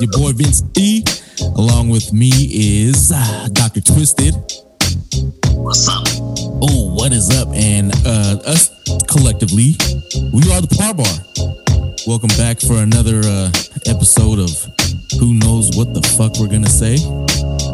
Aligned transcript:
is 0.00 0.08
your 0.08 0.20
boy 0.20 0.32
Vince 0.32 0.62
E. 0.76 1.04
Along 1.56 1.88
with 1.88 2.12
me 2.12 2.30
is 2.32 3.12
uh, 3.14 3.48
Dr. 3.52 3.80
Twisted. 3.80 4.34
What's 5.52 5.88
up? 5.88 6.04
Oh, 6.62 6.94
what 6.94 7.12
is 7.12 7.30
up? 7.36 7.48
And 7.54 7.92
uh, 8.06 8.40
us 8.46 8.70
collectively, 9.08 9.76
we 10.32 10.40
are 10.52 10.60
the 10.60 10.68
Par 10.76 10.94
Bar. 10.94 11.06
Welcome 12.06 12.30
back 12.36 12.60
for 12.60 12.76
another 12.80 13.20
uh, 13.24 13.50
episode 13.86 14.38
of 14.38 14.50
Who 15.18 15.34
Knows 15.34 15.76
What 15.76 15.92
the 15.92 16.02
Fuck 16.16 16.38
We're 16.38 16.48
Gonna 16.48 16.68
Say. 16.68 16.96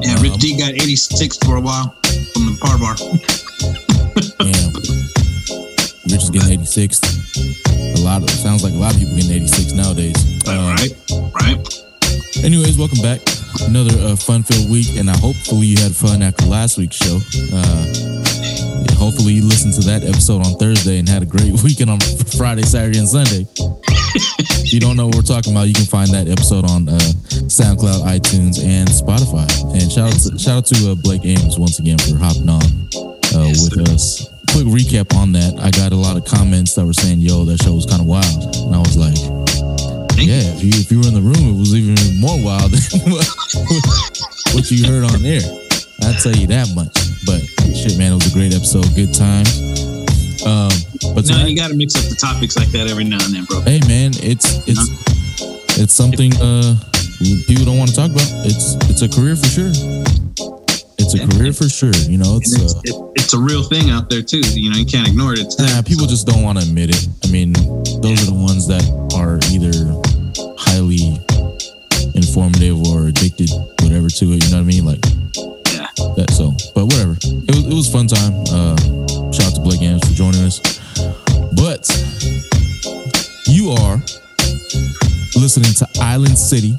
Yeah, 0.02 0.20
Rich 0.20 0.38
D 0.38 0.58
got 0.58 0.74
86 0.74 1.38
for 1.38 1.56
a 1.56 1.60
while 1.60 1.94
from 2.32 2.46
the 2.46 2.58
par 2.60 2.78
bar. 2.78 2.96
Damn. 4.42 4.72
Rich 6.10 6.22
is 6.22 6.30
getting 6.30 6.52
86. 6.52 7.00
A 7.98 8.04
lot 8.04 8.22
of 8.22 8.30
sounds 8.30 8.62
like 8.62 8.72
a 8.72 8.76
lot 8.76 8.94
of 8.94 9.00
people 9.00 9.16
getting 9.16 9.32
86 9.32 9.72
nowadays. 9.72 10.16
Uh, 10.46 10.74
right, 10.74 10.94
right. 11.34 11.85
Anyways, 12.44 12.78
welcome 12.78 13.00
back. 13.02 13.20
Another 13.62 13.94
uh, 14.00 14.16
fun-filled 14.16 14.70
week, 14.70 14.96
and 14.96 15.10
I 15.10 15.16
hopefully 15.16 15.66
you 15.66 15.76
had 15.82 15.94
fun 15.94 16.22
after 16.22 16.44
last 16.46 16.78
week's 16.78 16.96
show. 16.96 17.16
Uh, 17.52 17.84
hopefully 18.94 19.32
you 19.34 19.42
listened 19.42 19.74
to 19.74 19.82
that 19.88 20.04
episode 20.04 20.44
on 20.46 20.54
Thursday 20.58 20.98
and 20.98 21.08
had 21.08 21.22
a 21.22 21.26
great 21.26 21.52
weekend 21.64 21.90
on 21.90 21.98
Friday, 22.36 22.62
Saturday, 22.62 22.98
and 22.98 23.08
Sunday. 23.08 23.46
if 24.62 24.72
you 24.72 24.78
don't 24.80 24.96
know 24.96 25.06
what 25.06 25.16
we're 25.16 25.22
talking 25.22 25.52
about, 25.52 25.66
you 25.68 25.74
can 25.74 25.86
find 25.86 26.10
that 26.10 26.28
episode 26.28 26.64
on 26.70 26.88
uh, 26.88 26.98
SoundCloud, 27.50 28.04
iTunes, 28.06 28.62
and 28.62 28.88
Spotify. 28.88 29.48
And 29.72 29.90
shout 29.90 30.12
out 30.12 30.20
to, 30.30 30.38
shout 30.38 30.56
out 30.58 30.66
to 30.66 30.92
uh, 30.92 30.94
Blake 31.02 31.24
Ames 31.24 31.58
once 31.58 31.78
again 31.80 31.98
for 31.98 32.16
hopping 32.16 32.48
on 32.48 32.62
uh, 33.34 33.48
Yes, 33.50 33.64
with 33.64 33.86
sir. 33.86 33.92
us. 33.94 34.28
Quick 34.52 34.66
recap 34.68 35.14
on 35.16 35.32
that. 35.32 35.58
I 35.58 35.70
got 35.72 35.92
a 35.92 35.96
lot 35.96 36.16
of 36.16 36.24
comments 36.24 36.74
that 36.76 36.86
were 36.86 36.94
saying, 36.94 37.20
"Yo, 37.20 37.44
that 37.44 37.60
show 37.62 37.74
was 37.74 37.84
kind 37.84 38.00
of 38.00 38.06
wild," 38.06 38.54
and 38.56 38.74
I 38.74 38.78
was 38.78 38.96
like. 38.96 39.45
Thank 40.16 40.28
Yeah, 40.32 40.56
if 40.56 40.64
you 40.64 40.70
if 40.72 40.90
you 40.90 40.98
were 41.00 41.08
in 41.08 41.14
the 41.14 41.20
room, 41.20 41.44
it 41.54 41.58
was 41.58 41.74
even 41.76 41.96
more 42.20 42.36
wild 42.42 42.72
than 42.72 42.80
what, 43.12 43.28
what 44.56 44.64
you 44.70 44.80
heard 44.88 45.04
on 45.04 45.20
air. 45.24 45.44
I'll 46.02 46.16
tell 46.22 46.32
you 46.34 46.46
that 46.48 46.72
much. 46.74 46.92
But 47.28 47.42
shit, 47.76 47.98
man, 47.98 48.12
it 48.12 48.18
was 48.24 48.30
a 48.30 48.34
great 48.34 48.54
episode. 48.54 48.86
Good 48.96 49.12
time. 49.12 49.44
Um, 50.46 50.70
but 51.14 51.26
No, 51.26 51.34
tonight, 51.36 51.48
you 51.50 51.56
got 51.56 51.68
to 51.68 51.76
mix 51.76 51.96
up 51.96 52.06
the 52.08 52.14
topics 52.16 52.56
like 52.56 52.68
that 52.72 52.86
every 52.88 53.04
now 53.04 53.18
and 53.20 53.34
then, 53.34 53.44
bro. 53.44 53.60
hey, 53.62 53.80
man, 53.88 54.12
it's 54.22 54.62
it's 54.68 54.84
it's 55.78 55.92
something 55.92 56.32
uh 56.40 56.76
people 57.46 57.64
don't 57.64 57.76
want 57.78 57.90
to 57.90 57.96
talk 57.96 58.10
about. 58.10 58.28
It's 58.46 58.74
it's 58.88 59.02
a 59.02 59.08
career 59.08 59.36
for 59.36 59.48
sure. 59.52 59.72
It's 60.98 61.14
a 61.14 61.20
career 61.28 61.52
for 61.52 61.68
sure. 61.68 61.94
You 62.08 62.18
know, 62.18 62.36
it's 62.40 62.54
it's, 62.56 62.74
uh, 62.74 62.80
it, 62.84 62.94
it's 63.16 63.34
a 63.34 63.38
real 63.38 63.62
thing 63.62 63.90
out 63.90 64.08
there 64.08 64.22
too. 64.22 64.40
You 64.54 64.70
know, 64.70 64.76
you 64.78 64.86
can't 64.86 65.06
ignore 65.08 65.32
it. 65.34 65.40
It's 65.40 65.58
Nah, 65.58 65.66
there. 65.66 65.82
people 65.82 66.06
just 66.06 66.26
don't 66.26 66.42
want 66.42 66.58
to 66.58 66.64
admit 66.64 66.90
it. 66.90 67.06
I 67.24 67.28
mean, 67.30 67.52
those 68.00 68.22
are 68.22 68.30
the 68.30 68.38
ones 68.38 68.66
that 68.68 68.82
are 69.14 69.38
either 69.50 69.74
highly 70.76 71.16
informative 72.14 72.76
or 72.88 73.08
addicted, 73.08 73.48
whatever, 73.80 74.08
to 74.10 74.24
it. 74.32 74.44
You 74.44 74.50
know 74.52 74.58
what 74.58 74.68
I 74.68 74.72
mean? 74.76 74.84
Like 74.84 75.00
Yeah. 75.72 75.88
that. 76.20 76.28
So, 76.36 76.52
but 76.74 76.84
whatever. 76.84 77.16
It 77.24 77.54
was, 77.56 77.64
it 77.64 77.72
was 77.74 77.88
a 77.88 77.92
fun 77.92 78.06
time. 78.06 78.32
Uh, 78.52 78.76
shout 79.32 79.48
out 79.48 79.54
to 79.56 79.60
Blake 79.64 79.80
Ames 79.80 80.04
for 80.06 80.12
joining 80.12 80.44
us. 80.44 80.60
But 81.56 81.88
you 83.48 83.70
are 83.72 83.96
listening 85.40 85.72
to 85.80 85.88
Island 86.02 86.36
City, 86.36 86.72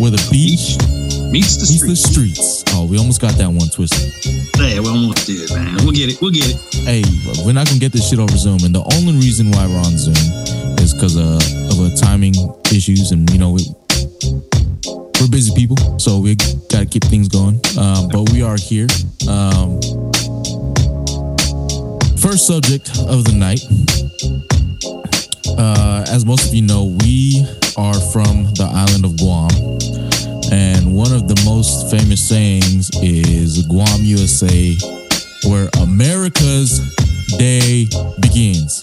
where 0.00 0.10
the 0.10 0.22
beach 0.32 0.80
meets 1.28 1.60
the 1.60 1.68
meets 1.68 1.84
the 1.84 1.96
streets. 1.96 2.64
Oh, 2.72 2.86
we 2.88 2.96
almost 2.96 3.20
got 3.20 3.36
that 3.36 3.50
one 3.52 3.68
twisted. 3.68 4.08
Yeah, 4.56 4.80
we 4.80 4.88
almost 4.88 5.26
did, 5.26 5.52
man. 5.52 5.76
We'll 5.84 5.92
get 5.92 6.08
it. 6.08 6.16
We'll 6.22 6.32
get 6.32 6.48
it. 6.48 6.56
hey, 6.88 7.04
we're 7.44 7.52
not 7.52 7.66
gonna 7.68 7.78
get 7.80 7.92
this 7.92 8.08
shit 8.08 8.18
over 8.18 8.36
Zoom, 8.36 8.64
and 8.64 8.74
the 8.74 8.84
only 8.96 9.12
reason 9.20 9.50
why 9.52 9.66
we're 9.68 9.84
on 9.84 9.96
Zoom 10.00 10.16
is 10.80 10.94
because 10.94 11.16
uh, 11.16 11.38
of 11.70 11.80
uh, 11.80 11.96
timing 11.96 12.34
issues, 12.72 13.12
and 13.12 13.28
you 13.30 13.38
know 13.38 13.50
we, 13.50 13.62
we're 15.20 15.28
busy 15.28 15.54
people, 15.54 15.76
so 15.98 16.18
we 16.18 16.34
gotta 16.70 16.86
keep 16.86 17.04
things 17.04 17.28
going. 17.28 17.60
Um, 17.78 18.08
but 18.08 18.30
we 18.32 18.42
are 18.42 18.56
here. 18.56 18.88
Um, 19.28 19.80
first 22.16 22.46
subject 22.46 22.88
of 23.08 23.24
the 23.24 23.34
night. 23.34 23.60
Uh, 25.58 26.04
as 26.08 26.24
most 26.24 26.48
of 26.48 26.54
you 26.54 26.62
know, 26.62 26.96
we 27.04 27.46
are 27.76 28.00
from 28.12 28.44
the 28.54 28.68
island 28.72 29.04
of 29.04 29.16
Guam. 29.18 29.50
And 30.52 30.96
one 30.96 31.12
of 31.12 31.28
the 31.28 31.40
most 31.44 31.90
famous 31.90 32.26
sayings 32.26 32.90
is 33.02 33.66
Guam, 33.66 34.00
USA, 34.02 34.76
where 35.44 35.68
America's 35.80 36.80
day 37.38 37.86
begins. 38.20 38.82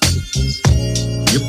Yep. 1.32 1.42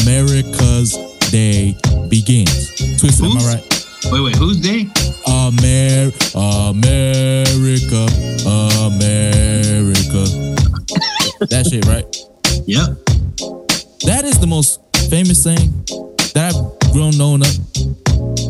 America's 0.00 0.96
day 1.30 1.76
begins. 2.08 2.68
Twisted, 2.98 3.24
am 3.26 3.38
I 3.38 3.54
right? 3.54 3.86
Wait, 4.10 4.20
wait. 4.20 4.36
Who's 4.36 4.60
they? 4.60 4.86
Amer- 5.26 6.12
America, 6.34 8.06
America. 8.78 10.22
that 11.50 11.66
shit, 11.70 11.84
right? 11.86 12.04
Yep. 12.66 12.98
That 14.06 14.24
is 14.24 14.38
the 14.38 14.46
most 14.46 14.80
famous 15.10 15.42
saying 15.42 15.72
that 16.34 16.54
I've 16.54 16.92
grown 16.92 17.16
knowing 17.16 17.42
up. 17.42 17.54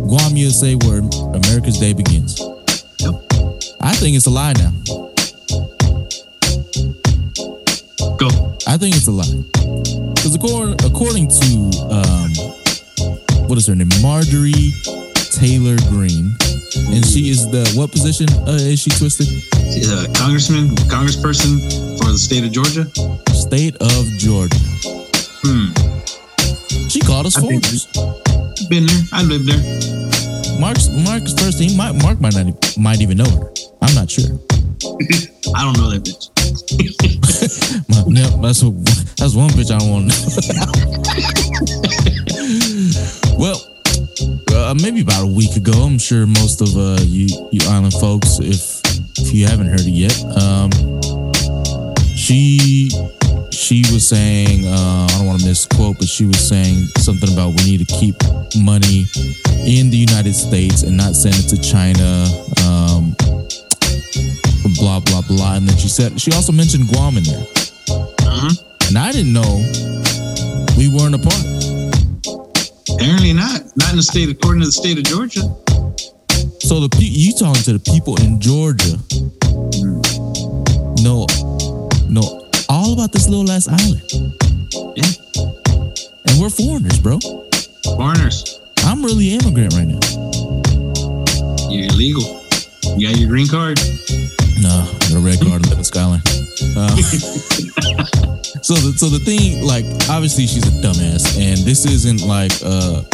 Guam, 0.09 0.37
USA, 0.37 0.75
where 0.77 0.99
America's 1.35 1.79
day 1.79 1.93
begins. 1.93 2.39
Yep. 3.01 3.15
I 3.81 3.95
think 3.95 4.17
it's 4.17 4.27
a 4.27 4.31
lie 4.31 4.53
now. 4.55 4.73
Go. 8.23 8.29
I 8.69 8.77
think 8.79 8.95
it's 8.95 9.09
a 9.09 9.11
lie. 9.11 9.27
Because 10.15 10.37
according, 10.37 10.79
according 10.87 11.27
to, 11.27 11.49
um, 11.91 12.31
what 13.49 13.59
is 13.59 13.67
her 13.67 13.75
name? 13.75 13.91
Marjorie 14.01 14.71
Taylor 15.35 15.75
Greene. 15.91 16.31
And 16.95 17.03
she 17.05 17.31
is 17.35 17.51
the, 17.51 17.67
what 17.75 17.91
position 17.91 18.31
uh, 18.47 18.63
is 18.63 18.79
she 18.79 18.91
twisted? 18.91 19.27
She's 19.75 19.91
a 19.91 20.07
congressman, 20.15 20.69
congressperson 20.87 21.59
for 21.99 22.13
the 22.13 22.19
state 22.19 22.45
of 22.47 22.53
Georgia. 22.53 22.87
State 23.35 23.75
of 23.83 24.07
Georgia. 24.23 24.55
Hmm. 25.43 25.75
She 26.89 27.01
called 27.01 27.27
us 27.27 27.37
I 27.37 27.41
think- 27.43 27.67
Been 28.71 28.87
there. 28.87 29.03
I 29.13 29.25
lived 29.25 29.51
there. 29.51 30.61
Mark's 30.61 30.87
Mark's 31.03 31.35
first 31.35 31.59
team. 31.59 31.77
Mark, 31.77 31.97
Mark 31.97 32.21
might 32.21 32.37
not 32.37 32.79
might 32.79 33.01
even 33.01 33.17
know 33.17 33.29
her. 33.29 33.51
I'm 33.83 33.97
not 33.97 34.09
sure. 34.09 34.31
I 35.59 35.67
don't 35.67 35.77
know 35.77 35.91
that 35.91 36.05
bitch. 36.07 37.09
My, 37.43 38.05
that's 38.41 38.63
that's 39.19 39.35
one 39.35 39.51
bitch 39.51 39.73
I 39.73 39.83
want 39.83 40.13
well, 43.37 43.59
uh, 44.55 44.75
maybe 44.81 45.01
about 45.01 45.25
a 45.25 45.27
week 45.27 45.57
ago, 45.57 45.73
I'm 45.73 45.99
sure 45.99 46.25
most 46.27 46.61
of 46.61 46.77
uh, 46.77 47.03
you 47.03 47.27
you 47.51 47.61
island 47.69 47.95
folks, 47.95 48.39
if 48.39 48.81
if 49.19 49.35
you 49.35 49.47
haven't 49.47 49.67
heard 49.67 49.81
it 49.81 49.91
yet, 49.91 50.15
um, 50.39 50.71
she 52.15 52.91
she 53.51 53.83
was 53.93 54.09
saying 54.09 54.65
uh, 54.67 55.07
I 55.11 55.19
don't 55.19 55.27
want 55.27 55.41
to 55.41 55.47
misquote, 55.47 55.99
but 55.99 56.07
she 56.07 56.25
was 56.25 56.39
saying 56.39 56.87
something 56.99 57.33
about 57.33 57.49
we 57.59 57.65
need 57.65 57.87
to 57.87 57.95
keep 57.99 58.15
money 58.57 59.07
in 59.67 59.91
the 59.91 59.99
United 59.99 60.35
States 60.35 60.83
and 60.83 60.97
not 60.97 61.15
send 61.15 61.35
it 61.37 61.49
to 61.49 61.61
China. 61.61 62.27
Um, 62.67 63.17
blah 64.83 64.99
blah 64.99 65.23
blah, 65.23 65.55
and 65.55 65.69
then 65.69 65.77
she 65.77 65.87
said 65.87 66.21
she 66.21 66.33
also 66.33 66.51
mentioned 66.51 66.89
Guam 66.89 67.17
in 67.17 67.23
there. 67.23 67.47
Uh-huh. 68.27 68.51
And 68.89 68.99
I 68.99 69.13
didn't 69.13 69.33
know 69.33 69.63
we 70.77 70.91
weren't 70.91 71.15
apart. 71.15 71.39
Apparently 72.91 73.33
not. 73.33 73.63
Not 73.79 73.91
in 73.91 73.97
the 73.97 74.03
state, 74.03 74.29
according 74.29 74.61
to 74.63 74.67
the 74.67 74.73
state 74.73 74.99
of 74.99 75.05
Georgia. 75.05 75.43
So 76.67 76.81
the 76.81 76.89
pe- 76.91 77.07
you 77.07 77.33
talking 77.33 77.63
to 77.63 77.79
the 77.79 77.83
people 77.93 78.19
in 78.23 78.41
Georgia 78.41 78.99
No, 80.99 81.27
no, 82.11 82.23
all 82.69 82.93
about 82.93 83.13
this 83.13 83.29
little 83.29 83.49
ass 83.53 83.69
island. 83.69 84.03
Yeah. 84.99 85.13
And 86.27 86.41
we're 86.43 86.51
foreigners, 86.51 86.99
bro. 86.99 87.21
Foreigners. 87.97 88.61
I'm 88.79 89.05
really 89.05 89.35
immigrant 89.35 89.75
right 89.75 89.87
now. 89.87 90.03
You're 91.71 91.87
illegal. 91.87 92.27
You 92.97 93.09
got 93.09 93.17
your 93.19 93.29
green 93.29 93.47
card. 93.47 93.79
No, 94.61 94.85
I 94.89 94.99
got 95.09 95.15
a 95.15 95.21
red 95.21 95.41
card 95.41 95.63
and 95.63 95.69
live 95.71 95.79
in 95.79 95.85
Skyline. 95.85 96.23
Uh, 96.77 96.95
so 98.63 98.75
the 98.75 98.95
so 98.97 99.09
the 99.09 99.21
thing, 99.25 99.65
like, 99.65 99.85
obviously 100.11 100.47
she's 100.47 100.67
a 100.67 100.75
dumbass, 100.83 101.39
and 101.39 101.59
this 101.65 101.87
isn't 101.87 102.23
like 102.27 102.53
a, 102.63 103.05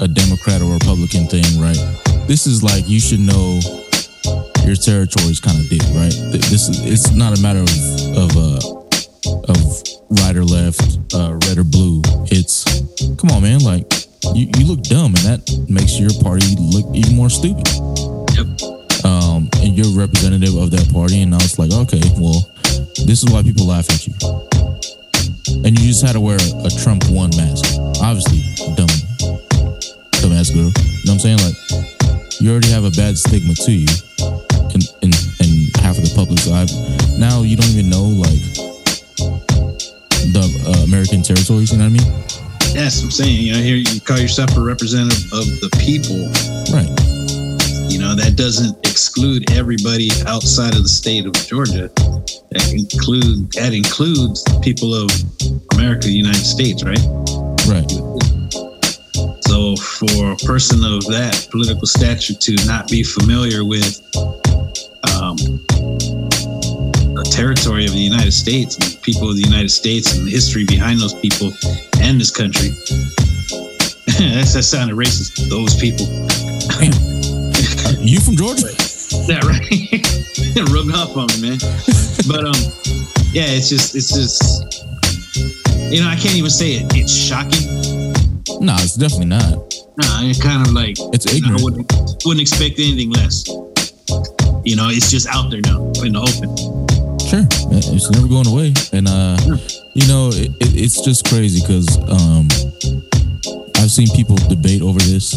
a 0.00 0.08
Democrat 0.08 0.62
or 0.62 0.72
Republican 0.72 1.26
thing, 1.28 1.44
right? 1.60 1.78
This 2.26 2.46
is 2.46 2.62
like 2.62 2.88
you 2.88 3.00
should 3.00 3.20
know 3.20 3.60
your 4.64 4.76
territory's 4.76 5.40
kind 5.40 5.58
of 5.58 5.68
big, 5.70 5.82
right? 5.94 6.14
This 6.32 6.68
is 6.68 6.84
it's 6.84 7.10
not 7.12 7.38
a 7.38 7.40
matter 7.40 7.60
of 7.60 7.70
of 8.16 8.30
uh 8.36 8.60
of 9.50 9.58
right 10.22 10.36
or 10.36 10.44
left, 10.44 10.98
uh, 11.14 11.38
red 11.46 11.58
or 11.58 11.64
blue. 11.64 12.02
It's 12.30 12.64
come 13.16 13.30
on, 13.30 13.42
man, 13.42 13.60
like 13.60 13.86
you, 14.34 14.50
you 14.58 14.66
look 14.66 14.82
dumb, 14.82 15.14
and 15.14 15.24
that 15.26 15.40
makes 15.68 15.98
your 15.98 16.10
party 16.22 16.56
look 16.58 16.86
even 16.94 17.14
more 17.14 17.30
stupid 17.30 17.66
Yep. 18.34 18.75
Um, 19.06 19.48
and 19.62 19.78
you're 19.78 19.94
representative 19.94 20.56
of 20.58 20.70
that 20.74 20.90
party. 20.92 21.22
And 21.22 21.32
I 21.32 21.38
was 21.38 21.58
like, 21.58 21.70
okay, 21.70 22.02
well, 22.18 22.50
this 23.06 23.22
is 23.22 23.30
why 23.30 23.42
people 23.42 23.66
laugh 23.66 23.88
at 23.88 24.06
you. 24.06 24.12
And 25.62 25.78
you 25.78 25.86
just 25.86 26.02
had 26.02 26.14
to 26.14 26.20
wear 26.20 26.36
a 26.36 26.70
Trump 26.82 27.06
one 27.08 27.30
mask. 27.38 27.78
Obviously, 28.02 28.42
dumb, 28.74 28.90
dumbass 30.18 30.50
girl. 30.50 30.66
You 30.66 31.06
know 31.06 31.14
what 31.14 31.22
I'm 31.22 31.22
saying? 31.22 31.38
Like, 31.38 31.56
you 32.40 32.50
already 32.50 32.68
have 32.68 32.84
a 32.84 32.90
bad 32.90 33.16
stigma 33.16 33.54
to 33.54 33.72
you, 33.72 33.88
in 34.74 34.82
in, 35.02 35.10
in 35.40 35.50
half 35.80 35.96
of 35.96 36.04
the 36.04 36.12
public. 36.14 36.38
So 36.40 36.52
I've, 36.52 36.70
now 37.18 37.42
you 37.42 37.56
don't 37.56 37.70
even 37.70 37.88
know 37.88 38.04
like 38.04 38.42
the 40.34 40.44
uh, 40.66 40.84
American 40.84 41.22
territories. 41.22 41.72
You 41.72 41.78
know 41.78 41.88
what 41.88 42.00
I 42.00 42.04
mean? 42.04 42.10
Yes, 42.74 43.02
I'm 43.02 43.10
saying, 43.10 43.40
you 43.40 43.52
know, 43.54 43.60
here 43.60 43.76
you 43.76 44.00
call 44.00 44.18
yourself 44.18 44.54
a 44.56 44.60
representative 44.60 45.24
of 45.32 45.46
the 45.62 45.70
people. 45.80 46.28
Right. 46.74 47.05
You 47.88 47.98
know, 48.00 48.14
that 48.14 48.34
doesn't 48.36 48.78
exclude 48.86 49.50
everybody 49.52 50.10
outside 50.26 50.74
of 50.74 50.82
the 50.82 50.88
state 50.88 51.26
of 51.26 51.32
Georgia. 51.32 51.88
That 52.50 52.72
include 52.72 53.52
that 53.52 53.72
includes 53.72 54.42
people 54.62 54.94
of 54.94 55.10
America, 55.74 56.06
the 56.06 56.12
United 56.12 56.44
States, 56.44 56.82
right? 56.82 57.00
Right. 57.66 57.88
So 59.46 59.76
for 59.76 60.32
a 60.32 60.36
person 60.44 60.84
of 60.84 61.06
that 61.06 61.48
political 61.50 61.86
stature 61.86 62.34
to 62.34 62.54
not 62.66 62.88
be 62.88 63.02
familiar 63.02 63.64
with 63.64 64.00
um, 65.16 65.36
the 67.14 67.26
territory 67.30 67.86
of 67.86 67.92
the 67.92 67.98
United 67.98 68.32
States 68.32 68.76
and 68.76 69.00
people 69.02 69.30
of 69.30 69.36
the 69.36 69.42
United 69.42 69.70
States 69.70 70.16
and 70.16 70.26
the 70.26 70.30
history 70.30 70.64
behind 70.64 71.00
those 71.00 71.14
people 71.14 71.52
and 72.00 72.20
this 72.20 72.30
country, 72.30 72.68
that's 74.18 74.52
that 74.58 74.64
sounded 74.64 74.96
racist. 74.96 75.48
Those 75.48 75.76
people. 75.76 76.06
You 78.00 78.20
from 78.20 78.36
Georgia? 78.36 78.68
Yeah, 79.26 79.40
right. 79.46 79.62
Rubbed 80.72 80.94
off 80.94 81.16
on 81.16 81.26
me, 81.40 81.50
man. 81.50 81.58
But 82.28 82.44
um, 82.44 82.54
yeah, 83.32 83.50
it's 83.54 83.68
just, 83.68 83.94
it's 83.94 84.12
just, 84.14 84.40
you 85.92 86.00
know, 86.00 86.08
I 86.08 86.16
can't 86.16 86.36
even 86.36 86.50
say 86.50 86.74
it. 86.80 86.86
It's 86.94 87.14
shocking. 87.14 87.66
No, 88.64 88.74
it's 88.78 88.94
definitely 88.94 89.26
not. 89.26 89.52
Nah, 89.98 90.22
it's 90.28 90.42
kind 90.42 90.66
of 90.66 90.72
like 90.72 90.96
It's 91.12 91.26
I 91.32 91.36
ignorant. 91.36 91.62
wouldn't, 91.62 91.92
wouldn't 92.24 92.40
expect 92.40 92.78
anything 92.78 93.10
less. 93.10 93.46
You 94.64 94.76
know, 94.76 94.88
it's 94.90 95.10
just 95.10 95.26
out 95.28 95.50
there 95.50 95.60
now 95.62 95.82
in 96.02 96.12
the 96.14 96.20
open. 96.22 96.50
Sure, 97.26 97.42
it's 97.70 98.10
never 98.10 98.28
going 98.28 98.46
away, 98.46 98.72
and 98.92 99.08
uh, 99.08 99.36
you 99.94 100.06
know, 100.06 100.28
it, 100.30 100.50
it, 100.62 100.72
it's 100.78 101.00
just 101.02 101.26
crazy 101.26 101.60
because 101.60 101.86
um, 102.10 102.46
I've 103.82 103.90
seen 103.90 104.06
people 104.14 104.36
debate 104.48 104.82
over 104.82 104.98
this, 105.00 105.34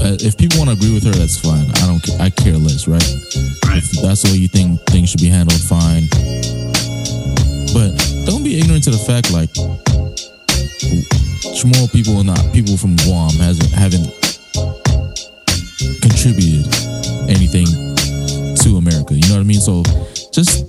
uh, 0.00 0.16
if 0.20 0.36
people 0.36 0.58
want 0.58 0.70
to 0.70 0.76
agree 0.76 0.94
with 0.94 1.04
her, 1.04 1.12
that's 1.12 1.38
fine. 1.38 1.66
I 1.82 1.86
don't, 1.86 2.02
ca- 2.02 2.18
I 2.22 2.30
care 2.30 2.56
less, 2.56 2.86
right? 2.86 3.02
If 3.74 3.90
that's 4.02 4.22
the 4.22 4.30
way 4.32 4.38
you 4.38 4.48
think 4.48 4.80
things 4.86 5.10
should 5.10 5.20
be 5.20 5.28
handled, 5.28 5.60
fine. 5.60 6.08
But 7.74 7.94
don't 8.26 8.42
be 8.42 8.58
ignorant 8.58 8.84
to 8.84 8.90
the 8.90 9.02
fact, 9.02 9.30
like, 9.30 9.50
Chamorro 11.58 11.90
people 11.92 12.18
and 12.18 12.26
not 12.26 12.40
people 12.52 12.76
from 12.76 12.94
Guam 12.96 13.34
hasn't 13.42 13.70
haven't 13.72 14.06
contributed 16.02 16.66
anything 17.28 17.66
to 18.54 18.76
America. 18.78 19.14
You 19.14 19.26
know 19.28 19.36
what 19.36 19.40
I 19.40 19.50
mean? 19.50 19.60
So 19.60 19.82
just 20.32 20.66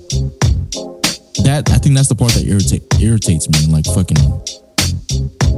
that 1.44 1.70
I 1.70 1.78
think 1.78 1.94
that's 1.94 2.08
the 2.08 2.16
part 2.16 2.32
that 2.32 2.44
irritate 2.46 2.82
irritates 3.00 3.48
me. 3.48 3.66
Like 3.70 3.84
fucking, 3.86 4.18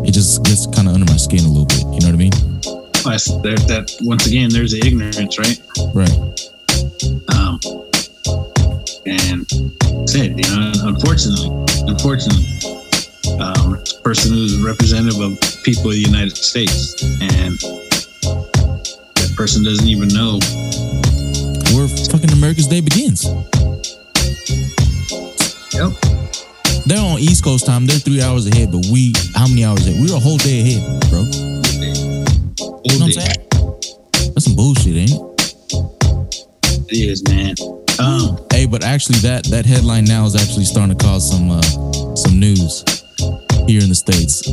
it 0.05 0.13
just 0.13 0.45
gets 0.45 0.67
kind 0.67 0.89
of 0.89 0.95
under 0.95 1.07
my 1.07 1.17
skin 1.17 1.45
a 1.45 1.49
little 1.49 1.67
bit. 1.67 1.81
You 1.81 2.01
know 2.01 2.13
what 2.13 2.21
I 2.21 2.29
mean? 2.29 2.82
That's, 3.05 3.27
that, 3.43 3.65
that 3.69 3.97
once 4.03 4.27
again, 4.27 4.51
there's 4.51 4.73
the 4.73 4.81
ignorance, 4.87 5.39
right? 5.39 5.59
Right. 5.93 6.15
Um, 7.35 7.59
and 9.07 9.43
said, 10.09 10.39
you 10.39 10.47
know, 10.55 10.73
unfortunately, 10.87 11.51
unfortunately, 11.91 12.47
um, 13.41 13.83
person 14.03 14.33
who's 14.33 14.61
representative 14.63 15.21
of 15.21 15.39
people 15.65 15.91
of 15.91 15.97
the 15.99 16.05
United 16.05 16.37
States, 16.37 17.03
and 17.23 17.59
that 19.19 19.33
person 19.37 19.65
doesn't 19.65 19.89
even 19.89 20.09
know. 20.09 20.39
Where 21.75 21.89
fucking 21.89 22.31
America's 22.31 22.67
Day 22.67 22.81
begins. 22.81 23.25
Yep. 25.75 25.91
They're 26.87 27.01
on 27.01 27.19
East 27.19 27.43
Coast 27.43 27.67
time. 27.67 27.87
They're 27.87 27.99
three 27.99 28.23
hours 28.23 28.47
ahead, 28.47 28.71
but 28.71 28.87
we 28.91 29.13
how 29.35 29.49
many 29.49 29.65
hours 29.65 29.87
ahead? 29.87 30.01
We're 30.01 30.15
a 30.15 30.21
whole 30.21 30.39
day 30.39 30.61
ahead, 30.61 31.11
bro. 31.11 31.62
You 32.85 32.99
know 32.99 33.07
what 33.07 33.17
I'm 33.17 33.23
saying? 33.23 34.33
That's 34.35 34.45
some 34.45 34.57
bullshit, 34.57 34.97
ain't 34.97 35.11
it? 35.11 35.21
It 36.89 37.09
is, 37.09 37.23
man. 37.29 37.55
Um, 37.99 38.39
Hey, 38.51 38.67
but 38.67 38.85
actually, 38.85 39.19
that 39.21 39.45
that 39.47 39.67
headline 39.67 40.05
now 40.05 40.25
is 40.25 40.37
actually 40.37 40.65
starting 40.65 40.97
to 40.97 41.05
cause 41.05 41.29
some 41.31 41.51
uh, 41.51 41.63
some 42.15 42.39
news 42.39 42.85
here 43.67 43.83
in 43.83 43.89
the 43.89 43.95
states 43.95 44.47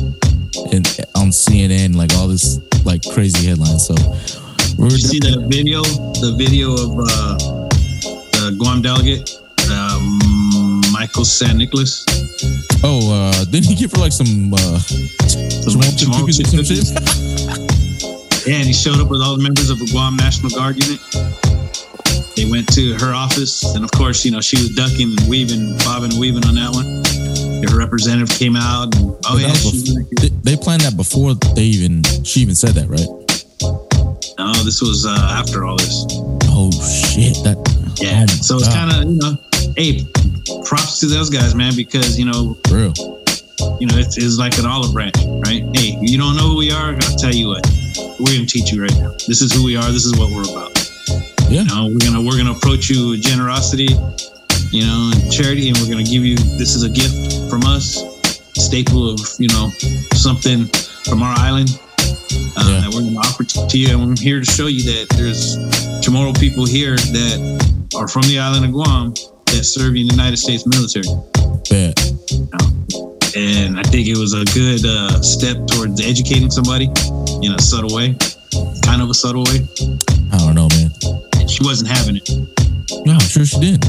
and 0.72 0.86
on 1.14 1.30
CNN, 1.30 1.94
like 1.94 2.12
all 2.16 2.28
this 2.28 2.58
like 2.84 3.02
crazy 3.12 3.46
headlines. 3.46 3.86
So 3.86 3.94
we're 4.78 4.90
you 4.90 4.98
see 4.98 5.20
the 5.20 5.46
video? 5.48 5.82
The 5.82 6.34
video 6.36 6.72
of 6.72 6.98
uh, 6.98 7.38
the 8.32 8.56
Guam 8.58 8.82
delegate, 8.82 9.30
um, 9.70 10.80
Michael 10.92 11.24
San 11.24 11.58
Nicolas. 11.58 12.04
oh, 12.82 13.12
uh, 13.12 13.44
didn't 13.50 13.66
he 13.66 13.74
get 13.74 13.90
for 13.90 13.98
like 13.98 14.12
some 14.12 14.52
uh, 14.54 14.78
some, 14.78 15.82
Some 15.82 16.32
some 16.32 16.44
some 16.44 16.64
shit? 16.64 17.66
Yeah, 18.46 18.56
and 18.56 18.66
he 18.66 18.72
showed 18.72 18.98
up 19.00 19.08
with 19.10 19.20
all 19.20 19.36
the 19.36 19.42
members 19.42 19.70
of 19.70 19.78
the 19.78 19.86
Guam 19.92 20.16
National 20.16 20.50
Guard 20.50 20.76
unit. 20.82 21.00
They 22.36 22.50
went 22.50 22.72
to 22.74 22.94
her 23.04 23.12
office, 23.12 23.62
and 23.74 23.84
of 23.84 23.90
course, 23.92 24.24
you 24.24 24.30
know, 24.30 24.40
she 24.40 24.56
was 24.56 24.70
ducking 24.74 25.12
and 25.18 25.28
weaving, 25.28 25.76
bobbing 25.84 26.12
and 26.12 26.20
weaving 26.20 26.46
on 26.46 26.54
that 26.54 26.72
one. 26.72 27.04
Her 27.68 27.76
representative 27.76 28.30
came 28.38 28.56
out, 28.56 28.94
and 28.96 29.16
oh 29.26 29.36
yeah, 29.36 29.52
before- 29.52 30.04
they, 30.20 30.28
they 30.42 30.56
planned 30.56 30.82
that 30.82 30.96
before 30.96 31.34
they 31.54 31.64
even 31.64 32.02
she 32.24 32.40
even 32.40 32.54
said 32.54 32.70
that, 32.80 32.88
right? 32.88 33.06
no, 34.38 34.52
this 34.64 34.80
was 34.80 35.04
uh, 35.06 35.36
after 35.36 35.64
all 35.64 35.76
this. 35.76 36.04
Oh 36.48 36.70
shit! 36.72 37.36
That 37.44 37.56
Yeah, 38.00 38.24
oh 38.28 38.32
so 38.40 38.56
it's 38.56 38.68
kind 38.68 38.90
of 38.90 39.04
you 39.04 39.18
know, 39.20 39.36
hey, 39.76 40.06
props 40.64 41.00
to 41.00 41.06
those 41.06 41.28
guys, 41.30 41.54
man, 41.54 41.76
because 41.76 42.18
you 42.18 42.24
know, 42.24 42.56
real. 42.70 42.94
you 43.78 43.86
know, 43.86 43.98
it's, 44.00 44.16
it's 44.16 44.38
like 44.38 44.56
an 44.58 44.66
olive 44.66 44.92
branch, 44.92 45.16
right? 45.44 45.62
Hey, 45.76 45.98
you 46.00 46.16
don't 46.16 46.36
know 46.36 46.48
who 46.52 46.56
we 46.58 46.70
are? 46.72 46.94
I'll 46.94 47.18
tell 47.18 47.34
you 47.34 47.48
what, 47.48 47.66
we're 48.20 48.34
gonna 48.34 48.46
teach 48.46 48.72
you 48.72 48.82
right 48.82 48.94
now. 48.96 49.10
This 49.26 49.40
is 49.42 49.52
who 49.52 49.64
we 49.64 49.76
are. 49.76 49.90
This 49.90 50.04
is 50.04 50.16
what 50.18 50.30
we're 50.30 50.48
about. 50.48 50.72
Yeah. 51.50 51.62
You 51.62 51.64
know, 51.68 51.88
we're 51.92 51.98
gonna 52.04 52.22
we're 52.22 52.36
gonna 52.36 52.52
approach 52.52 52.88
you 52.88 53.10
with 53.10 53.22
generosity, 53.22 53.88
you 54.70 54.86
know, 54.86 55.10
and 55.14 55.32
charity, 55.32 55.68
and 55.68 55.76
we're 55.78 55.90
gonna 55.90 56.04
give 56.04 56.24
you 56.24 56.36
this 56.58 56.74
is 56.76 56.82
a 56.84 56.88
gift 56.90 57.50
from 57.50 57.64
us, 57.64 57.98
staple 58.54 59.10
of 59.10 59.20
you 59.38 59.48
know 59.48 59.70
something 60.14 60.66
from 61.04 61.22
our 61.22 61.34
island 61.38 61.70
uh, 62.56 62.68
Yeah. 62.68 62.80
that 62.80 62.90
we're 62.94 63.02
gonna 63.02 63.18
offer 63.18 63.44
to 63.44 63.66
to 63.66 63.78
you, 63.78 63.88
and 63.90 64.06
we're 64.06 64.16
here 64.16 64.40
to 64.40 64.46
show 64.46 64.66
you 64.68 64.82
that 64.84 65.08
there's 65.16 65.56
Chamorro 66.04 66.38
people 66.38 66.64
here 66.66 66.96
that 66.96 67.90
are 67.96 68.06
from 68.08 68.22
the 68.22 68.38
island 68.38 68.64
of 68.64 68.72
Guam 68.72 69.12
that 69.46 69.64
serve 69.64 69.96
in 69.96 70.06
the 70.06 70.14
United 70.14 70.36
States 70.36 70.66
military. 70.66 71.08
Bad. 71.68 71.98
And 73.36 73.78
I 73.78 73.82
think 73.84 74.08
it 74.08 74.16
was 74.16 74.34
a 74.34 74.44
good 74.52 74.84
uh, 74.84 75.22
step 75.22 75.56
towards 75.68 76.00
educating 76.00 76.50
somebody 76.50 76.86
in 77.42 77.52
a 77.52 77.60
subtle 77.62 77.94
way, 77.94 78.16
kind 78.82 79.00
of 79.00 79.10
a 79.10 79.14
subtle 79.14 79.44
way. 79.44 79.62
I 80.32 80.38
don't 80.38 80.54
know, 80.54 80.68
man. 80.74 80.90
And 81.38 81.48
she 81.48 81.62
wasn't 81.62 81.90
having 81.90 82.16
it. 82.16 82.28
No, 83.06 83.12
I'm 83.12 83.20
sure 83.20 83.44
she 83.44 83.60
did. 83.60 83.84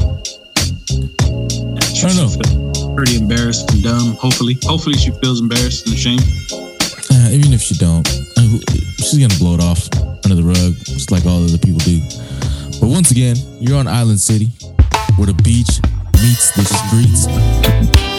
She 1.90 2.06
I 2.06 2.14
don't 2.14 2.38
know. 2.38 2.94
Pretty 2.94 3.16
embarrassed 3.16 3.70
and 3.72 3.82
dumb. 3.82 4.14
Hopefully, 4.14 4.58
hopefully 4.62 4.94
she 4.94 5.10
feels 5.22 5.40
embarrassed 5.40 5.86
and 5.86 5.94
ashamed. 5.94 6.22
Uh, 7.10 7.30
even 7.32 7.52
if 7.52 7.60
she 7.60 7.74
don't, 7.74 8.06
uh, 8.38 8.58
she's 8.98 9.18
gonna 9.18 9.38
blow 9.38 9.54
it 9.54 9.60
off 9.60 9.88
under 10.24 10.36
the 10.36 10.44
rug, 10.44 10.74
just 10.84 11.10
like 11.10 11.26
all 11.26 11.42
other 11.42 11.58
people 11.58 11.80
do. 11.80 12.00
But 12.80 12.88
once 12.90 13.10
again, 13.10 13.36
you're 13.60 13.78
on 13.78 13.88
Island 13.88 14.20
City, 14.20 14.50
where 15.16 15.26
the 15.26 15.34
beach 15.42 15.80
meets 16.22 16.52
the 16.54 16.64
streets. 16.64 18.11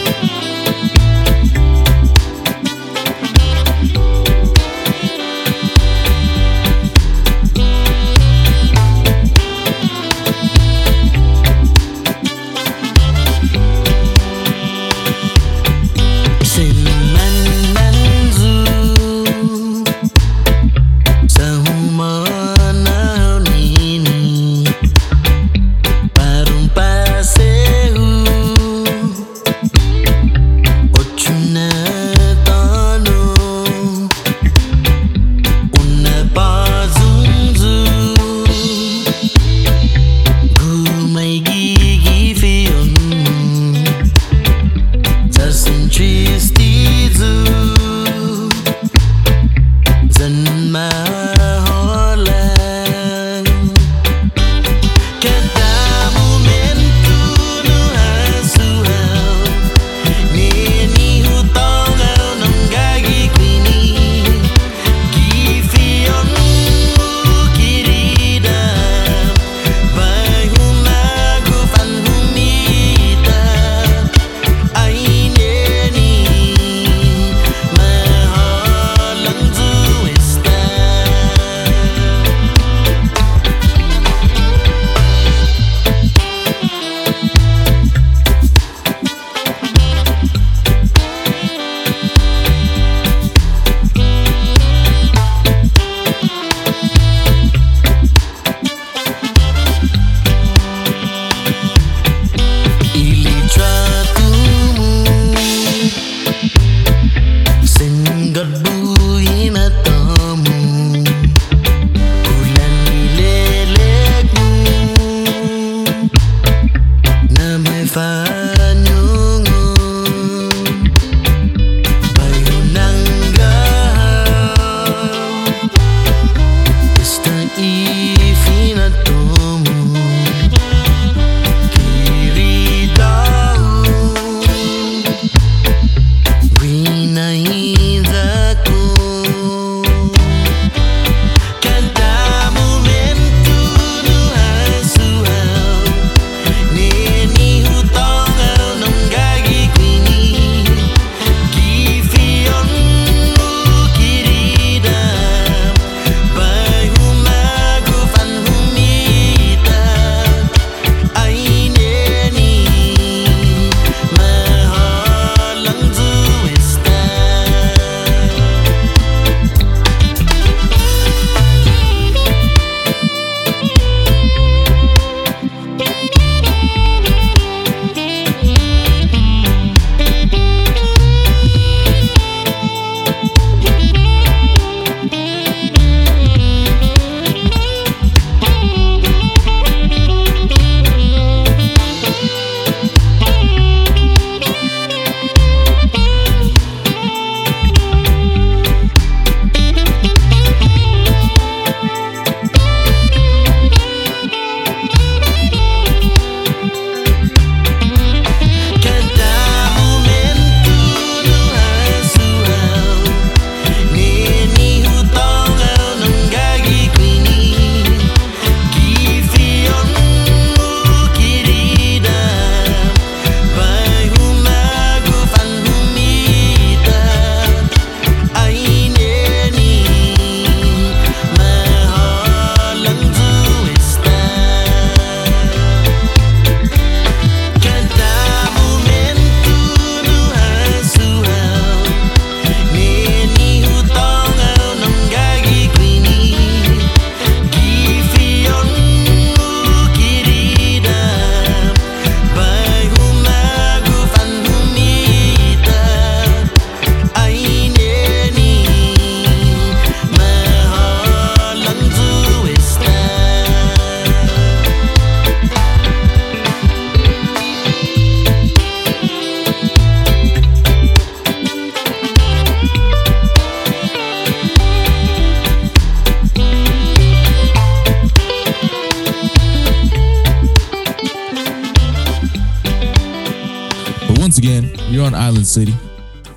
Once 284.24 284.38
again, 284.38 284.70
you're 284.88 285.04
on 285.04 285.14
Island 285.14 285.46
City, 285.46 285.74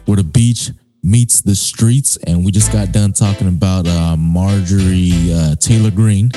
where 0.08 0.17
the 0.17 0.24
beach 0.25 0.72
meets 1.03 1.39
the 1.39 1.56
streets, 1.56 2.17
and 2.27 2.44
we 2.44 2.51
just 2.51 2.74
got 2.74 2.91
done 2.91 3.13
talking 3.13 3.48
about 3.48 3.88
uh, 3.88 4.17
Marjorie 4.17 5.32
uh, 5.32 5.56
Taylor 5.56 5.89
Greene 5.89 6.29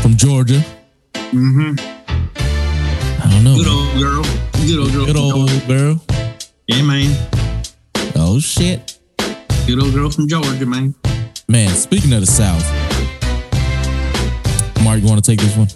from 0.00 0.14
Georgia. 0.14 0.62
Mm-hmm. 1.12 1.74
I 1.76 3.30
don't 3.32 3.42
know. 3.42 3.56
Good 3.56 3.66
old 3.66 3.98
girl. 3.98 4.22
Good 4.64 4.78
old 4.78 4.92
girl. 4.92 5.06
Good 5.06 5.16
old 5.16 5.66
girl. 5.66 6.04
Yeah, 6.68 6.82
man. 6.82 7.28
Oh 8.14 8.38
shit, 8.38 9.00
Good 9.66 9.82
old 9.82 9.92
girl 9.92 10.08
from 10.08 10.28
Georgia, 10.28 10.66
man. 10.66 10.94
man. 11.48 11.70
Speaking 11.70 12.12
of 12.12 12.20
the 12.20 12.26
South, 12.26 12.62
Mark, 14.84 15.00
you 15.00 15.08
want 15.08 15.24
to 15.24 15.28
take 15.28 15.40
this 15.40 15.56
one? 15.56 15.66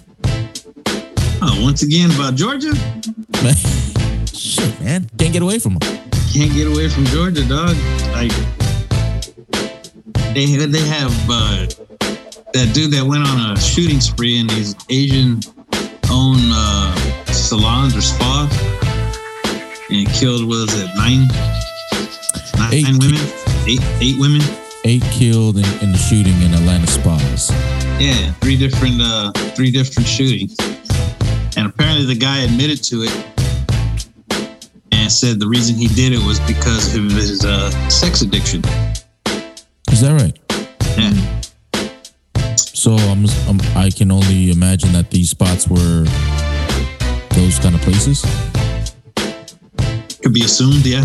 Oh, 1.43 1.65
once 1.65 1.83
again 1.83 2.13
about 2.13 2.37
Georgia. 2.37 2.75
Shit, 4.47 4.81
man, 4.81 5.11
can't 5.19 5.33
get 5.33 5.43
away 5.43 5.59
from 5.59 5.75
them. 5.75 5.99
Can't 6.33 6.53
get 6.55 6.69
away 6.69 6.89
from 6.89 7.05
Georgia, 7.07 7.43
dog. 7.49 7.75
Like 8.13 8.31
they 10.35 10.47
they 10.55 10.87
have 10.87 11.11
uh, 11.29 11.67
that 12.53 12.71
dude 12.73 12.93
that 12.93 13.05
went 13.05 13.27
on 13.27 13.51
a 13.57 13.61
shooting 13.61 14.01
spree 14.01 14.39
in 14.39 14.47
these 14.47 14.77
Asian 14.89 15.41
owned 16.13 16.39
uh, 16.53 16.95
salons 17.27 17.97
or 17.97 18.01
spas 18.01 18.47
and 19.91 20.07
killed 20.15 20.45
was 20.47 20.73
it 20.81 20.89
nine 20.97 21.27
nine 22.57 22.73
Eight 22.73 22.87
women 23.01 23.21
eight 23.67 23.81
eight 24.01 24.19
women 24.21 24.43
Eight 24.85 25.03
killed 25.11 25.57
in, 25.57 25.65
in 25.83 25.91
the 25.91 25.99
shooting 25.99 26.41
in 26.43 26.55
Atlanta 26.55 26.87
spas. 26.87 27.51
yeah 28.01 28.31
three 28.43 28.57
different 28.57 29.01
uh, 29.01 29.33
three 29.57 29.73
different 29.73 30.07
shootings 30.09 30.55
and 31.57 31.67
apparently 31.67 32.05
the 32.07 32.15
guy 32.15 32.39
admitted 32.43 32.83
to 32.85 33.03
it 33.03 33.36
and 35.07 35.13
said 35.13 35.39
the 35.39 35.47
reason 35.47 35.77
he 35.77 35.87
did 35.87 36.13
it 36.13 36.19
was 36.27 36.41
because 36.49 36.97
of 36.97 37.05
his 37.13 37.45
uh, 37.45 37.71
sex 37.89 38.23
addiction 38.23 38.61
Is 39.93 40.01
that 40.01 40.21
right? 40.21 40.37
yeah. 40.99 41.13
So 42.57 42.97
I'm, 42.97 43.25
I'm 43.47 43.61
I 43.77 43.91
can 43.91 44.11
only 44.11 44.51
imagine 44.51 44.91
that 44.95 45.13
these 45.13 45.31
spots 45.31 45.69
were 45.69 46.07
those 47.39 47.59
kind 47.61 47.77
of 47.77 47.81
places. 47.83 48.23
could 50.23 50.35
be 50.35 50.43
assumed, 50.43 50.85
yeah. 50.85 51.05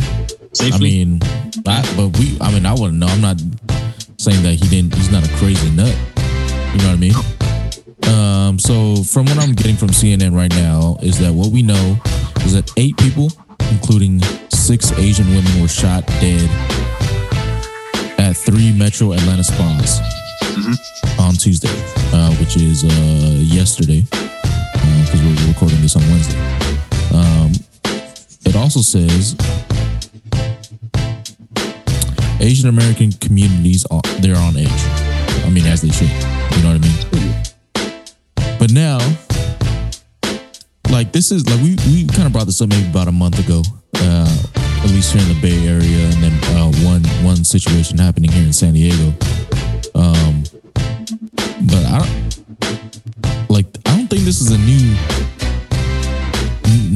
Safely. 0.53 0.73
I 0.73 0.79
mean, 0.79 1.19
I, 1.67 1.81
but 1.95 2.17
we. 2.17 2.37
I 2.41 2.51
mean, 2.51 2.65
I 2.65 2.73
wouldn't 2.73 2.97
know. 2.97 3.05
I'm 3.05 3.21
not 3.21 3.39
saying 4.17 4.41
that 4.41 4.53
he 4.53 4.67
didn't. 4.67 4.95
He's 4.95 5.11
not 5.11 5.23
a 5.23 5.31
crazy 5.37 5.69
nut. 5.71 5.95
You 6.73 6.77
know 6.79 6.89
what 6.89 6.97
I 6.97 6.97
mean? 6.97 7.15
Um. 8.11 8.59
So 8.59 9.03
from 9.03 9.27
what 9.27 9.37
I'm 9.37 9.53
getting 9.53 9.75
from 9.75 9.89
CNN 9.89 10.35
right 10.35 10.51
now 10.51 10.97
is 11.03 11.19
that 11.19 11.31
what 11.33 11.51
we 11.51 11.61
know 11.61 12.01
is 12.45 12.53
that 12.53 12.71
eight 12.77 12.97
people, 12.97 13.29
including 13.71 14.21
six 14.49 14.91
Asian 14.93 15.27
women, 15.29 15.61
were 15.61 15.67
shot 15.67 16.05
dead 16.19 16.49
at 18.19 18.33
three 18.33 18.71
Metro 18.71 19.13
Atlanta 19.13 19.43
spas 19.43 19.99
on 21.19 21.33
Tuesday, 21.33 21.73
uh, 22.13 22.33
which 22.35 22.57
is 22.57 22.83
uh, 22.83 23.41
yesterday, 23.41 24.01
because 24.01 25.21
we're 25.23 25.47
recording 25.47 25.81
this 25.81 25.95
on 25.95 26.03
Wednesday. 26.03 26.37
Um, 27.13 27.51
it 28.45 28.55
also 28.55 28.81
says 28.81 29.35
Asian 32.39 32.69
American 32.69 33.11
communities 33.13 33.85
are 33.91 34.01
they're 34.19 34.35
on 34.35 34.57
edge. 34.57 34.69
I 35.45 35.49
mean, 35.49 35.65
as 35.65 35.81
they 35.81 35.89
should. 35.89 36.09
You 36.09 36.63
know 36.63 36.73
what 36.73 36.77
I 36.77 36.87
mean? 36.87 36.97
But 38.59 38.71
now, 38.71 38.99
this 41.11 41.31
is 41.31 41.47
like 41.47 41.59
we 41.61 41.75
we 41.91 42.07
kind 42.07 42.25
of 42.25 42.33
brought 42.33 42.45
this 42.45 42.61
up 42.61 42.69
maybe 42.69 42.87
about 42.89 43.07
a 43.07 43.11
month 43.11 43.39
ago, 43.39 43.61
uh, 43.95 44.43
at 44.83 44.89
least 44.89 45.13
here 45.13 45.21
in 45.21 45.29
the 45.29 45.39
Bay 45.41 45.67
Area, 45.67 46.05
and 46.05 46.23
then 46.23 46.33
uh, 46.55 46.71
one 46.85 47.03
one 47.23 47.43
situation 47.43 47.97
happening 47.97 48.31
here 48.31 48.43
in 48.43 48.53
San 48.53 48.73
Diego. 48.73 49.13
Um, 49.95 50.43
but 51.67 51.83
I 51.85 51.99
don't 51.99 53.49
like. 53.49 53.65
I 53.85 53.97
don't 53.97 54.07
think 54.07 54.23
this 54.23 54.41
is 54.41 54.51
a 54.51 54.57
new 54.57 54.95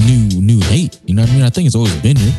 new 0.05 0.41
new 0.41 0.60
hate. 0.65 1.00
You 1.05 1.15
know 1.15 1.24
what 1.24 1.31
I 1.31 1.34
mean? 1.34 1.43
I 1.43 1.50
think 1.50 1.67
it's 1.67 1.75
always 1.75 1.95
been 2.01 2.17
here. 2.17 2.34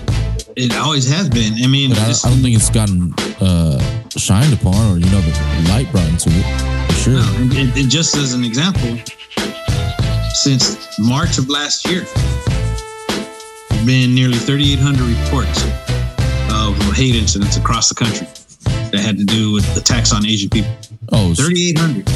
it 0.56 0.74
always 0.76 1.08
has 1.10 1.28
been. 1.28 1.54
I 1.62 1.66
mean, 1.66 1.92
I, 1.92 2.10
I 2.10 2.28
don't 2.30 2.42
think 2.42 2.56
it's 2.56 2.70
gotten 2.70 3.12
uh, 3.40 3.78
shined 4.10 4.52
upon 4.54 4.74
or 4.74 4.98
you 4.98 5.10
know 5.10 5.20
the 5.20 5.66
light 5.68 5.90
brought 5.92 6.08
into 6.08 6.30
it 6.32 6.44
for 6.88 6.94
sure. 6.94 7.12
no, 7.14 7.26
it, 7.52 7.76
it 7.76 7.88
just 7.88 8.16
as 8.16 8.32
an 8.32 8.44
example, 8.44 8.96
since 10.36 10.98
March 10.98 11.38
of 11.38 11.48
last 11.48 11.88
year, 11.88 12.02
there 13.70 13.86
been 13.86 14.14
nearly 14.14 14.36
3,800 14.36 15.00
reports 15.00 15.64
of 16.52 16.76
hate 16.94 17.14
incidents 17.14 17.56
across 17.56 17.88
the 17.88 17.94
country 17.94 18.26
that 18.90 19.00
had 19.00 19.16
to 19.16 19.24
do 19.24 19.52
with 19.52 19.64
attacks 19.76 20.12
on 20.12 20.26
Asian 20.26 20.50
people. 20.50 20.70
Oh, 21.12 21.34
3,800. 21.34 22.08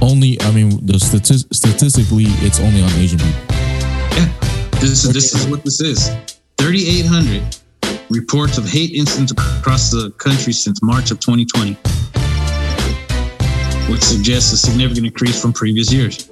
only 0.00 0.40
I 0.40 0.50
mean 0.52 0.84
the 0.86 0.94
stati- 0.94 1.52
statistically 1.54 2.24
it's 2.46 2.60
only 2.60 2.80
on 2.82 2.90
Asian 2.92 3.18
people. 3.18 3.40
Yeah, 4.16 4.32
this 4.80 5.04
is 5.04 5.12
this 5.12 5.34
is 5.34 5.46
what 5.46 5.62
this 5.62 5.80
is. 5.80 6.08
3,800 6.56 7.42
reports 8.08 8.56
of 8.56 8.66
hate 8.68 8.92
incidents 8.92 9.32
across 9.32 9.90
the 9.90 10.10
country 10.12 10.52
since 10.54 10.82
March 10.82 11.10
of 11.10 11.20
2020, 11.20 11.74
which 13.92 14.02
suggests 14.02 14.52
a 14.52 14.56
significant 14.56 15.06
increase 15.06 15.40
from 15.40 15.52
previous 15.52 15.92
years. 15.92 16.30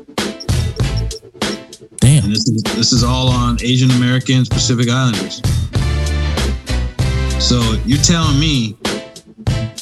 Damn. 2.05 2.25
And 2.25 2.33
this 2.35 2.47
is 2.51 2.63
this 2.77 2.93
is 2.93 3.03
all 3.03 3.29
on 3.29 3.57
Asian 3.63 3.91
Americans, 3.93 4.47
Pacific 4.47 4.91
Islanders. 4.91 5.41
So 7.43 7.63
you're 7.87 8.03
telling 8.03 8.39
me 8.39 8.77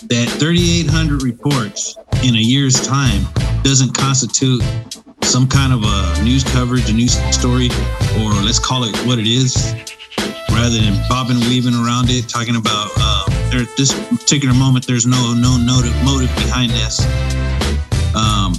that 0.06 0.28
3,800 0.38 1.24
reports 1.24 1.96
in 2.22 2.36
a 2.36 2.38
year's 2.38 2.80
time 2.86 3.26
doesn't 3.64 3.96
constitute 3.98 4.62
some 5.22 5.48
kind 5.48 5.72
of 5.72 5.82
a 5.82 6.22
news 6.22 6.44
coverage, 6.44 6.88
a 6.88 6.92
news 6.92 7.18
story, 7.34 7.70
or 8.20 8.30
let's 8.46 8.60
call 8.60 8.84
it 8.84 8.94
what 9.04 9.18
it 9.18 9.26
is, 9.26 9.74
rather 10.52 10.78
than 10.78 10.94
bobbing 11.08 11.38
and 11.38 11.46
weaving 11.46 11.74
around 11.74 12.06
it, 12.08 12.28
talking 12.28 12.54
about 12.54 12.90
uh, 12.98 13.50
there, 13.50 13.66
this 13.76 13.92
particular 14.10 14.54
moment. 14.54 14.86
There's 14.86 15.06
no 15.06 15.34
no 15.34 15.58
motive 15.58 15.96
motive 16.04 16.30
behind 16.36 16.70
this. 16.70 17.02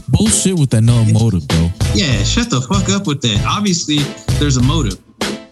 Bullshit 0.09 0.57
with 0.59 0.69
that 0.71 0.81
no 0.81 1.03
motive, 1.05 1.47
bro. 1.47 1.69
yeah, 1.95 2.23
shut 2.23 2.49
the 2.49 2.61
fuck 2.61 2.89
up 2.89 3.07
with 3.07 3.21
that. 3.21 3.43
Obviously, 3.47 3.97
there's 4.39 4.57
a 4.57 4.63
motive. 4.63 4.99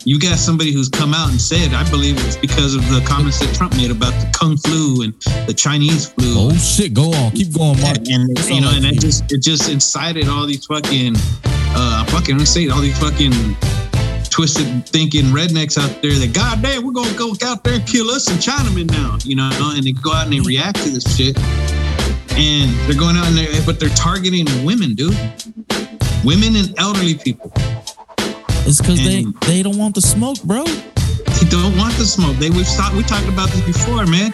You 0.03 0.19
got 0.19 0.39
somebody 0.39 0.71
who's 0.73 0.89
come 0.89 1.13
out 1.13 1.29
and 1.29 1.39
said, 1.39 1.73
I 1.73 1.87
believe 1.91 2.17
it's 2.25 2.35
because 2.35 2.73
of 2.73 2.81
the 2.89 3.05
comments 3.07 3.39
that 3.39 3.53
Trump 3.55 3.75
made 3.77 3.91
about 3.91 4.13
the 4.19 4.27
Kung 4.33 4.57
flu 4.57 5.03
and 5.03 5.13
the 5.47 5.53
Chinese 5.53 6.09
flu. 6.09 6.33
Oh 6.37 6.55
shit, 6.55 6.93
go 6.93 7.13
on, 7.13 7.31
keep 7.31 7.53
going, 7.55 7.79
Mark. 7.81 7.97
and 8.09 8.27
you 8.49 8.61
know, 8.61 8.71
and 8.73 8.83
it 8.85 8.99
just 8.99 9.31
it 9.31 9.41
just 9.43 9.69
incited 9.69 10.27
all 10.27 10.47
these 10.47 10.65
fucking 10.65 11.13
uh 11.73 12.03
fucking 12.05 12.37
let's 12.37 12.49
say 12.49 12.67
all 12.69 12.81
these 12.81 12.97
fucking 12.97 13.31
twisted 14.31 14.87
thinking 14.87 15.25
rednecks 15.25 15.77
out 15.77 16.01
there 16.01 16.13
that 16.13 16.33
God 16.33 16.63
damn, 16.63 16.83
we're 16.83 16.93
gonna 16.93 17.13
go 17.13 17.35
out 17.45 17.63
there 17.63 17.75
and 17.75 17.85
kill 17.87 18.09
us 18.09 18.27
and 18.27 18.39
Chinamen 18.39 18.89
now, 18.89 19.17
you 19.23 19.35
know, 19.35 19.51
and 19.53 19.83
they 19.83 19.91
go 19.91 20.13
out 20.13 20.23
and 20.25 20.33
they 20.33 20.39
react 20.39 20.77
to 20.83 20.89
this 20.89 21.15
shit. 21.15 21.37
And 22.37 22.71
they're 22.87 22.97
going 22.99 23.17
out 23.17 23.27
and 23.27 23.37
they 23.37 23.47
but 23.65 23.79
they're 23.79 23.89
targeting 23.89 24.45
women, 24.65 24.95
dude. 24.95 25.15
Women 26.23 26.55
and 26.55 26.73
elderly 26.79 27.15
people. 27.15 27.51
It's 28.65 28.79
because 28.79 29.03
they 29.03 29.25
they 29.47 29.63
don't 29.63 29.77
want 29.77 29.95
the 29.95 30.01
smoke, 30.01 30.41
bro. 30.43 30.63
They 30.65 31.47
don't 31.49 31.75
want 31.77 31.93
the 31.95 32.05
smoke. 32.05 32.37
They 32.37 32.49
we've 32.49 32.67
talked 32.77 32.95
we 32.95 33.03
talked 33.03 33.27
about 33.27 33.49
this 33.49 33.61
before, 33.65 34.05
man. 34.05 34.31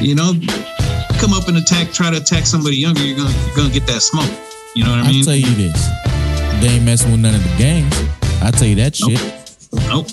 You 0.00 0.14
know, 0.14 0.32
come 1.18 1.32
up 1.32 1.48
and 1.48 1.56
attack, 1.56 1.92
try 1.92 2.10
to 2.10 2.18
attack 2.18 2.46
somebody 2.46 2.76
younger, 2.76 3.02
you're 3.02 3.16
gonna 3.16 3.34
you're 3.46 3.56
gonna 3.56 3.72
get 3.72 3.86
that 3.86 4.00
smoke. 4.02 4.30
You 4.76 4.84
know 4.84 4.90
what 4.90 5.00
I 5.00 5.02
mean? 5.02 5.06
I'll 5.06 5.12
mean? 5.12 5.24
tell 5.24 5.34
you 5.34 5.54
this: 5.56 5.88
they 6.60 6.68
ain't 6.68 6.84
messing 6.84 7.10
with 7.10 7.20
none 7.20 7.34
of 7.34 7.42
the 7.42 7.56
gangs. 7.58 7.94
I 8.42 8.50
tell 8.52 8.68
you 8.68 8.76
that 8.76 8.98
Nope. 9.00 9.10
shit. 9.18 9.88
Nope. 9.88 10.06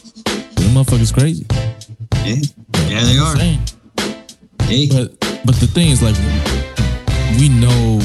Them 0.56 0.74
motherfuckers 0.74 1.14
crazy. 1.14 1.46
Yeah, 2.26 2.42
yeah, 2.90 3.04
they 3.04 3.18
are. 3.20 3.36
Hey, 3.38 4.88
But 4.90 5.20
but 5.46 5.56
the 5.58 5.68
thing 5.68 5.92
is, 5.92 6.02
like, 6.02 6.16
we 7.40 7.50
know 7.50 8.00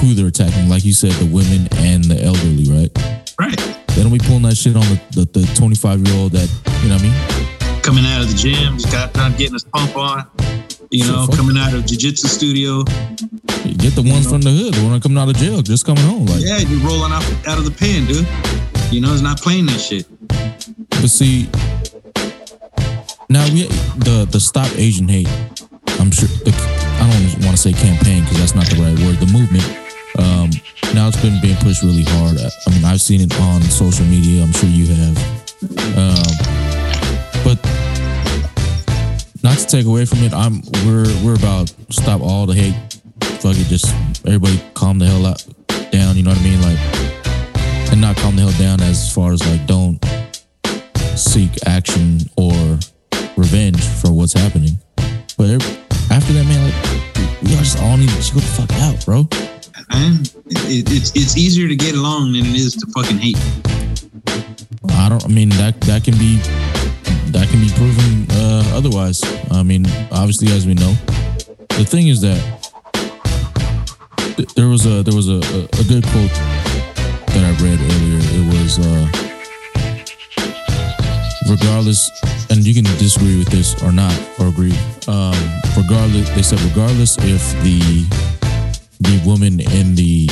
who 0.00 0.14
they're 0.14 0.28
attacking. 0.28 0.68
Like 0.68 0.84
you 0.84 0.92
said, 0.92 1.12
the 1.12 1.26
women 1.26 1.68
and 1.78 2.04
the 2.04 2.22
elderly, 2.22 2.64
right? 2.70 2.90
right. 3.40 3.58
They 3.94 4.02
don't 4.02 4.12
be 4.12 4.18
pulling 4.18 4.42
that 4.42 4.56
shit 4.56 4.76
on 4.76 4.82
the 4.82 5.24
the, 5.32 5.40
the 5.40 5.54
25 5.56 6.00
year 6.06 6.16
old 6.16 6.32
that 6.32 6.48
you 6.82 6.88
know 6.88 6.94
what 6.96 7.04
I 7.04 7.08
mean. 7.08 7.82
Coming 7.82 8.04
out 8.04 8.22
of 8.22 8.28
the 8.28 8.34
gym, 8.36 8.78
just 8.78 8.92
got 8.92 9.12
done 9.12 9.32
getting 9.32 9.54
his 9.54 9.64
pump 9.64 9.96
on. 9.96 10.26
You 10.90 11.04
know, 11.06 11.26
fuck- 11.26 11.36
coming 11.36 11.56
out 11.58 11.74
of 11.74 11.84
jiu-jitsu 11.84 12.28
studio. 12.28 12.82
Get 12.84 13.94
the 13.94 14.02
ones 14.04 14.28
from 14.28 14.40
the 14.40 14.50
hood, 14.50 14.74
the 14.74 14.84
one 14.86 15.00
coming 15.00 15.18
out 15.18 15.28
of 15.28 15.36
jail, 15.36 15.60
just 15.62 15.84
coming 15.84 16.04
home. 16.04 16.26
Like, 16.26 16.40
Yeah, 16.42 16.58
you're 16.58 16.80
rolling 16.80 17.12
out 17.12 17.22
out 17.46 17.58
of 17.58 17.64
the 17.64 17.70
pen, 17.70 18.06
dude. 18.06 18.26
You 18.92 19.00
know, 19.00 19.12
it's 19.12 19.20
not 19.22 19.40
playing 19.40 19.66
that 19.66 19.80
shit. 19.80 20.06
But 20.90 21.08
see, 21.08 21.48
now 23.28 23.44
we 23.52 23.64
the 24.04 24.26
the 24.30 24.40
stop 24.40 24.70
Asian 24.76 25.08
hate. 25.08 25.28
I'm 26.00 26.10
sure 26.10 26.28
the, 26.44 26.52
don't 27.10 27.44
want 27.44 27.56
to 27.56 27.62
say 27.62 27.72
campaign 27.72 28.22
because 28.24 28.38
that's 28.38 28.54
not 28.54 28.66
the 28.66 28.76
right 28.82 28.98
word. 29.04 29.16
The 29.16 29.30
movement. 29.32 29.64
Um, 30.18 30.50
now 30.94 31.08
it's 31.08 31.20
been 31.20 31.40
being 31.40 31.56
pushed 31.56 31.82
really 31.82 32.04
hard. 32.04 32.38
I, 32.38 32.50
I 32.66 32.70
mean, 32.70 32.84
I've 32.84 33.00
seen 33.00 33.20
it 33.20 33.32
on 33.40 33.62
social 33.62 34.04
media. 34.06 34.42
I'm 34.42 34.52
sure 34.52 34.68
you 34.68 34.86
have. 34.86 35.16
Um, 35.96 36.32
but 37.44 37.58
not 39.42 39.58
to 39.58 39.66
take 39.66 39.86
away 39.86 40.04
from 40.04 40.18
it, 40.20 40.32
I'm 40.32 40.62
we're 40.84 41.08
we're 41.24 41.36
about 41.36 41.72
stop 41.90 42.20
all 42.20 42.46
the 42.46 42.54
hate. 42.54 42.76
Fuck 43.40 43.56
it, 43.56 43.66
just 43.68 43.94
everybody 44.26 44.60
calm 44.74 44.98
the 44.98 45.06
hell 45.06 45.26
out 45.26 45.44
down. 45.90 46.16
You 46.16 46.24
know 46.24 46.30
what 46.30 46.40
I 46.40 46.42
mean? 46.42 46.60
Like, 46.60 46.78
and 47.92 48.00
not 48.00 48.16
calm 48.16 48.36
the 48.36 48.42
hell 48.42 48.58
down 48.58 48.80
as 48.80 49.12
far 49.12 49.32
as 49.32 49.46
like 49.46 49.66
don't 49.66 49.98
seek 51.16 51.50
action 51.66 52.20
or 52.36 52.78
revenge 53.36 53.84
for 53.84 54.10
what's 54.12 54.32
happening. 54.32 54.78
But 55.36 55.87
after 56.10 56.32
that, 56.32 56.44
man, 56.46 56.64
like 56.64 57.42
we 57.42 57.54
all 57.54 57.60
just 57.62 57.78
all 57.80 57.96
need 57.96 58.08
to 58.10 58.22
chill 58.22 58.40
the 58.40 58.46
fuck 58.46 58.72
out, 58.82 59.04
bro. 59.04 59.28
Man, 59.90 60.20
it, 60.68 60.90
it's 60.90 61.12
it's 61.14 61.36
easier 61.36 61.68
to 61.68 61.76
get 61.76 61.94
along 61.94 62.32
than 62.32 62.46
it 62.46 62.54
is 62.54 62.74
to 62.76 62.86
fucking 62.92 63.18
hate. 63.18 63.38
I 64.90 65.08
don't. 65.08 65.24
I 65.24 65.28
mean 65.28 65.50
that 65.50 65.80
that 65.82 66.04
can 66.04 66.16
be 66.18 66.36
that 67.32 67.48
can 67.48 67.60
be 67.60 67.70
proven 67.76 68.26
uh, 68.30 68.76
otherwise. 68.76 69.22
I 69.50 69.62
mean, 69.62 69.86
obviously, 70.10 70.48
as 70.52 70.66
we 70.66 70.74
know, 70.74 70.92
the 71.76 71.84
thing 71.84 72.08
is 72.08 72.20
that 72.22 72.40
th- 74.36 74.54
there 74.54 74.68
was 74.68 74.86
a 74.86 75.02
there 75.02 75.14
was 75.14 75.28
a, 75.28 75.40
a, 75.40 75.64
a 75.64 75.84
good 75.84 76.04
quote 76.12 76.34
that 77.32 77.44
I 77.44 77.52
read 77.62 77.78
earlier. 77.78 78.20
It 78.38 78.44
was 78.52 78.78
uh, 78.78 79.06
regardless, 81.48 82.10
and 82.50 82.66
you 82.66 82.74
can 82.74 82.84
disagree 82.98 83.38
with 83.38 83.48
this 83.48 83.80
or 83.82 83.92
not 83.92 84.16
or 84.38 84.48
agree. 84.48 84.76
Um, 85.06 85.34
regardless, 85.76 86.28
they 86.30 86.42
said 86.42 86.60
regardless 86.62 87.16
if 87.18 87.42
the 87.62 88.06
the 89.00 89.22
woman 89.24 89.60
in 89.60 89.94
the 89.94 90.28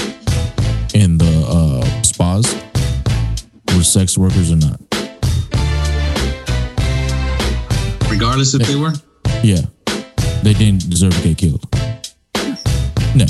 in 0.94 1.18
the 1.18 1.46
uh, 1.48 2.02
spas 2.02 2.54
were 3.74 3.82
sex 3.82 4.16
workers 4.16 4.50
or 4.50 4.56
not. 4.56 4.80
Regardless 8.10 8.54
if 8.54 8.66
they 8.66 8.76
were. 8.76 8.92
Yeah, 9.42 9.62
they 10.42 10.54
didn't 10.54 10.88
deserve 10.88 11.14
to 11.14 11.22
get 11.22 11.38
killed. 11.38 11.66
No. 13.14 13.26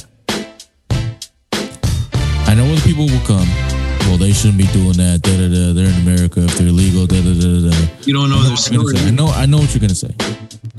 I 2.49 2.55
know 2.55 2.65
other 2.73 2.81
people 2.83 3.07
will 3.07 3.27
come. 3.27 3.66
Well, 4.07 4.19
they 4.19 4.33
shouldn't 4.33 4.59
be 4.59 4.67
doing 4.69 4.97
that. 5.03 5.23
Da, 5.23 5.35
da, 5.37 5.49
da. 5.51 5.73
They're 5.75 5.91
in 5.91 6.01
America. 6.07 6.45
If 6.45 6.57
they're 6.57 6.69
illegal, 6.69 7.07
da, 7.07 7.21
da, 7.21 7.35
da, 7.35 7.71
da. 7.71 7.77
You 8.07 8.15
don't 8.15 8.31
know 8.31 8.37
I 8.37 8.39
know, 8.39 8.43
their 8.45 8.57
what 8.57 8.71
you're 8.71 8.83
gonna 8.83 8.97
story. 8.97 9.09
I 9.09 9.11
know. 9.11 9.29
I 9.29 9.47
know 9.47 9.59
what 9.59 9.75
you're 9.75 9.81
gonna 9.81 9.95
say. 9.95 10.15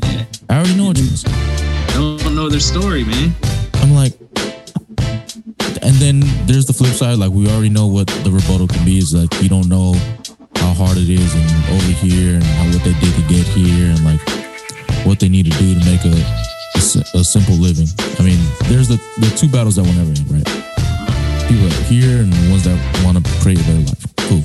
Yeah. 0.03 0.25
I 0.49 0.55
already 0.57 0.75
know 0.75 0.87
what 0.87 0.97
you're 0.97 1.07
gonna 1.07 1.17
say. 1.17 1.31
I 1.31 1.93
don't 1.99 2.35
know 2.35 2.49
their 2.49 2.59
story, 2.59 3.03
man. 3.03 3.35
I'm 3.75 3.93
like, 3.93 4.13
and 5.83 5.95
then 5.99 6.21
there's 6.47 6.65
the 6.65 6.73
flip 6.73 6.93
side. 6.93 7.17
Like 7.17 7.31
we 7.31 7.47
already 7.49 7.69
know 7.69 7.87
what 7.87 8.07
the 8.07 8.31
rebuttal 8.31 8.67
can 8.67 8.83
be. 8.85 8.97
Is 8.97 9.13
like 9.13 9.29
you 9.41 9.49
don't 9.49 9.67
know 9.67 9.93
how 10.55 10.73
hard 10.73 10.97
it 10.97 11.09
is 11.09 11.33
and 11.35 11.49
over 11.71 11.93
here 11.99 12.35
and 12.35 12.43
how, 12.43 12.65
what 12.71 12.83
they 12.83 12.93
did 12.99 13.13
to 13.15 13.23
get 13.27 13.45
here 13.47 13.91
and 13.91 14.03
like 14.03 14.19
what 15.05 15.19
they 15.19 15.29
need 15.29 15.51
to 15.51 15.55
do 15.59 15.77
to 15.77 15.85
make 15.85 16.03
a 16.05 16.15
a, 16.75 17.19
a 17.19 17.23
simple 17.23 17.55
living. 17.55 17.87
I 18.19 18.23
mean, 18.23 18.39
there's 18.71 18.87
the 18.87 18.97
the 19.19 19.29
two 19.35 19.49
battles 19.49 19.75
that 19.75 19.83
will 19.83 19.93
never 19.93 20.09
end, 20.09 20.31
right? 20.31 20.66
People 21.47 21.63
that 21.69 21.79
are 21.79 21.83
here 21.83 22.19
and 22.19 22.31
the 22.33 22.49
ones 22.51 22.63
that 22.65 22.77
want 23.05 23.17
to 23.17 23.23
create 23.41 23.60
a 23.60 23.63
better 23.63 23.79
life. 23.79 24.05
Cool. 24.27 24.43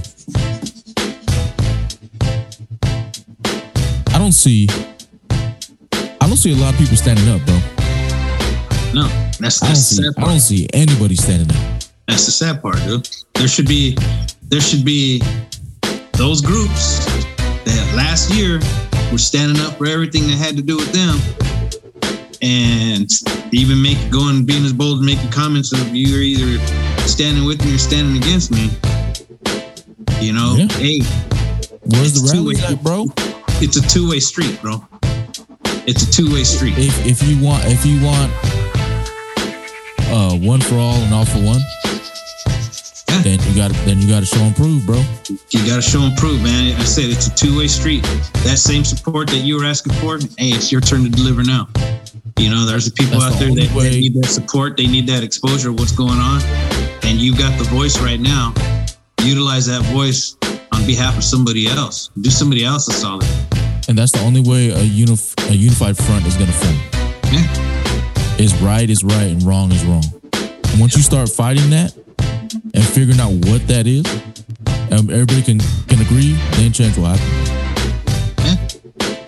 I 4.14 4.18
don't 4.18 4.32
see. 4.32 4.68
I 5.30 6.26
don't 6.28 6.36
see 6.36 6.52
a 6.52 6.56
lot 6.56 6.74
of 6.74 6.78
people 6.78 6.96
standing 6.96 7.28
up, 7.28 7.44
bro. 7.44 7.54
No, 8.94 9.08
that's 9.40 9.62
I 9.62 9.66
don't 9.66 9.74
that's 9.74 9.86
see. 9.86 10.02
sad 10.02 10.14
I 10.16 10.20
don't 10.20 10.40
see 10.40 10.68
anybody 10.72 11.16
standing 11.16 11.50
up. 11.50 11.82
That's 12.06 12.26
the 12.26 12.32
sad 12.32 12.62
part, 12.62 12.76
dude. 12.84 13.08
There 13.34 13.48
should 13.48 13.66
be 13.66 13.96
there 14.44 14.60
should 14.60 14.84
be 14.84 15.20
those 16.12 16.40
groups 16.40 17.04
that 17.64 17.92
last 17.96 18.30
year 18.32 18.60
were 19.10 19.18
standing 19.18 19.60
up 19.64 19.78
for 19.78 19.86
everything 19.86 20.26
that 20.28 20.36
had 20.36 20.56
to 20.56 20.62
do 20.62 20.76
with 20.76 20.92
them. 20.92 21.18
And 22.42 23.08
even 23.52 23.80
make 23.80 24.10
going 24.10 24.44
being 24.44 24.64
as 24.64 24.72
bold 24.72 24.98
as 25.00 25.04
making 25.06 25.30
comments 25.30 25.72
of 25.72 25.94
you're 25.94 26.20
either 26.20 26.58
standing 27.06 27.44
with 27.44 27.64
me 27.64 27.74
or 27.74 27.78
standing 27.78 28.16
against 28.16 28.50
me. 28.50 28.70
You 30.20 30.32
know, 30.32 30.54
Yeah. 30.56 30.68
hey, 30.78 31.00
Where's 31.84 32.20
the 32.20 32.30
two-way. 32.32 32.54
at, 32.62 32.82
bro? 32.82 33.06
it's 33.60 33.76
a 33.76 33.82
two-way 33.88 34.20
street, 34.20 34.60
bro. 34.62 34.84
It's 35.86 36.02
a 36.04 36.10
two-way 36.10 36.44
street. 36.44 36.74
If 36.78 37.06
if 37.06 37.22
you 37.28 37.42
want 37.44 37.64
if 37.66 37.84
you 37.84 38.00
want 38.04 38.30
uh 40.12 40.36
one 40.36 40.60
for 40.60 40.76
all 40.76 40.94
and 40.94 41.12
all 41.12 41.24
for 41.24 41.38
one, 41.40 41.60
Yeah. 43.08 43.22
then 43.22 43.38
you 43.48 43.54
got 43.56 43.72
then 43.84 44.00
you 44.00 44.08
got 44.08 44.20
to 44.20 44.26
show 44.26 44.40
and 44.40 44.54
prove, 44.54 44.86
bro. 44.86 45.02
You 45.50 45.66
got 45.66 45.76
to 45.76 45.82
show 45.82 46.00
and 46.02 46.16
prove, 46.16 46.40
man. 46.42 46.76
I 46.80 46.84
said 46.84 47.06
it's 47.06 47.26
a 47.26 47.34
two-way 47.34 47.66
street. 47.66 48.04
That 48.44 48.58
same 48.58 48.84
support 48.84 49.28
that 49.30 49.38
you 49.38 49.56
were 49.58 49.64
asking 49.64 49.94
for, 49.94 50.18
hey, 50.38 50.50
it's 50.50 50.70
your 50.70 50.80
turn 50.80 51.02
to 51.04 51.10
deliver 51.10 51.42
now. 51.42 51.68
You 52.38 52.50
know, 52.50 52.64
there's 52.64 52.86
the 52.86 52.92
people 52.92 53.20
That's 53.20 53.34
out 53.34 53.38
the 53.40 53.54
there 53.54 53.66
that, 53.66 53.74
that 53.74 53.90
need 53.90 54.14
that 54.22 54.26
support. 54.28 54.76
They 54.76 54.86
need 54.86 55.06
that 55.08 55.22
exposure 55.22 55.70
of 55.70 55.78
what's 55.78 55.92
going 55.92 56.18
on, 56.18 56.40
and 57.04 57.18
you've 57.18 57.38
got 57.38 57.56
the 57.58 57.64
voice 57.64 58.00
right 58.00 58.20
now. 58.20 58.54
Utilize 59.22 59.66
that 59.66 59.82
voice 59.92 60.36
on 60.72 60.86
behalf 60.86 61.16
of 61.16 61.24
somebody 61.24 61.66
else. 61.66 62.10
Do 62.20 62.30
somebody 62.30 62.64
else 62.64 62.88
a 62.88 62.92
solid. 62.92 63.28
And 63.88 63.98
that's 63.98 64.12
the 64.12 64.20
only 64.20 64.40
way 64.40 64.70
a 64.70 64.78
unif- 64.78 65.50
a 65.50 65.56
unified 65.56 65.96
front 65.96 66.26
is 66.26 66.36
gonna 66.36 66.52
form. 66.52 66.76
Yeah. 67.32 68.38
Is 68.38 68.54
right 68.62 68.88
is 68.88 69.04
right 69.04 69.30
and 69.30 69.42
wrong 69.42 69.72
is 69.72 69.84
wrong. 69.84 70.04
And 70.32 70.80
once 70.80 70.96
you 70.96 71.02
start 71.02 71.28
fighting 71.28 71.70
that 71.70 71.94
and 72.74 72.84
figuring 72.84 73.20
out 73.20 73.32
what 73.46 73.66
that 73.68 73.86
is, 73.86 74.04
and 74.90 75.10
everybody 75.10 75.42
can 75.42 75.58
can 75.88 76.00
agree, 76.00 76.32
then 76.52 76.72
change 76.72 76.96
will 76.96 77.06
happen. 77.06 77.52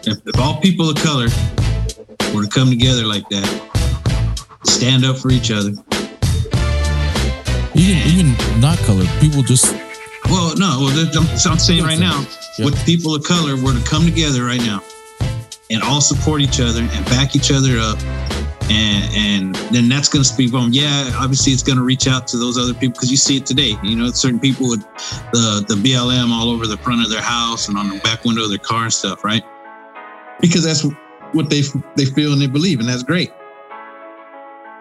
If, 0.06 0.18
if 0.26 0.38
all 0.38 0.60
people 0.60 0.90
of 0.90 0.96
color 0.96 1.28
were 2.34 2.44
to 2.44 2.50
come 2.50 2.68
together 2.68 3.06
like 3.06 3.26
that, 3.30 3.46
stand 4.64 5.04
up 5.04 5.16
for 5.16 5.30
each 5.30 5.50
other. 5.50 5.72
Even 7.74 7.98
even 8.08 8.60
not 8.60 8.78
color, 8.78 9.04
people 9.20 9.42
just 9.42 9.74
Well, 10.30 10.56
no, 10.56 10.78
well, 10.80 11.08
I'm, 11.16 11.26
I'm 11.52 11.58
saying 11.58 11.82
right 11.84 11.98
now, 11.98 12.24
Yeah. 12.58 12.66
what 12.66 12.76
people 12.86 13.14
of 13.14 13.24
color 13.24 13.56
were 13.56 13.74
to 13.74 13.84
come 13.84 14.04
together 14.04 14.44
right 14.44 14.60
now 14.60 14.82
and 15.70 15.82
all 15.82 16.00
support 16.00 16.40
each 16.40 16.60
other 16.60 16.80
and 16.80 17.04
back 17.06 17.34
each 17.36 17.50
other 17.50 17.78
up. 17.78 17.98
And, 18.70 19.14
and 19.14 19.54
then 19.74 19.90
that's 19.90 20.08
going 20.08 20.22
to 20.22 20.28
speak 20.28 20.50
from, 20.50 20.70
yeah, 20.72 21.10
obviously 21.18 21.52
it's 21.52 21.62
going 21.62 21.76
to 21.76 21.84
reach 21.84 22.06
out 22.08 22.26
to 22.28 22.38
those 22.38 22.56
other 22.56 22.72
people 22.72 22.92
because 22.94 23.10
you 23.10 23.16
see 23.18 23.36
it 23.36 23.44
today. 23.44 23.76
You 23.82 23.94
know, 23.94 24.10
certain 24.10 24.40
people 24.40 24.70
with 24.70 24.80
the, 25.32 25.64
the 25.68 25.74
BLM 25.74 26.30
all 26.30 26.48
over 26.48 26.66
the 26.66 26.78
front 26.78 27.02
of 27.02 27.10
their 27.10 27.20
house 27.20 27.68
and 27.68 27.76
on 27.76 27.90
the 27.90 27.98
back 27.98 28.24
window 28.24 28.44
of 28.44 28.48
their 28.48 28.58
car 28.58 28.84
and 28.84 28.92
stuff, 28.92 29.22
right? 29.22 29.42
Because 30.40 30.64
that's 30.64 30.82
what 31.32 31.50
they 31.50 31.62
they 31.96 32.06
feel 32.06 32.32
and 32.32 32.40
they 32.40 32.46
believe, 32.46 32.80
and 32.80 32.88
that's 32.88 33.02
great. 33.02 33.32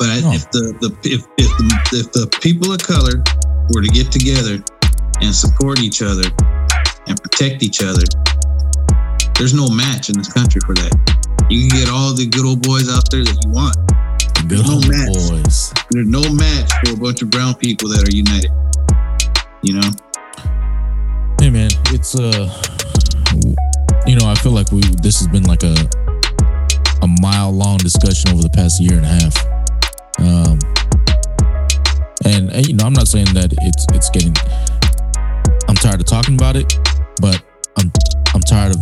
But 0.03 0.09
I- 0.09 0.35
if 0.35 0.51
the, 0.51 0.75
the 0.83 0.89
if 1.07 1.23
if 1.39 1.47
the, 1.55 1.67
if 2.03 2.11
the 2.11 2.27
people 2.43 2.73
of 2.75 2.83
color 2.83 3.23
were 3.71 3.79
to 3.79 3.87
get 3.87 4.11
together 4.11 4.59
and 5.23 5.31
support 5.33 5.79
each 5.79 6.01
other 6.03 6.27
and 7.07 7.15
protect 7.23 7.63
each 7.63 7.79
other, 7.81 8.03
there's 9.39 9.53
no 9.53 9.69
match 9.71 10.09
in 10.11 10.17
this 10.19 10.27
country 10.27 10.59
for 10.67 10.75
that. 10.75 10.91
You 11.49 11.69
can 11.69 11.79
get 11.79 11.87
all 11.89 12.11
the 12.13 12.27
good 12.27 12.43
old 12.43 12.61
boys 12.67 12.91
out 12.91 13.07
there 13.11 13.23
that 13.23 13.37
you 13.47 13.49
want. 13.55 13.79
good 14.51 14.67
no 14.67 14.75
old 14.75 14.91
match. 14.91 15.07
boys. 15.07 15.71
There's 15.95 16.07
no 16.11 16.19
match 16.35 16.67
for 16.83 16.95
a 16.95 16.97
bunch 16.99 17.21
of 17.21 17.29
brown 17.31 17.55
people 17.55 17.87
that 17.95 18.03
are 18.03 18.11
united. 18.11 18.51
You 19.63 19.79
know? 19.79 19.89
Hey 21.39 21.47
man, 21.49 21.71
it's 21.95 22.19
uh 22.19 22.51
you 24.05 24.19
know, 24.19 24.27
I 24.27 24.35
feel 24.35 24.51
like 24.51 24.69
we 24.75 24.81
this 24.99 25.23
has 25.23 25.29
been 25.31 25.43
like 25.47 25.63
a 25.63 25.79
a 27.01 27.07
mile 27.23 27.51
long 27.55 27.77
discussion 27.77 28.31
over 28.35 28.41
the 28.41 28.51
past 28.51 28.81
year 28.83 28.99
and 28.99 29.05
a 29.05 29.15
half. 29.23 29.31
Um 30.23 30.59
and, 32.25 32.51
and, 32.53 32.65
you 32.65 32.73
know, 32.73 32.85
I'm 32.85 32.93
not 32.93 33.07
saying 33.07 33.33
that 33.33 33.53
it's 33.61 33.85
it's 33.93 34.09
getting 34.09 34.33
I'm 35.67 35.75
tired 35.75 35.99
of 35.99 36.05
talking 36.05 36.35
about 36.35 36.55
it, 36.55 36.71
but 37.21 37.41
I'm 37.77 37.91
I'm 38.33 38.41
tired 38.41 38.75
of 38.75 38.81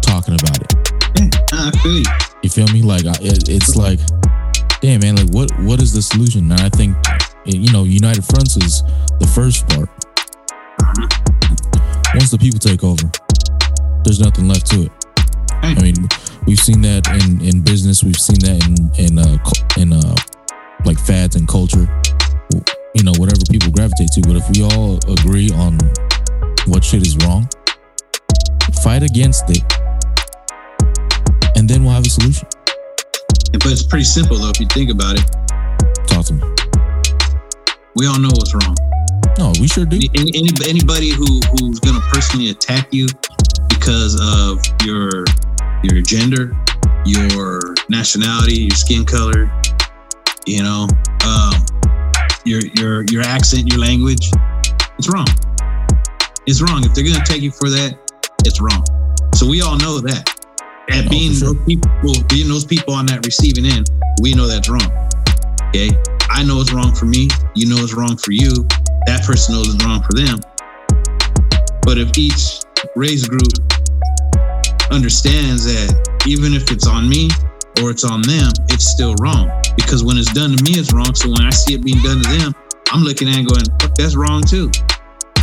talking 0.00 0.34
about 0.34 0.60
it. 0.62 0.72
Yeah, 1.18 1.30
I 1.52 1.70
feel 1.82 1.96
you. 1.96 2.04
You 2.42 2.50
feel 2.50 2.68
me? 2.68 2.82
Like 2.82 3.06
I, 3.06 3.14
it, 3.20 3.48
it's 3.48 3.76
like, 3.76 3.98
damn 4.80 5.00
man, 5.00 5.16
like 5.16 5.30
what 5.30 5.50
what 5.60 5.82
is 5.82 5.92
the 5.92 6.02
solution? 6.02 6.50
And 6.50 6.60
I 6.60 6.68
think 6.70 6.96
you 7.44 7.72
know, 7.72 7.84
United 7.84 8.24
Fronts 8.24 8.56
is 8.56 8.82
the 9.18 9.30
first 9.34 9.66
part. 9.68 9.88
Once 12.14 12.30
the 12.30 12.38
people 12.38 12.58
take 12.58 12.84
over, 12.84 13.04
there's 14.04 14.20
nothing 14.20 14.48
left 14.48 14.66
to 14.66 14.82
it. 14.82 14.92
I 15.62 15.74
mean, 15.82 15.96
we've 16.46 16.60
seen 16.60 16.80
that 16.82 17.06
in 17.08 17.40
in 17.40 17.62
business. 17.62 18.04
We've 18.04 18.16
seen 18.16 18.38
that 18.40 18.64
in 18.66 18.90
in 19.04 19.18
uh 19.18 19.38
in 19.76 19.92
uh 19.92 20.14
like 20.84 20.98
fads 20.98 21.36
and 21.36 21.46
culture. 21.48 21.88
You 22.94 23.04
know, 23.04 23.12
whatever 23.18 23.42
people 23.50 23.70
gravitate 23.70 24.08
to. 24.14 24.22
But 24.22 24.36
if 24.36 24.48
we 24.50 24.64
all 24.64 24.98
agree 25.12 25.50
on 25.50 25.78
what 26.66 26.84
shit 26.84 27.06
is 27.06 27.16
wrong, 27.18 27.48
fight 28.82 29.02
against 29.02 29.44
it, 29.48 29.62
and 31.56 31.68
then 31.68 31.84
we'll 31.84 31.94
have 31.94 32.06
a 32.06 32.10
solution. 32.10 32.48
But 33.52 33.72
it's 33.72 33.82
pretty 33.82 34.04
simple 34.04 34.38
though 34.38 34.50
if 34.50 34.60
you 34.60 34.66
think 34.66 34.90
about 34.90 35.18
it. 35.18 35.24
Talk 36.06 36.26
to 36.26 36.34
me. 36.34 36.42
We 37.96 38.06
all 38.06 38.18
know 38.18 38.30
what's 38.32 38.54
wrong. 38.54 38.76
No, 39.38 39.52
we 39.60 39.68
sure 39.68 39.84
do. 39.84 39.98
Any, 40.14 40.32
any, 40.34 40.50
anybody 40.68 41.10
who 41.10 41.40
who's 41.58 41.80
gonna 41.80 42.00
personally 42.12 42.50
attack 42.50 42.88
you 42.92 43.06
because 43.68 44.18
of 44.20 44.62
your 44.84 45.24
your 45.82 46.02
gender, 46.02 46.56
your 47.04 47.60
nationality, 47.88 48.62
your 48.62 48.76
skin 48.76 49.04
color, 49.04 49.50
you 50.48 50.62
know, 50.62 50.88
um, 51.26 51.52
your 52.44 52.60
your 52.76 53.04
your 53.10 53.22
accent, 53.22 53.70
your 53.70 53.78
language. 53.80 54.30
It's 54.98 55.08
wrong. 55.12 55.26
It's 56.46 56.62
wrong. 56.62 56.84
If 56.84 56.94
they're 56.94 57.04
gonna 57.04 57.24
take 57.24 57.42
you 57.42 57.50
for 57.50 57.68
that, 57.68 57.98
it's 58.44 58.60
wrong. 58.60 58.84
So 59.34 59.46
we 59.46 59.60
all 59.60 59.76
know 59.76 60.00
that. 60.00 60.34
And 60.90 61.06
Oh, 61.06 61.10
being 61.10 61.34
sure. 61.34 61.52
those 61.52 61.64
people, 61.66 61.90
being 62.28 62.48
those 62.48 62.64
people 62.64 62.94
on 62.94 63.04
that 63.06 63.24
receiving 63.26 63.66
end, 63.66 63.90
we 64.22 64.32
know 64.32 64.46
that's 64.46 64.70
wrong. 64.70 64.90
Okay. 65.68 65.90
I 66.30 66.42
know 66.42 66.60
it's 66.60 66.72
wrong 66.72 66.94
for 66.94 67.04
me. 67.04 67.28
You 67.54 67.68
know 67.68 67.76
it's 67.84 67.92
wrong 67.94 68.16
for 68.16 68.32
you. 68.32 68.50
That 69.06 69.22
person 69.26 69.54
knows 69.54 69.74
it's 69.74 69.84
wrong 69.84 70.02
for 70.02 70.14
them. 70.14 70.40
But 71.82 71.98
if 71.98 72.16
each 72.16 72.60
race 72.96 73.26
group 73.28 73.52
understands 74.90 75.64
that 75.64 75.92
even 76.26 76.54
if 76.54 76.70
it's 76.72 76.86
on 76.86 77.08
me 77.08 77.28
or 77.82 77.90
it's 77.90 78.04
on 78.04 78.22
them, 78.22 78.50
it's 78.70 78.88
still 78.90 79.14
wrong. 79.20 79.48
Because 79.78 80.02
when 80.02 80.18
it's 80.18 80.32
done 80.34 80.56
to 80.56 80.62
me, 80.64 80.72
it's 80.74 80.92
wrong. 80.92 81.14
So 81.14 81.30
when 81.30 81.42
I 81.42 81.50
see 81.50 81.74
it 81.74 81.84
being 81.84 82.02
done 82.02 82.20
to 82.20 82.28
them, 82.36 82.54
I'm 82.90 83.02
looking 83.02 83.28
at 83.28 83.34
it 83.34 83.38
and 83.40 83.48
going, 83.48 83.64
Fuck, 83.80 83.94
that's 83.94 84.16
wrong 84.16 84.42
too. 84.42 84.70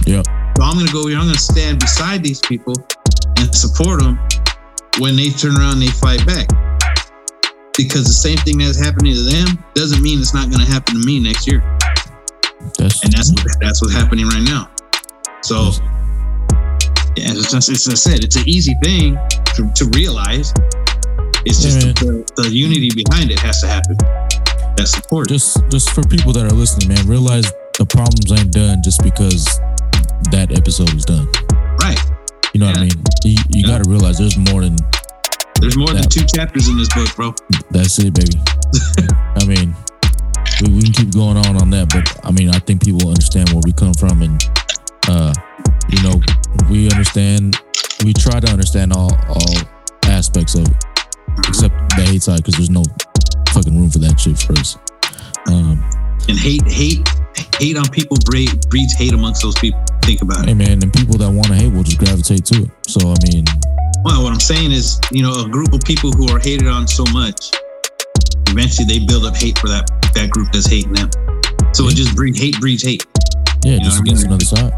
Yep. 0.06 0.28
So 0.58 0.64
I'm 0.64 0.76
gonna 0.78 0.92
go 0.92 1.08
here, 1.08 1.18
I'm 1.18 1.28
gonna 1.28 1.38
stand 1.40 1.80
beside 1.80 2.22
these 2.22 2.40
people 2.42 2.76
and 3.40 3.54
support 3.56 4.02
them 4.02 4.20
when 5.00 5.16
they 5.16 5.30
turn 5.30 5.56
around 5.56 5.80
and 5.80 5.84
they 5.84 5.96
fight 5.96 6.26
back. 6.28 6.48
Because 7.78 8.06
the 8.06 8.16
same 8.16 8.38
thing 8.40 8.60
that's 8.60 8.80
happening 8.80 9.16
to 9.16 9.24
them 9.24 9.64
doesn't 9.74 10.02
mean 10.04 10.20
it's 10.20 10.34
not 10.34 10.52
gonna 10.52 10.66
happen 10.66 11.00
to 11.00 11.06
me 11.06 11.20
next 11.20 11.48
year. 11.48 11.64
That's 12.78 13.04
And 13.04 13.14
that's 13.14 13.32
what 13.32 13.48
that's 13.60 13.82
what's 13.82 13.94
happening 13.94 14.28
right 14.28 14.44
now. 14.44 14.70
So 15.42 15.72
yeah, 17.16 17.32
it's 17.32 17.52
just 17.52 17.70
it's 17.70 17.88
I 17.90 17.94
said, 17.96 18.24
it's 18.24 18.36
an 18.36 18.48
easy 18.48 18.76
thing 18.84 19.18
to, 19.56 19.72
to 19.76 19.86
realize. 19.96 20.54
It's 21.46 21.64
Yeah, 21.64 21.80
just 21.80 22.04
man. 22.04 22.26
the, 22.36 22.44
the 22.44 22.50
unity 22.50 22.90
behind 22.96 23.32
it 23.32 23.40
has 23.40 23.62
to 23.62 23.68
happen. 23.68 23.98
That 24.78 24.88
support. 24.88 25.30
just 25.30 25.58
just 25.70 25.92
for 25.92 26.04
people 26.04 26.34
that 26.34 26.46
are 26.46 26.56
listening, 26.56 26.90
man, 26.96 27.08
realize 27.08 27.46
the 27.78 27.86
problems 27.86 28.32
ain't 28.32 28.52
done 28.52 28.82
just 28.84 29.02
because 29.04 29.46
that 30.32 30.52
episode 30.52 30.94
is 30.94 31.06
done. 31.06 31.28
right. 31.82 32.00
You 32.54 32.60
know 32.62 32.68
what 32.68 32.78
I 32.78 32.82
mean? 32.82 32.92
You, 33.24 33.32
you 33.50 33.62
Yeah. 33.64 33.68
got 33.78 33.84
to 33.84 33.90
realize 33.90 34.18
there's 34.18 34.38
more 34.38 34.62
than 34.62 34.76
There's 35.60 35.78
more 35.78 35.90
than 35.92 36.04
two 36.08 36.24
chapters 36.26 36.68
in 36.70 36.78
this 36.78 36.88
book, 36.94 37.14
bro. 37.16 37.34
that's 37.72 38.00
it, 38.00 38.14
baby. 38.14 38.40
I 39.40 39.46
mean, 39.46 39.76
we, 40.64 40.72
we 40.76 40.82
can 40.84 40.92
keep 40.94 41.12
going 41.14 41.38
on 41.38 41.56
on 41.62 41.70
that, 41.72 41.90
but 41.90 42.04
I 42.26 42.32
mean, 42.32 42.50
I 42.50 42.60
think 42.60 42.84
people 42.84 43.08
understand 43.10 43.50
where 43.52 43.62
we 43.66 43.72
come 43.74 43.94
from, 43.94 44.22
and 44.22 44.40
uh, 45.08 45.34
you 45.90 46.02
know, 46.04 46.20
we 46.70 46.90
understand. 46.92 47.56
We 48.04 48.14
try 48.14 48.40
to 48.40 48.48
understand 48.52 48.94
all 48.94 49.12
all 49.30 49.56
aspects 50.06 50.56
of 50.56 50.68
it, 50.68 50.76
except 51.48 51.74
the 51.96 52.04
hate 52.08 52.24
side, 52.24 52.38
because 52.38 52.56
there's 52.56 52.70
no 52.70 52.84
fucking 53.56 53.76
room 53.80 53.90
for 53.90 54.00
that 54.00 54.20
shit 54.20 54.38
first. 54.38 54.78
Um, 55.48 55.80
And 56.28 56.38
hate, 56.38 56.66
hate, 56.68 57.08
hate 57.60 57.78
on 57.78 57.88
people 57.90 58.18
breed, 58.26 58.50
breeds 58.70 58.94
hate 58.94 59.14
amongst 59.14 59.42
those 59.42 59.56
people. 59.56 59.80
Think 60.04 60.22
about 60.22 60.44
it. 60.44 60.50
hey 60.50 60.54
man, 60.54 60.84
and 60.84 60.92
people 60.94 61.18
that 61.18 61.30
want 61.32 61.48
to 61.48 61.56
hate 61.56 61.72
will 61.74 61.84
just 61.84 61.98
gravitate 61.98 62.46
to 62.52 62.64
it. 62.64 62.70
So 62.88 63.00
I 63.10 63.16
mean, 63.32 63.46
Well, 64.04 64.24
what 64.24 64.34
I'm 64.34 64.40
saying 64.40 64.72
is, 64.72 65.00
you 65.12 65.24
know, 65.24 65.34
a 65.46 65.48
group 65.50 65.74
of 65.74 65.82
people 65.82 66.12
who 66.12 66.28
are 66.36 66.40
hated 66.40 66.68
on 66.68 66.88
so 66.88 67.04
much, 67.14 67.52
eventually 68.50 68.86
they 68.86 69.00
build 69.06 69.26
up 69.26 69.36
hate 69.36 69.58
for 69.58 69.68
that 69.70 69.86
that 70.14 70.30
group 70.30 70.52
that's 70.52 70.68
hating 70.68 70.94
them. 70.94 71.10
So 71.74 71.88
it 71.88 71.96
just 71.96 72.16
breeds 72.16 72.40
hate, 72.40 72.60
breeds 72.60 72.84
hate. 72.84 73.06
yeah, 73.64 73.74
You 73.74 73.80
know 73.80 73.84
just 73.86 74.00
what 74.00 74.00
I 74.00 74.04
mean? 74.04 74.14
against 74.14 74.26
another 74.26 74.46
side. 74.46 74.74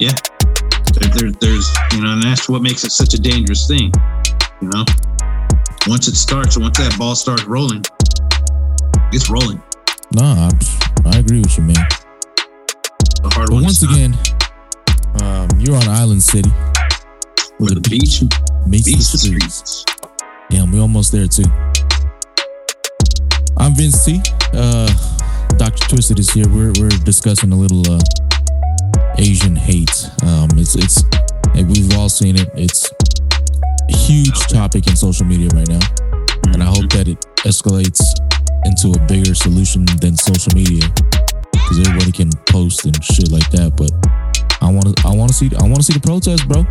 There, 0.00 1.08
there, 1.14 1.30
there's, 1.40 1.70
you 1.92 2.00
know, 2.02 2.12
and 2.14 2.22
that's 2.22 2.48
what 2.48 2.62
makes 2.62 2.82
it 2.84 2.90
such 2.90 3.14
a 3.14 3.18
dangerous 3.20 3.68
thing. 3.68 3.92
You 4.60 4.68
know, 4.74 4.84
once 5.86 6.08
it 6.08 6.16
starts, 6.16 6.58
once 6.58 6.78
that 6.78 6.96
ball 6.98 7.14
starts 7.14 7.44
rolling, 7.44 7.82
it's 9.12 9.30
rolling. 9.30 9.62
Nah, 10.12 10.48
I, 10.48 11.10
I 11.14 11.18
agree 11.18 11.40
with 11.40 11.56
you, 11.56 11.64
man. 11.64 11.86
The 13.22 13.30
hard 13.34 13.48
But 13.48 13.54
one. 13.54 13.64
once 13.64 13.82
again, 13.82 14.14
um, 15.22 15.48
you're 15.58 15.76
on 15.76 15.88
Island 15.88 16.22
City, 16.22 16.50
where 17.58 17.74
the 17.74 17.80
beach 17.88 18.22
meets 18.66 18.86
beats 18.86 19.12
the 19.12 19.18
the 19.18 19.38
streets. 19.38 19.84
Yeah, 20.50 20.64
we 20.64 20.80
almost 20.80 21.12
there 21.12 21.26
too. 21.26 21.44
I'm 23.56 23.74
Vince 23.74 24.04
T. 24.04 24.20
Uh, 24.54 24.88
Dr. 25.56 25.88
Twisted 25.88 26.18
is 26.18 26.30
here. 26.30 26.48
We're 26.48 26.72
we're 26.80 26.88
discussing 27.04 27.52
a 27.52 27.56
little 27.56 27.82
uh, 27.92 28.00
Asian 29.18 29.54
hate. 29.54 30.06
Um, 30.24 30.48
it's 30.56 30.74
it's 30.74 31.04
and 31.54 31.68
we've 31.68 31.94
all 31.96 32.08
seen 32.08 32.36
it. 32.36 32.48
It's 32.54 32.90
a 33.90 33.96
huge 33.96 34.38
topic 34.48 34.86
in 34.88 34.96
social 34.96 35.26
media 35.26 35.48
right 35.54 35.68
now, 35.68 35.80
and 36.52 36.62
I 36.62 36.66
hope 36.66 36.88
that 36.90 37.06
it 37.06 37.20
escalates 37.44 38.02
into 38.64 38.92
a 38.92 39.00
bigger 39.06 39.34
solution 39.34 39.84
than 40.00 40.16
social 40.16 40.52
media, 40.54 40.82
because 41.52 41.78
everybody 41.86 42.12
can 42.12 42.30
post 42.48 42.84
and 42.84 42.96
shit 43.04 43.30
like 43.30 43.48
that. 43.50 43.72
But 43.76 43.90
I 44.62 44.70
want 44.70 44.96
to 44.96 45.06
I 45.06 45.14
want 45.14 45.30
to 45.30 45.34
see 45.34 45.50
I 45.58 45.62
want 45.62 45.76
to 45.76 45.82
see 45.82 45.94
the 45.94 46.00
protest, 46.04 46.46
bro. 46.48 46.64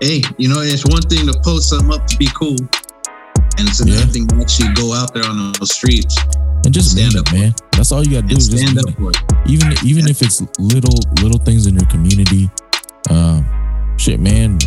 Hey, 0.00 0.22
you 0.38 0.48
know, 0.48 0.60
it's 0.60 0.84
one 0.84 1.02
thing 1.02 1.26
to 1.26 1.34
post 1.44 1.70
something 1.70 1.92
up 1.92 2.06
to 2.06 2.16
be 2.18 2.28
cool, 2.36 2.56
and 3.58 3.64
it's 3.68 3.80
another 3.80 4.00
Yeah. 4.00 4.06
thing 4.12 4.26
to 4.28 4.36
actually 4.36 4.72
go 4.74 4.92
out 4.92 5.14
there 5.14 5.24
on 5.24 5.52
those 5.58 5.72
streets 5.72 6.16
And 6.64 6.74
just 6.74 6.92
Stand 6.92 7.16
up 7.16 7.30
man. 7.32 7.54
That's 7.72 7.92
all 7.92 8.02
you 8.04 8.12
gotta 8.20 8.26
do 8.26 8.36
is 8.36 8.48
just 8.48 8.62
stand 8.62 8.78
up 8.78 8.94
for 8.96 9.10
it. 9.10 9.16
even 9.46 9.72
even 9.84 10.08
if 10.08 10.20
it's 10.22 10.42
little 10.58 10.98
little 11.22 11.38
things 11.38 11.66
in 11.66 11.74
your 11.74 11.86
community 11.86 12.50
um 13.10 13.46
shit 13.98 14.18
man 14.20 14.58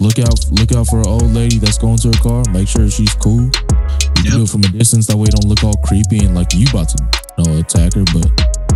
look 0.00 0.18
out 0.18 0.36
look 0.52 0.72
out 0.72 0.86
for 0.86 1.00
an 1.00 1.06
old 1.06 1.30
lady 1.32 1.58
that's 1.58 1.78
going 1.78 1.96
to 1.96 2.08
her 2.08 2.20
car 2.22 2.44
make 2.52 2.68
sure 2.68 2.88
she's 2.90 3.14
cool 3.14 3.40
you 3.40 4.22
can 4.22 4.32
do 4.32 4.42
it 4.42 4.48
from 4.48 4.62
a 4.64 4.68
distance 4.68 5.06
that 5.06 5.16
way 5.16 5.24
it 5.24 5.32
don't 5.32 5.48
look 5.48 5.64
all 5.64 5.76
creepy 5.84 6.18
and 6.24 6.34
like 6.34 6.52
you 6.52 6.66
about 6.68 6.88
to 6.88 6.98
you 7.38 7.44
know 7.44 7.58
attack 7.60 7.94
her 7.94 8.04
but 8.12 8.28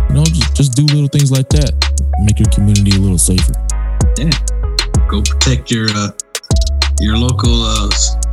you 0.09 0.15
know 0.15 0.23
just, 0.25 0.55
just 0.55 0.73
do 0.73 0.83
little 0.85 1.07
things 1.07 1.31
like 1.31 1.47
that 1.49 1.69
make 2.25 2.39
your 2.39 2.49
community 2.49 2.97
a 2.97 2.99
little 2.99 3.17
safer 3.19 3.53
Yeah. 4.17 4.33
Go 5.09 5.21
protect 5.21 5.69
your 5.69 5.87
uh, 5.93 6.11
your 6.99 7.17
local 7.17 7.63
uh, 7.63 7.89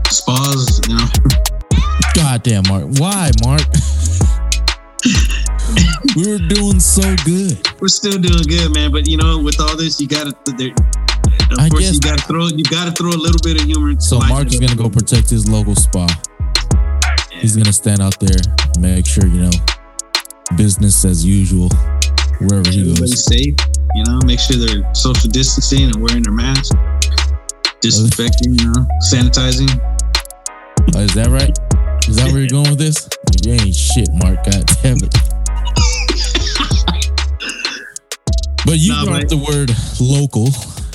spas. 0.09 0.81
You 0.89 0.95
know, 0.97 1.07
goddamn 2.15 2.63
mark 2.69 2.85
why 2.99 3.31
mark 3.45 3.63
we 6.17 6.27
were 6.31 6.39
doing 6.39 6.79
so 6.79 7.03
good 7.25 7.59
we're 7.81 7.89
still 7.89 8.19
doing 8.19 8.43
good, 8.49 8.75
man. 8.75 8.91
But 8.91 9.07
you 9.07 9.17
know, 9.17 9.39
with 9.39 9.61
all 9.61 9.77
this, 9.77 10.01
you 10.01 10.09
gotta. 10.09 10.33
Of 11.51 11.59
I 11.59 11.69
course, 11.69 11.85
guess- 11.85 11.95
you 11.95 12.01
gotta 12.01 12.23
throw. 12.23 12.47
You 12.49 12.65
gotta 12.65 12.93
throw 12.93 13.11
a 13.11 13.17
little 13.21 13.41
bit 13.43 13.61
of 13.61 13.67
humor. 13.67 13.91
into 13.91 14.03
so 14.03 14.19
mark 14.21 14.49
is 14.49 14.61
gonna 14.61 14.75
go 14.77 14.89
protect 14.91 15.31
his 15.31 15.49
local 15.49 15.75
spa 15.75 16.07
He's 17.31 17.57
gonna 17.57 17.73
stand 17.73 18.01
out 18.03 18.19
there, 18.21 18.37
make 18.81 19.07
sure 19.07 19.27
you 19.27 19.43
know 19.43 19.51
business 20.57 21.05
as 21.05 21.25
usual 21.25 21.69
wherever 22.41 22.69
he 22.71 22.81
Everybody's 22.81 23.15
goes. 23.15 23.25
safe. 23.27 23.55
You 23.95 24.05
know, 24.05 24.19
make 24.27 24.41
sure 24.41 24.57
they're 24.57 24.95
social 24.95 25.31
distancing 25.31 25.85
and 25.85 25.97
wearing 25.97 26.23
their 26.23 26.33
mask, 26.33 26.75
disinfecting, 27.81 28.55
you 28.59 28.67
know, 28.67 28.87
sanitizing. 29.13 29.71
Oh, 30.95 31.01
is 31.01 31.15
that 31.15 31.29
right? 31.29 31.57
Is 32.09 32.17
that 32.17 32.31
where 32.33 32.41
you're 32.41 32.49
going 32.51 32.71
with 32.71 32.79
this? 32.79 33.09
You 33.45 33.53
ain't 33.53 33.75
shit, 33.75 34.09
Mark. 34.15 34.45
God 34.45 34.65
damn 34.83 34.97
it. 34.99 35.15
But 38.67 38.79
you 38.79 38.93
Nah, 38.93 39.05
brought 39.07 39.29
the 39.29 39.37
word 39.39 39.71
local. 39.99 40.49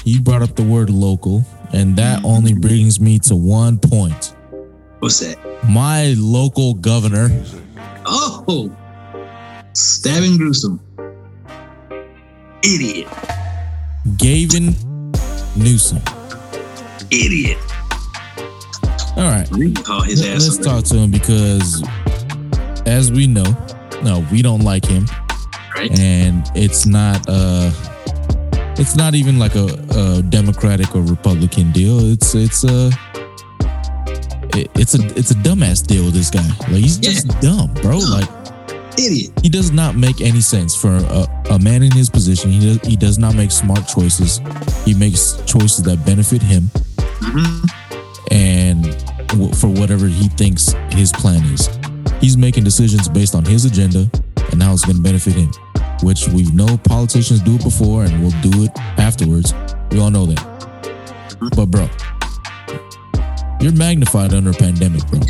You 0.06 0.22
brought 0.22 0.42
up 0.42 0.56
the 0.56 0.64
word 0.64 0.90
local, 0.90 1.44
and 1.72 1.96
that 1.98 2.18
Mm-hmm. 2.20 2.26
only 2.26 2.54
brings 2.54 3.00
me 3.00 3.20
to 3.20 3.36
one 3.36 3.78
point. 3.80 4.36
What's 5.00 5.20
that? 5.20 5.38
My 5.70 6.14
local 6.18 6.74
governor, 6.76 7.30
Oh, 8.06 8.70
stabbing 9.74 10.38
gruesome. 10.38 10.80
Idiot. 12.64 13.08
Gavin 14.18 14.76
Newsom. 15.56 16.00
Idiot. 17.12 17.58
All 19.16 19.30
right. 19.30 19.48
We 19.52 19.72
can 19.74 19.84
call 19.84 20.02
his 20.02 20.22
Let- 20.22 20.36
ass. 20.36 20.48
Let's 20.50 20.58
talk 20.66 20.84
to 20.86 20.96
him 20.98 21.12
because, 21.12 21.84
as 22.86 23.12
we 23.12 23.28
know, 23.28 23.56
no, 24.04 24.26
we 24.32 24.42
don't 24.42 24.62
like 24.62 24.86
him, 24.86 25.06
Right. 25.76 25.98
and 26.00 26.44
it's 26.56 26.86
not 26.86 27.24
uh, 27.30 27.72
it's 28.80 28.96
not 28.96 29.16
even 29.16 29.38
like 29.40 29.56
a, 29.56 29.68
a 29.92 30.22
Democratic 30.24 30.96
or 30.96 31.02
Republican 31.02 31.72
deal. 31.72 32.00
It's 32.12 32.34
it's 32.36 32.64
a 32.64 32.88
it- 34.56 34.70
it's 34.76 34.94
a 34.96 35.04
it's 35.18 35.32
a 35.32 35.36
dumbass 35.36 35.86
deal 35.86 36.06
with 36.06 36.14
this 36.14 36.30
guy. 36.30 36.48
Like 36.72 36.82
he's 36.84 36.98
just 36.98 37.28
dumb, 37.42 37.74
bro. 37.82 38.00
Dumb. 38.00 38.10
Like 38.12 38.30
Idiot. 38.98 39.32
he 39.42 39.50
does 39.50 39.72
not 39.72 39.96
make 39.96 40.22
any 40.22 40.42
sense 40.42 40.76
for 40.76 40.96
a, 40.96 41.26
a 41.50 41.60
man 41.60 41.82
in 41.82 41.92
his 41.92 42.10
position. 42.12 42.52
He 42.52 42.60
does, 42.60 42.88
he 42.88 42.96
does 42.96 43.18
not 43.18 43.34
make 43.36 43.50
smart 43.52 43.88
choices. 43.88 44.40
He 44.86 44.94
makes 44.94 45.42
choices 45.48 45.82
that 45.84 46.06
benefit 46.06 46.42
him 46.44 46.70
Mhm. 47.22 47.70
and 48.32 48.84
w- 49.30 49.52
for 49.56 49.68
whatever 49.70 50.06
he 50.08 50.28
thinks 50.28 50.74
his 50.92 51.12
plan 51.12 51.44
is. 51.46 51.68
He's 52.22 52.38
making 52.38 52.64
decisions 52.66 53.10
based 53.10 53.34
on 53.34 53.44
his 53.46 53.66
agenda 53.66 54.10
and 54.52 54.62
how 54.62 54.74
it's 54.74 54.86
going 54.86 54.98
to 54.98 55.02
benefit 55.04 55.34
him, 55.34 55.50
which 56.04 56.28
we 56.30 56.44
know 56.52 56.78
politicians 56.78 57.42
do 57.42 57.56
it 57.56 57.64
before 57.64 58.04
and 58.04 58.22
will 58.24 58.36
do 58.42 58.64
it 58.64 58.72
afterwards. 59.00 59.54
We 59.92 60.00
all 60.00 60.12
know 60.12 60.26
that. 60.26 60.42
But 61.56 61.68
bro, 61.68 61.90
you're 63.62 63.72
magnified 63.76 64.34
under 64.34 64.52
a 64.52 64.54
pandemic, 64.54 65.06
bro. 65.08 65.20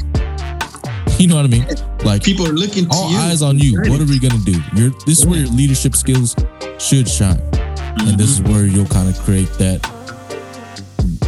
You 1.20 1.28
know 1.28 1.36
what 1.36 1.46
I 1.46 1.48
mean? 1.48 1.66
Like 2.04 2.24
People 2.24 2.48
are 2.48 2.52
looking 2.54 2.86
to 2.90 2.92
all 2.92 3.12
you. 3.12 3.18
eyes 3.18 3.42
on 3.44 3.58
you. 3.60 3.80
What 3.82 4.02
are 4.02 4.06
we 4.06 4.20
gonna 4.20 4.44
do? 4.44 4.60
You're 4.76 4.90
this 5.06 5.20
is 5.20 5.26
where 5.28 5.40
your 5.40 5.48
leadership 5.50 5.96
skills 5.96 6.36
should 6.80 7.08
shine, 7.08 7.40
and 7.54 8.18
this 8.20 8.30
is 8.32 8.42
Mm-hmm. 8.42 8.52
where 8.52 8.66
you'll 8.66 8.88
kind 8.88 9.08
of 9.08 9.18
create 9.22 9.48
that 9.60 9.80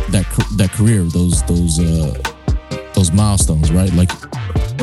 that 0.09 0.25
that 0.57 0.71
career, 0.71 1.03
those 1.03 1.43
those 1.43 1.79
uh 1.79 2.13
those 2.95 3.11
milestones, 3.11 3.71
right? 3.71 3.93
Like 3.93 4.11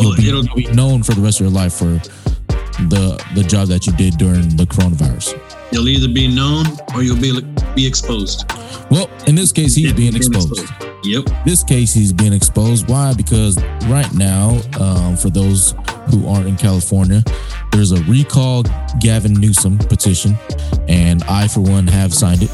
you'll 0.00 0.14
be, 0.16 0.28
it'll- 0.28 0.44
you'll 0.44 0.54
be 0.54 0.72
known 0.72 1.02
for 1.02 1.12
the 1.14 1.20
rest 1.20 1.40
of 1.40 1.46
your 1.46 1.52
life 1.52 1.74
for 1.74 2.00
the 2.88 3.22
the 3.34 3.42
job 3.42 3.68
that 3.68 3.86
you 3.86 3.92
did 3.94 4.16
during 4.18 4.56
the 4.56 4.64
coronavirus. 4.64 5.38
You'll 5.72 5.88
either 5.88 6.12
be 6.12 6.28
known 6.28 6.66
or 6.94 7.02
you'll 7.02 7.20
be 7.20 7.40
be 7.74 7.86
exposed. 7.86 8.44
Well, 8.90 9.08
in 9.26 9.34
this 9.34 9.52
case, 9.52 9.74
he's 9.74 9.86
Yeah, 9.90 9.92
being 9.96 10.12
being 10.12 10.16
exposed. 10.16 10.70
Yep. 11.04 11.24
this 11.44 11.64
case 11.64 11.92
he's 11.92 12.12
being 12.12 12.32
exposed 12.32 12.88
why 12.88 13.12
because 13.12 13.60
right 13.86 14.06
now 14.14 14.60
um, 14.78 15.16
for 15.16 15.30
those 15.30 15.74
who 16.10 16.28
aren't 16.28 16.46
in 16.46 16.54
california 16.56 17.24
there's 17.72 17.90
a 17.90 18.00
recall 18.04 18.62
gavin 19.00 19.32
newsom 19.32 19.78
petition 19.78 20.38
and 20.86 21.24
i 21.24 21.48
for 21.48 21.58
one 21.58 21.88
have 21.88 22.14
signed 22.14 22.40
it 22.44 22.50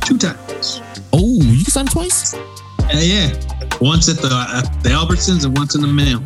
Two 0.00 0.18
times. 0.18 0.80
oh 1.12 1.40
you 1.40 1.62
can 1.62 1.70
sign 1.70 1.86
it 1.86 1.92
twice 1.92 2.34
Yeah, 2.92 3.00
yeah. 3.00 3.30
Once 3.80 4.08
at 4.08 4.16
the 4.16 4.26
at 4.28 4.82
the 4.82 4.88
Albertsons 4.88 5.44
and 5.44 5.56
once 5.56 5.76
in 5.76 5.80
the 5.80 5.86
mail. 5.86 6.20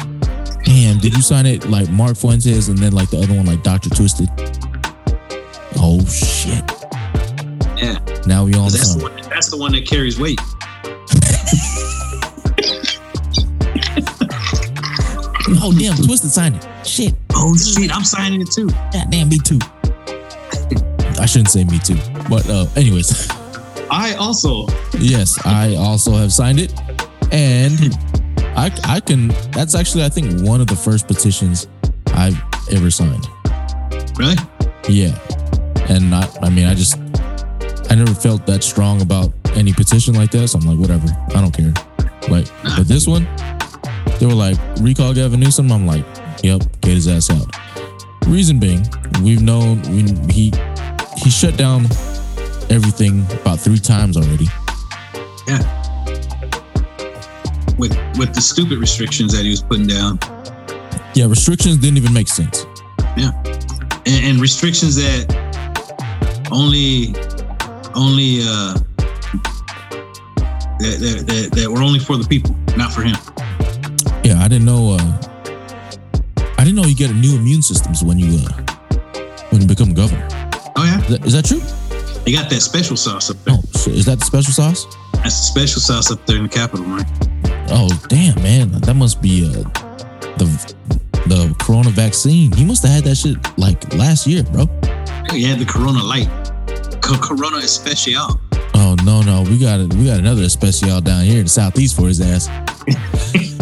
Damn 0.64 0.98
did 0.98 1.14
you 1.14 1.22
sign 1.22 1.46
it 1.46 1.68
like 1.68 1.88
mark 1.90 2.16
fuentes 2.16 2.68
and 2.68 2.79
then 2.79 2.92
like 2.92 3.11
the 3.11 3.18
other 3.18 3.35
one 3.35 3.46
like 3.46 3.62
dr 3.62 3.88
twisted 3.90 4.29
oh 5.79 6.01
shit 6.07 6.62
Yeah. 7.77 7.98
now 8.27 8.44
we 8.44 8.53
'Cause 8.53 8.72
That's 8.75 8.94
the 8.94 9.03
one. 9.03 9.16
That's 9.31 9.51
the 9.51 9.57
one 9.57 9.72
that 9.72 9.87
carries 9.87 10.18
weight. 10.20 10.38
oh 15.64 15.72
damn 15.79 15.94
twisted 15.96 16.31
signed 16.31 16.57
it 16.57 16.87
shit 16.87 17.14
Oh 17.35 17.57
shit! 17.57 17.90
I'm 17.94 18.05
signing 18.05 18.40
it 18.42 18.51
too. 18.53 18.68
God 18.68 19.07
damn 19.11 19.29
me 19.29 19.38
too 19.38 19.59
i 21.18 21.27
shouldn't 21.27 21.51
say 21.51 21.64
me 21.64 21.79
too 21.79 21.96
but 22.29 22.48
uh 22.48 22.66
anyways 22.77 23.29
I 23.94 24.14
also. 24.14 24.66
Yes, 24.98 25.38
I 25.44 25.75
also 25.75 26.12
have 26.12 26.33
signed 26.33 26.59
it, 26.59 26.72
and 27.31 27.94
I 28.56 28.70
I 28.84 29.00
can. 29.00 29.28
That's 29.52 29.74
actually 29.74 30.04
I 30.04 30.08
think 30.08 30.42
one 30.42 30.60
of 30.60 30.66
the 30.66 30.76
first 30.76 31.06
petitions 31.06 31.68
I've 32.08 32.40
ever 32.70 32.90
signed. 32.90 33.26
Really? 34.16 34.36
Yeah, 34.88 35.16
and 35.88 36.14
I 36.14 36.28
I 36.42 36.50
mean 36.50 36.66
I 36.66 36.74
just 36.74 36.98
I 37.90 37.94
never 37.94 38.14
felt 38.14 38.46
that 38.46 38.62
strong 38.62 39.02
about 39.02 39.32
any 39.54 39.72
petition 39.72 40.14
like 40.14 40.30
this. 40.30 40.54
I'm 40.54 40.60
like 40.62 40.78
whatever, 40.78 41.08
I 41.34 41.40
don't 41.40 41.52
care. 41.52 41.72
Like, 42.28 42.46
but 42.76 42.86
this 42.86 43.06
one, 43.06 43.26
they 44.18 44.26
were 44.26 44.34
like 44.34 44.56
recall 44.80 45.14
Gavin 45.14 45.40
Newsom. 45.40 45.72
I'm 45.72 45.86
like, 45.86 46.04
yep, 46.42 46.62
get 46.80 46.94
his 46.94 47.08
ass 47.08 47.30
out. 47.30 47.46
Reason 48.26 48.58
being, 48.58 48.86
we've 49.22 49.42
known 49.42 49.82
we 49.82 50.02
he 50.32 50.52
he 51.16 51.30
shut 51.30 51.56
down 51.56 51.84
everything 52.70 53.26
about 53.32 53.60
three 53.60 53.78
times 53.78 54.16
already. 54.16 54.46
With 57.78 57.96
with 58.18 58.35
the 58.35 58.40
stupid 58.40 58.78
restrictions 58.78 59.32
that 59.32 59.42
he 59.44 59.50
was 59.50 59.62
putting 59.62 59.87
down, 59.87 60.18
Yeah, 61.14 61.26
restrictions 61.26 61.78
didn't 61.78 61.96
even 61.96 62.12
make 62.12 62.28
sense. 62.28 62.66
Yeah, 63.16 63.32
and, 64.06 64.24
and 64.26 64.40
restrictions 64.40 64.94
that 64.96 65.26
only 66.50 67.14
only 67.94 68.40
uh 68.42 68.74
that, 70.78 70.98
that, 71.00 71.24
that, 71.26 71.50
that 71.52 71.70
were 71.70 71.82
only 71.82 71.98
for 72.00 72.16
the 72.16 72.26
people, 72.26 72.54
not 72.76 72.92
for 72.92 73.02
him. 73.02 73.14
Yeah, 74.24 74.42
I 74.42 74.48
didn't 74.48 74.64
know. 74.64 74.96
Uh, 74.98 75.18
I 76.58 76.64
didn't 76.64 76.74
know 76.76 76.85
you 76.85 76.94
get 76.94 77.11
a 77.11 77.14
new 77.14 77.37
immune 77.37 77.62
systems 77.62 78.02
when 78.04 78.18
you 78.18 78.38
uh, 78.46 78.52
when 79.50 79.61
you 79.62 79.66
become 79.68 79.94
governor. 79.94 80.26
Oh 80.76 80.85
yeah, 80.85 81.00
Is 81.02 81.08
that, 81.08 81.26
is 81.26 81.32
that 81.35 81.44
true? 81.44 81.61
they 82.24 82.32
got 82.32 82.48
that 82.50 82.61
special 82.61 82.96
sauce 82.96 83.30
up 83.30 83.37
there. 83.44 83.54
Oh, 83.56 83.62
shit. 83.78 83.94
is 83.94 84.04
that 84.06 84.18
the 84.20 84.24
special 84.24 84.52
sauce? 84.52 84.87
That's 85.14 85.37
the 85.38 85.46
special 85.61 85.80
sauce 85.80 86.11
up 86.11 86.24
there 86.26 86.37
in 86.37 86.44
the 86.44 86.48
Capitol, 86.48 86.85
right? 86.87 87.06
Oh, 87.74 87.88
damn, 88.08 88.35
man, 88.42 88.70
that 88.82 88.94
must 88.94 89.20
be 89.22 89.46
uh, 89.48 89.62
the 90.37 90.46
the 91.26 91.54
corona 91.61 91.90
vaccine. 91.90 92.52
He 92.52 92.64
must 92.64 92.82
have 92.82 92.92
had 92.92 93.04
that 93.04 93.14
shit 93.16 93.37
like 93.58 93.94
last 93.94 94.26
year, 94.26 94.42
bro. 94.42 94.66
He 95.30 95.42
had 95.44 95.58
the 95.58 95.64
Corona 95.64 96.02
Light, 96.02 96.28
Co- 97.00 97.16
Corona 97.16 97.58
Especial. 97.58 98.38
Oh 98.74 98.96
no, 99.04 99.22
no, 99.22 99.42
we 99.42 99.56
got 99.58 99.80
it. 99.80 99.94
We 99.94 100.04
got 100.06 100.18
another 100.18 100.42
especial 100.42 101.00
down 101.00 101.24
here 101.24 101.38
in 101.38 101.44
the 101.44 101.48
southeast 101.48 101.96
for 101.96 102.08
his 102.08 102.20
ass. 102.20 102.48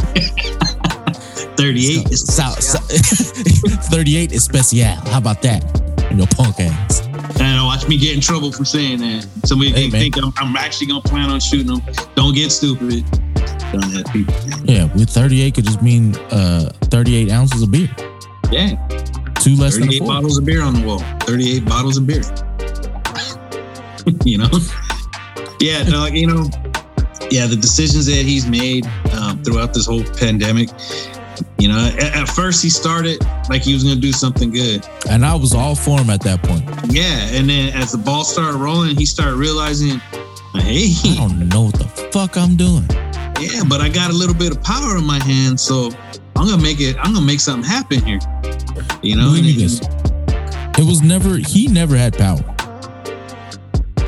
38 1.56 2.10
is 2.10 2.22
South, 2.22 2.56
thirty-eight 3.90 4.32
especial. 4.32 4.94
How 5.10 5.18
about 5.18 5.42
that? 5.42 5.62
Your 6.16 6.26
punk 6.28 6.58
ass. 6.60 7.06
And 7.38 7.62
watch 7.64 7.86
me 7.86 7.98
get 7.98 8.14
in 8.14 8.20
trouble 8.20 8.50
for 8.50 8.64
saying 8.64 8.98
that. 9.00 9.26
Somebody 9.44 9.70
Hey, 9.72 9.82
can 9.90 9.90
think 9.92 10.16
I'm, 10.16 10.32
I'm 10.38 10.56
actually 10.56 10.86
gonna 10.88 11.02
plan 11.02 11.28
on 11.30 11.38
shooting 11.38 11.66
them. 11.66 11.82
Don't 12.14 12.34
get 12.34 12.50
stupid. 12.50 13.04
People. 14.12 14.34
Yeah, 14.64 14.84
with 14.94 15.10
thirty-eight 15.10 15.54
could 15.54 15.64
just 15.64 15.82
mean 15.82 16.16
uh 16.32 16.70
thirty-eight 16.84 17.30
ounces 17.30 17.62
of 17.62 17.70
beer, 17.70 17.88
Yeah, 18.50 18.74
two 19.40 19.54
less 19.56 19.74
than 19.74 19.84
38 19.84 19.98
four. 19.98 20.06
bottles 20.08 20.38
of 20.38 20.44
beer 20.44 20.62
on 20.62 20.74
the 20.74 20.86
wall. 20.86 20.98
38 21.20 21.64
bottles 21.64 21.96
of 21.96 22.06
beer. 22.06 22.22
you 24.24 24.38
know? 24.38 24.48
Yeah, 25.60 25.82
no, 25.84 26.06
you 26.06 26.26
know, 26.26 26.48
yeah, 27.30 27.46
the 27.46 27.56
decisions 27.56 28.06
that 28.06 28.24
he's 28.24 28.46
made 28.48 28.86
um, 29.12 29.42
throughout 29.44 29.74
this 29.74 29.86
whole 29.86 30.02
pandemic. 30.04 30.68
You 31.58 31.68
know, 31.68 31.78
at, 31.98 32.16
at 32.16 32.28
first 32.28 32.62
he 32.62 32.70
started 32.70 33.18
like 33.48 33.62
he 33.62 33.74
was 33.74 33.84
gonna 33.84 33.96
do 33.96 34.12
something 34.12 34.50
good. 34.50 34.86
And 35.08 35.24
I 35.24 35.34
was 35.34 35.54
all 35.54 35.74
for 35.74 36.00
him 36.00 36.10
at 36.10 36.22
that 36.22 36.42
point. 36.42 36.64
Yeah, 36.92 37.28
and 37.30 37.48
then 37.48 37.72
as 37.74 37.92
the 37.92 37.98
ball 37.98 38.24
started 38.24 38.56
rolling, 38.58 38.96
he 38.96 39.06
started 39.06 39.36
realizing, 39.36 39.98
hey, 40.54 40.88
I 41.04 41.14
don't 41.18 41.48
know 41.48 41.64
what 41.64 41.74
the 41.74 41.84
fuck 42.10 42.36
I'm 42.36 42.56
doing. 42.56 42.86
Yeah, 43.40 43.62
but 43.68 43.80
I 43.80 43.88
got 43.88 44.10
a 44.10 44.14
little 44.14 44.34
bit 44.34 44.50
of 44.54 44.62
power 44.62 44.96
in 44.96 45.04
my 45.04 45.22
hand, 45.22 45.58
so 45.58 45.90
I'm 46.36 46.46
gonna 46.48 46.62
make 46.62 46.80
it. 46.80 46.96
I'm 47.00 47.14
gonna 47.14 47.24
make 47.26 47.40
something 47.40 47.68
happen 47.68 48.04
here. 48.04 48.18
You 49.02 49.16
know, 49.16 49.26
Believe 49.32 49.44
me 49.44 49.50
And- 49.52 49.60
this. 49.70 49.80
It 50.78 50.86
was 50.86 51.02
never 51.02 51.36
he 51.36 51.66
never 51.66 51.96
had 51.96 52.16
power. 52.16 52.42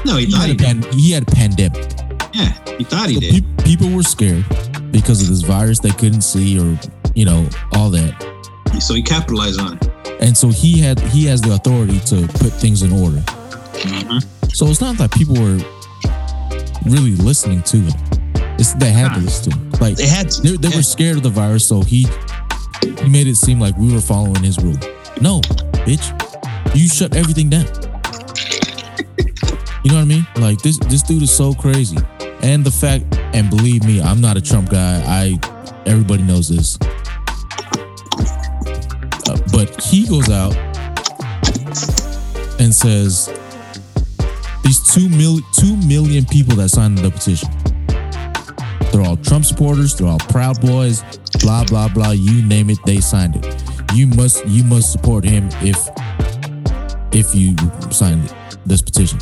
No, 0.05 0.17
he 0.17 0.27
He 0.27 0.33
thought 0.33 0.41
had 0.49 0.51
he 0.51 0.57
pan, 0.57 0.83
he 0.93 1.11
had 1.13 1.23
a 1.25 1.27
pandemic. 1.27 1.93
Yeah, 2.35 2.53
he 2.79 2.85
thought 2.85 3.09
he 3.09 3.15
So 3.17 3.21
did. 3.21 3.45
pe- 3.59 3.65
people 3.65 3.89
were 3.91 4.03
scared 4.03 4.45
because 4.91 5.21
of 5.23 5.29
this 5.29 5.43
virus 5.43 5.79
they 5.81 5.91
couldn't 5.91 6.23
see 6.23 6.59
or 6.59 6.79
you 7.15 7.25
know 7.25 7.47
all 7.73 7.91
that. 7.91 8.15
So 8.81 8.95
he 8.95 9.03
capitalized 9.03 9.61
on 9.61 9.75
it. 9.77 9.89
And 10.21 10.37
so 10.37 10.49
he 10.49 10.79
had 10.79 10.99
he 11.11 11.27
has 11.27 11.41
the 11.43 11.53
authority 11.53 12.01
to 12.07 12.27
put 12.39 12.53
things 12.53 12.83
in 12.83 12.93
order. 12.93 13.19
Mhm. 13.85 14.25
So 14.55 14.67
it's 14.69 14.81
not 14.81 14.97
that 14.99 15.11
people 15.13 15.35
were 15.37 15.59
really 16.87 17.17
listening 17.17 17.63
to 17.65 17.77
him. 17.79 17.93
It's 18.59 18.75
they 18.75 18.91
had 18.91 19.15
to 19.15 19.21
listen 19.21 19.53
to 19.53 19.59
him. 19.59 19.71
Like 19.81 19.97
They 19.97 20.07
had 20.07 20.31
to. 20.31 20.43
they, 20.43 20.57
they 20.57 20.69
Yeah. 20.69 20.77
were 20.77 20.83
scared 20.83 21.17
of 21.17 21.23
the 21.23 21.31
virus, 21.31 21.67
so 21.67 21.83
he 21.83 22.07
he 23.03 23.09
made 23.09 23.27
it 23.27 23.37
seem 23.37 23.59
like 23.61 23.77
we 23.77 23.93
were 23.93 24.01
following 24.01 24.43
his 24.43 24.59
rule. 24.59 24.77
No, 25.21 25.41
bitch, 25.87 26.05
you 26.75 26.89
shut 26.89 27.15
everything 27.17 27.49
down. 27.51 27.67
You 29.85 29.91
know 29.91 29.97
what 29.97 30.03
I 30.03 30.05
mean? 30.05 30.27
Like 30.37 30.61
this 30.63 30.79
this 30.79 31.03
dude 31.03 31.23
is 31.23 31.35
so 31.35 31.55
crazy, 31.55 31.97
and 32.43 32.65
the 32.65 32.71
fact, 32.71 33.05
and 33.35 33.51
believe 33.51 33.85
me, 33.85 34.01
I'm 34.01 34.21
not 34.21 34.37
a 34.37 34.41
Trump 34.41 34.71
guy. 34.71 35.03
I 35.07 35.39
everybody 35.87 36.23
knows 36.23 36.49
this, 36.49 36.79
Uh, 39.29 39.37
but 39.53 39.81
he 39.83 40.07
goes 40.07 40.29
out 40.31 40.55
and 42.61 42.73
says 42.75 43.29
these 44.63 44.81
two 44.95 45.09
mil 45.09 45.41
two 45.53 45.77
million 45.79 46.25
people 46.27 46.55
that 46.57 46.69
signed 46.69 46.99
the 46.99 47.11
petition. 47.11 47.49
They're 48.93 49.03
all 49.03 49.17
Trump 49.17 49.45
supporters. 49.45 49.97
They're 49.97 50.07
all 50.09 50.19
Proud 50.19 50.61
Boys. 50.61 51.03
Blah 51.41 51.65
blah 51.65 51.89
blah. 51.89 52.11
You 52.13 52.43
name 52.47 52.71
it, 52.71 52.79
they 52.85 53.01
signed 53.01 53.37
it. 53.37 53.63
You 53.95 54.07
must 54.07 54.47
you 54.47 54.63
must 54.65 54.93
support 54.93 55.25
him 55.25 55.49
if 55.63 55.79
if 57.13 57.35
you 57.35 57.57
sign 57.91 58.23
this 58.67 58.81
petition. 58.83 59.19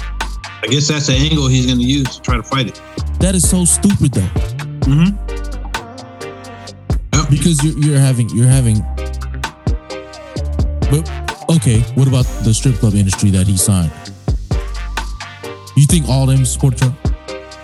I 0.62 0.66
guess 0.68 0.88
that's 0.88 1.06
the 1.06 1.14
angle 1.14 1.48
he's 1.48 1.66
going 1.66 1.78
to 1.78 1.84
use 1.84 2.16
to 2.16 2.20
try 2.22 2.36
to 2.36 2.42
fight 2.42 2.66
it. 2.68 2.80
That 3.20 3.34
is 3.34 3.48
so 3.48 3.64
stupid 3.64 4.12
though, 4.12 4.20
Mm-hmm. 4.90 5.16
Yep. 7.14 7.30
because 7.30 7.62
you're 7.64 7.78
you're 7.78 7.98
having 7.98 8.28
you're 8.30 8.46
having. 8.48 8.80
But 10.90 11.08
okay, 11.56 11.80
what 11.94 12.08
about 12.08 12.24
the 12.44 12.52
strip 12.52 12.76
club 12.76 12.94
industry 12.94 13.30
that 13.30 13.46
he 13.46 13.56
signed? 13.56 13.92
You 15.76 15.86
think 15.86 16.08
all 16.08 16.26
them 16.26 16.44
support 16.44 16.76
Trump? 16.76 16.96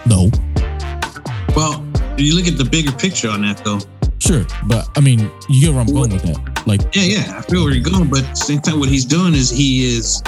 No, 0.07 0.31
Well, 1.57 1.81
you 2.19 2.35
look 2.37 2.47
at 2.47 2.57
the 2.59 2.65
bigger 2.65 2.93
picture 2.93 3.29
on 3.31 3.43
that, 3.43 3.59
though. 3.65 3.79
sure, 4.19 4.45
but 4.67 4.89
I 4.97 5.01
mean, 5.01 5.31
you 5.49 5.61
get 5.61 5.73
where 5.73 5.81
I'm 5.81 5.93
going 5.93 6.11
with 6.13 6.23
that. 6.23 6.67
Like, 6.67 6.81
Yeah, 6.95 7.03
yeah, 7.03 7.39
I 7.39 7.43
feel 7.43 7.65
where 7.65 7.73
you're 7.75 7.85
going, 7.85 8.09
but 8.09 8.21
at 8.25 8.31
the 8.31 8.35
same 8.37 8.61
time, 8.61 8.79
what 8.81 8.89
he's 8.89 9.05
doing 9.05 9.35
is 9.35 9.51
he 9.51 9.85
is 9.97 10.23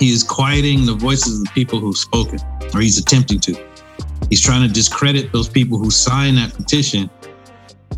he 0.00 0.10
is 0.12 0.22
quieting 0.22 0.86
the 0.86 0.94
voices 0.94 1.38
of 1.40 1.44
the 1.46 1.50
people 1.54 1.78
who've 1.80 1.96
spoken, 1.96 2.38
or 2.74 2.80
he's 2.80 2.98
attempting 2.98 3.40
to. 3.40 3.66
He's 4.30 4.42
trying 4.42 4.66
to 4.66 4.72
discredit 4.72 5.32
those 5.32 5.48
people 5.48 5.78
who 5.78 5.90
signed 5.90 6.36
that 6.38 6.54
petition 6.54 7.08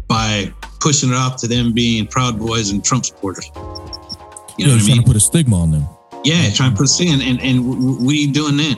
by 0.09 0.53
pushing 0.81 1.11
it 1.11 1.15
off 1.17 1.37
to 1.41 1.47
them 1.49 1.73
being 1.73 2.07
Proud 2.07 2.39
Boys 2.39 2.71
and 2.71 2.85
Trump 2.85 3.05
supporters. 3.07 3.47
You 4.59 4.67
know 4.67 4.75
he's 4.75 4.85
I 4.85 4.87
trying 4.87 4.87
mean? 4.89 5.03
to 5.03 5.07
put 5.07 5.17
a 5.17 5.21
stigma 5.21 5.57
on 5.61 5.71
them. 5.71 5.87
Yeah, 6.25 6.51
trying 6.51 6.71
to 6.73 6.77
put 6.77 6.85
us 6.85 7.01
in, 7.01 7.21
and 7.23 7.41
and 7.41 7.65
w- 7.65 8.05
what 8.05 8.13
are 8.13 8.17
you 8.17 8.33
doing 8.33 8.57
then? 8.57 8.77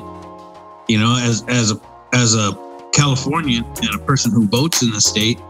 You 0.88 0.98
know, 0.98 1.16
as 1.20 1.44
as 1.48 1.72
a 1.72 1.80
as 2.12 2.34
a 2.34 2.52
Californian 2.92 3.64
and 3.64 3.94
a 3.94 3.98
person 3.98 4.30
who 4.32 4.46
votes 4.46 4.82
in 4.82 4.90
the 4.90 5.00
state, 5.00 5.40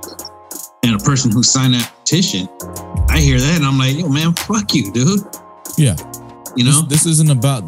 and 0.85 0.95
a 0.95 0.99
person 1.05 1.31
who 1.31 1.43
signed 1.43 1.75
that 1.75 1.93
petition, 2.01 2.49
I 3.09 3.19
hear 3.21 3.39
that 3.41 3.57
and 3.57 3.65
I'm 3.65 3.79
like, 3.79 3.97
yo, 3.97 4.09
man, 4.09 4.33
fuck 4.33 4.75
you, 4.75 4.93
dude. 4.93 5.21
Yeah. 5.77 5.97
You 6.57 6.65
know? 6.65 6.83
This, 6.83 7.05
this 7.05 7.07
isn't 7.07 7.31
about. 7.31 7.65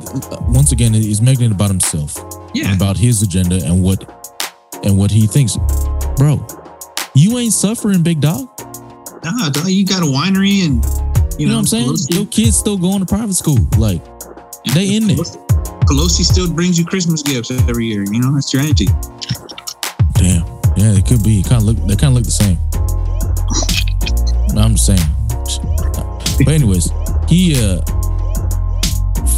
Once 0.48 0.72
again, 0.72 0.92
he's 0.92 1.22
making 1.22 1.46
it 1.46 1.52
about 1.52 1.70
himself, 1.70 2.16
yeah, 2.54 2.74
about 2.74 2.96
his 2.96 3.22
agenda 3.22 3.56
and 3.64 3.82
what 3.82 4.04
and 4.84 4.98
what 4.98 5.10
he 5.10 5.26
thinks. 5.26 5.56
Bro, 6.16 6.46
you 7.14 7.38
ain't 7.38 7.52
suffering, 7.54 8.02
big 8.02 8.20
dog. 8.20 8.48
nah, 9.24 9.48
dog, 9.48 9.68
you 9.68 9.86
got 9.86 10.02
a 10.02 10.06
winery, 10.06 10.66
and 10.66 10.84
You 11.40 11.46
you, 11.46 11.46
know 11.48 11.54
what 11.54 11.60
I'm 11.60 11.66
saying? 11.66 11.88
Pelosi- 11.88 12.14
Your 12.14 12.26
kids 12.26 12.58
still 12.58 12.76
going 12.76 13.00
to 13.00 13.06
private 13.06 13.34
school. 13.34 13.58
Like 13.78 14.04
they 14.74 14.96
in 14.96 15.06
there. 15.06 15.16
Pelosi, 15.16 15.48
Pelosi 15.86 16.22
still 16.24 16.52
brings 16.52 16.78
you 16.78 16.84
Christmas 16.84 17.22
gifts 17.22 17.50
every 17.50 17.86
year. 17.86 18.04
You 18.04 18.20
know, 18.20 18.34
that's 18.34 18.52
your 18.52 18.62
auntie. 18.62 18.88
Yeah, 20.76 20.92
it 20.92 21.06
could 21.06 21.22
be. 21.22 21.42
Kind 21.42 21.56
of 21.56 21.64
look. 21.64 21.76
They 21.86 21.96
kind 21.96 22.10
of 22.10 22.14
look 22.14 22.24
the 22.24 22.30
same. 22.30 22.58
I'm 24.56 24.74
just 24.74 24.86
saying. 24.86 25.14
But 26.44 26.54
anyways, 26.54 26.90
he 27.28 27.54
uh 27.56 27.80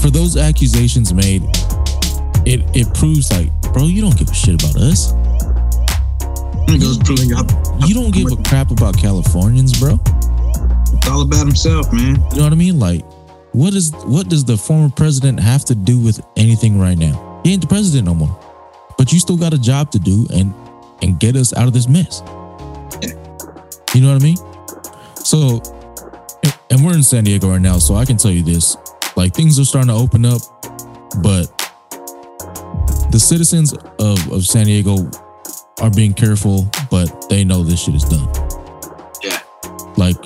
for 0.01 0.11
those 0.11 0.37
accusations 0.37 1.13
made, 1.13 1.43
it 2.47 2.63
it 2.75 2.93
proves 2.95 3.31
like, 3.33 3.51
bro, 3.73 3.85
you 3.85 4.01
don't 4.01 4.17
give 4.17 4.29
a 4.29 4.35
shit 4.35 4.63
about 4.63 4.77
us. 4.77 5.13
It 6.69 6.81
goes 6.81 6.99
proving 6.99 7.33
up. 7.35 7.51
You 7.87 7.95
don't 7.95 8.13
give 8.13 8.33
a 8.33 8.43
crap 8.49 8.71
about 8.71 8.97
Californians, 8.99 9.79
bro. 9.79 9.99
It's 10.93 11.09
all 11.09 11.23
about 11.23 11.47
himself, 11.47 11.93
man. 11.93 12.17
You 12.33 12.37
know 12.39 12.45
what 12.45 12.53
I 12.53 12.57
mean? 12.57 12.79
Like, 12.79 13.05
what 13.53 13.75
is 13.75 13.93
what 14.05 14.29
does 14.29 14.45
the 14.45 14.57
former 14.57 14.91
president 14.91 15.41
have 15.41 15.65
to 15.67 15.75
do 15.75 15.99
with 15.99 16.21
anything 16.37 16.79
right 16.79 16.99
now? 16.99 17.41
He 17.45 17.53
ain't 17.53 17.63
the 17.63 17.69
president 17.69 18.07
no 18.07 18.15
more. 18.15 18.39
But 18.99 19.13
you 19.13 19.19
still 19.19 19.37
got 19.37 19.53
a 19.53 19.59
job 19.59 19.91
to 19.93 19.99
do 19.99 20.27
and 20.33 20.55
and 21.03 21.19
get 21.19 21.37
us 21.37 21.55
out 21.55 21.67
of 21.67 21.73
this 21.73 21.89
mess. 21.89 22.23
You 23.95 24.03
know 24.03 24.13
what 24.13 24.23
I 24.23 24.25
mean? 24.25 24.37
So 25.17 25.63
and- 26.71 26.85
we're 26.85 26.95
in 26.95 27.03
San 27.03 27.25
Diego 27.25 27.49
right 27.49 27.61
now, 27.61 27.79
so 27.79 27.95
I 27.95 28.05
can 28.05 28.17
tell 28.17 28.31
you 28.31 28.43
this. 28.43 28.77
Like 29.17 29.33
things 29.35 29.59
are 29.59 29.65
starting 29.65 29.89
to 29.89 29.95
open 29.95 30.27
up, 30.27 30.43
but 31.23 31.47
the 33.11 33.19
citizens 33.19 33.73
of, 33.99 34.31
of 34.31 34.45
San 34.45 34.67
Diego 34.67 35.11
are 35.81 35.91
being 35.91 36.13
careful, 36.13 36.69
but 36.91 37.29
they 37.31 37.45
know 37.45 37.63
this 37.63 37.83
shit 37.83 37.95
is 37.95 38.05
done. 38.05 38.29
Yeah. 39.23 39.41
Like 39.97 40.17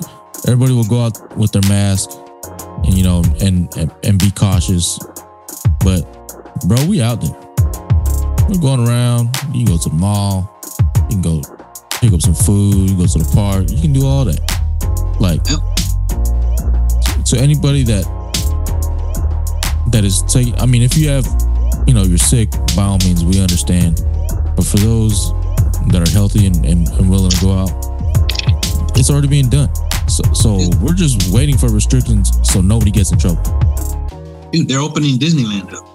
everybody 0.45 0.73
will 0.73 0.83
go 0.83 1.05
out 1.05 1.37
with 1.37 1.53
their 1.53 1.67
mask 1.69 2.09
and 2.83 2.93
you 2.93 3.03
know 3.03 3.23
and 3.41 3.73
and, 3.77 3.91
and 4.03 4.19
be 4.19 4.29
cautious. 4.31 4.99
But 5.79 6.01
bro, 6.67 6.85
we 6.85 7.01
out 7.01 7.21
there. 7.21 7.31
We're 8.49 8.59
going 8.59 8.85
around. 8.85 9.29
You 9.53 9.65
go 9.65 9.77
to 9.77 9.89
the 9.89 9.95
mall. 9.95 10.50
You 11.11 11.21
can 11.21 11.21
go 11.21 11.41
pick 11.99 12.13
up 12.13 12.21
some 12.21 12.33
food. 12.33 12.89
You 12.89 12.97
go 12.97 13.05
to 13.05 13.19
the 13.19 13.31
park. 13.35 13.69
You 13.69 13.81
can 13.81 13.93
do 13.93 14.05
all 14.07 14.23
that. 14.25 14.39
Like 15.19 15.41
Yep. 15.49 17.27
so 17.27 17.37
anybody 17.37 17.83
that 17.83 18.05
that 19.91 20.03
is 20.03 20.23
taking 20.23 20.55
I 20.55 20.65
mean 20.65 20.81
if 20.81 20.97
you 20.97 21.09
have 21.09 21.25
you 21.85 21.93
know 21.93 22.03
you're 22.03 22.17
sick, 22.17 22.49
by 22.75 22.83
all 22.83 22.97
means 22.99 23.25
we 23.25 23.41
understand. 23.41 24.01
But 24.55 24.65
for 24.65 24.77
those 24.77 25.31
that 25.91 26.01
are 26.07 26.11
healthy 26.11 26.45
and, 26.45 26.55
and, 26.65 26.87
and 26.87 27.09
willing 27.09 27.31
to 27.31 27.41
go 27.41 27.51
out, 27.53 27.71
it's 28.95 29.09
already 29.09 29.27
being 29.27 29.49
done. 29.49 29.69
So, 30.07 30.23
so 30.33 30.59
we're 30.81 30.93
just 30.93 31.31
waiting 31.33 31.57
for 31.57 31.69
restrictions 31.69 32.31
so 32.43 32.61
nobody 32.61 32.91
gets 32.91 33.11
in 33.11 33.17
trouble. 33.17 33.41
Dude, 34.51 34.67
they're 34.67 34.79
opening 34.79 35.17
Disneyland 35.17 35.73
up. 35.73 35.85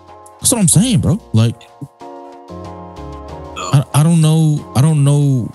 That's 0.40 0.52
what 0.52 0.60
I'm 0.60 0.68
saying, 0.68 1.00
bro. 1.00 1.20
Like, 1.32 1.54
I, 3.72 3.84
I 3.94 4.02
don't 4.02 4.20
know. 4.20 4.72
I 4.76 4.80
don't 4.80 5.04
know. 5.04 5.50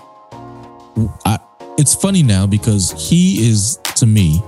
I, 1.24 1.38
it's 1.78 1.94
funny 1.94 2.22
now 2.22 2.46
because 2.46 2.92
he 3.08 3.48
is, 3.48 3.78
to 3.96 4.06
me, 4.06 4.42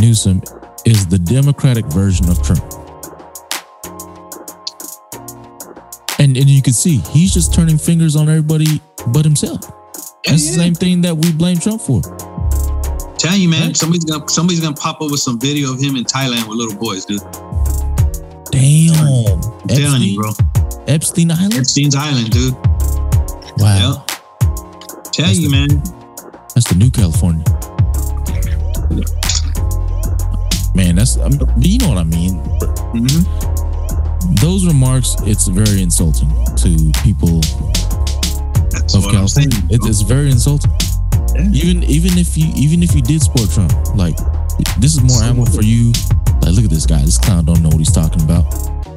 Newsom 0.00 0.42
is 0.84 1.06
the 1.06 1.18
Democratic 1.18 1.84
version 1.86 2.28
of 2.28 2.42
Trump. 2.42 2.62
And, 6.18 6.36
and 6.36 6.48
you 6.48 6.62
can 6.62 6.72
see 6.72 6.98
he's 7.12 7.34
just 7.34 7.52
turning 7.52 7.76
fingers 7.76 8.16
on 8.16 8.28
everybody 8.28 8.80
but 9.08 9.24
himself. 9.24 9.60
That's 10.24 10.44
the 10.46 10.52
Yeah. 10.52 10.56
same 10.64 10.74
thing 10.74 11.00
that 11.02 11.16
we 11.16 11.32
blame 11.32 11.58
Trump 11.58 11.82
for. 11.82 12.00
Tell 13.18 13.36
you, 13.36 13.48
man, 13.48 13.68
Right. 13.68 13.76
somebody's 13.76 14.04
gonna 14.04 14.28
somebody's 14.28 14.60
gonna 14.60 14.76
pop 14.76 15.00
up 15.02 15.10
with 15.10 15.20
some 15.20 15.38
video 15.38 15.72
of 15.72 15.80
him 15.80 15.96
in 15.96 16.04
Thailand 16.04 16.46
with 16.48 16.56
little 16.58 16.76
boys, 16.78 17.04
dude. 17.04 17.20
Damn. 18.50 18.96
I'm 19.06 19.68
telling 19.68 20.02
you, 20.02 20.20
bro. 20.20 20.30
Epstein 20.86 21.30
Island? 21.30 21.54
Epstein's 21.54 21.94
Island, 21.96 22.30
dude. 22.30 22.54
Wow. 23.58 24.04
Yep. 24.06 24.06
Tell 25.12 25.26
That's 25.26 25.38
you, 25.38 25.48
the- 25.50 25.66
man. 25.68 25.82
That's 26.54 26.68
the 26.68 26.76
new 26.76 26.90
California. 26.90 27.42
Man, 30.74 30.96
that's 30.96 31.16
I 31.18 31.28
mean, 31.28 31.40
you 31.60 31.78
know 31.78 31.88
what 31.88 31.98
I 31.98 32.04
mean. 32.04 32.34
hmm 32.94 34.34
Those 34.42 34.66
remarks, 34.66 35.14
it's 35.22 35.46
very 35.46 35.82
insulting 35.82 36.28
to 36.56 36.90
people 37.02 37.40
That's 38.70 38.94
of 38.94 39.04
I'm 39.06 39.28
saying. 39.28 39.50
California. 39.50 39.58
It, 39.70 39.80
it's 39.88 40.00
very 40.02 40.30
insulting. 40.30 40.70
Yeah. 41.34 41.50
Even 41.52 41.82
even 41.84 42.18
if 42.18 42.36
you 42.36 42.50
even 42.56 42.82
if 42.82 42.94
you 42.94 43.02
did 43.02 43.22
support 43.22 43.50
Trump, 43.50 43.72
like 43.96 44.16
this 44.78 44.94
is 44.94 45.02
more 45.02 45.22
ammo 45.22 45.44
for 45.44 45.62
you. 45.62 45.92
Like, 46.42 46.52
look 46.54 46.64
at 46.64 46.70
this 46.70 46.86
guy. 46.86 47.02
This 47.02 47.18
clown 47.18 47.44
don't 47.44 47.62
know 47.62 47.68
what 47.70 47.78
he's 47.78 47.92
talking 47.92 48.22
about. 48.22 48.44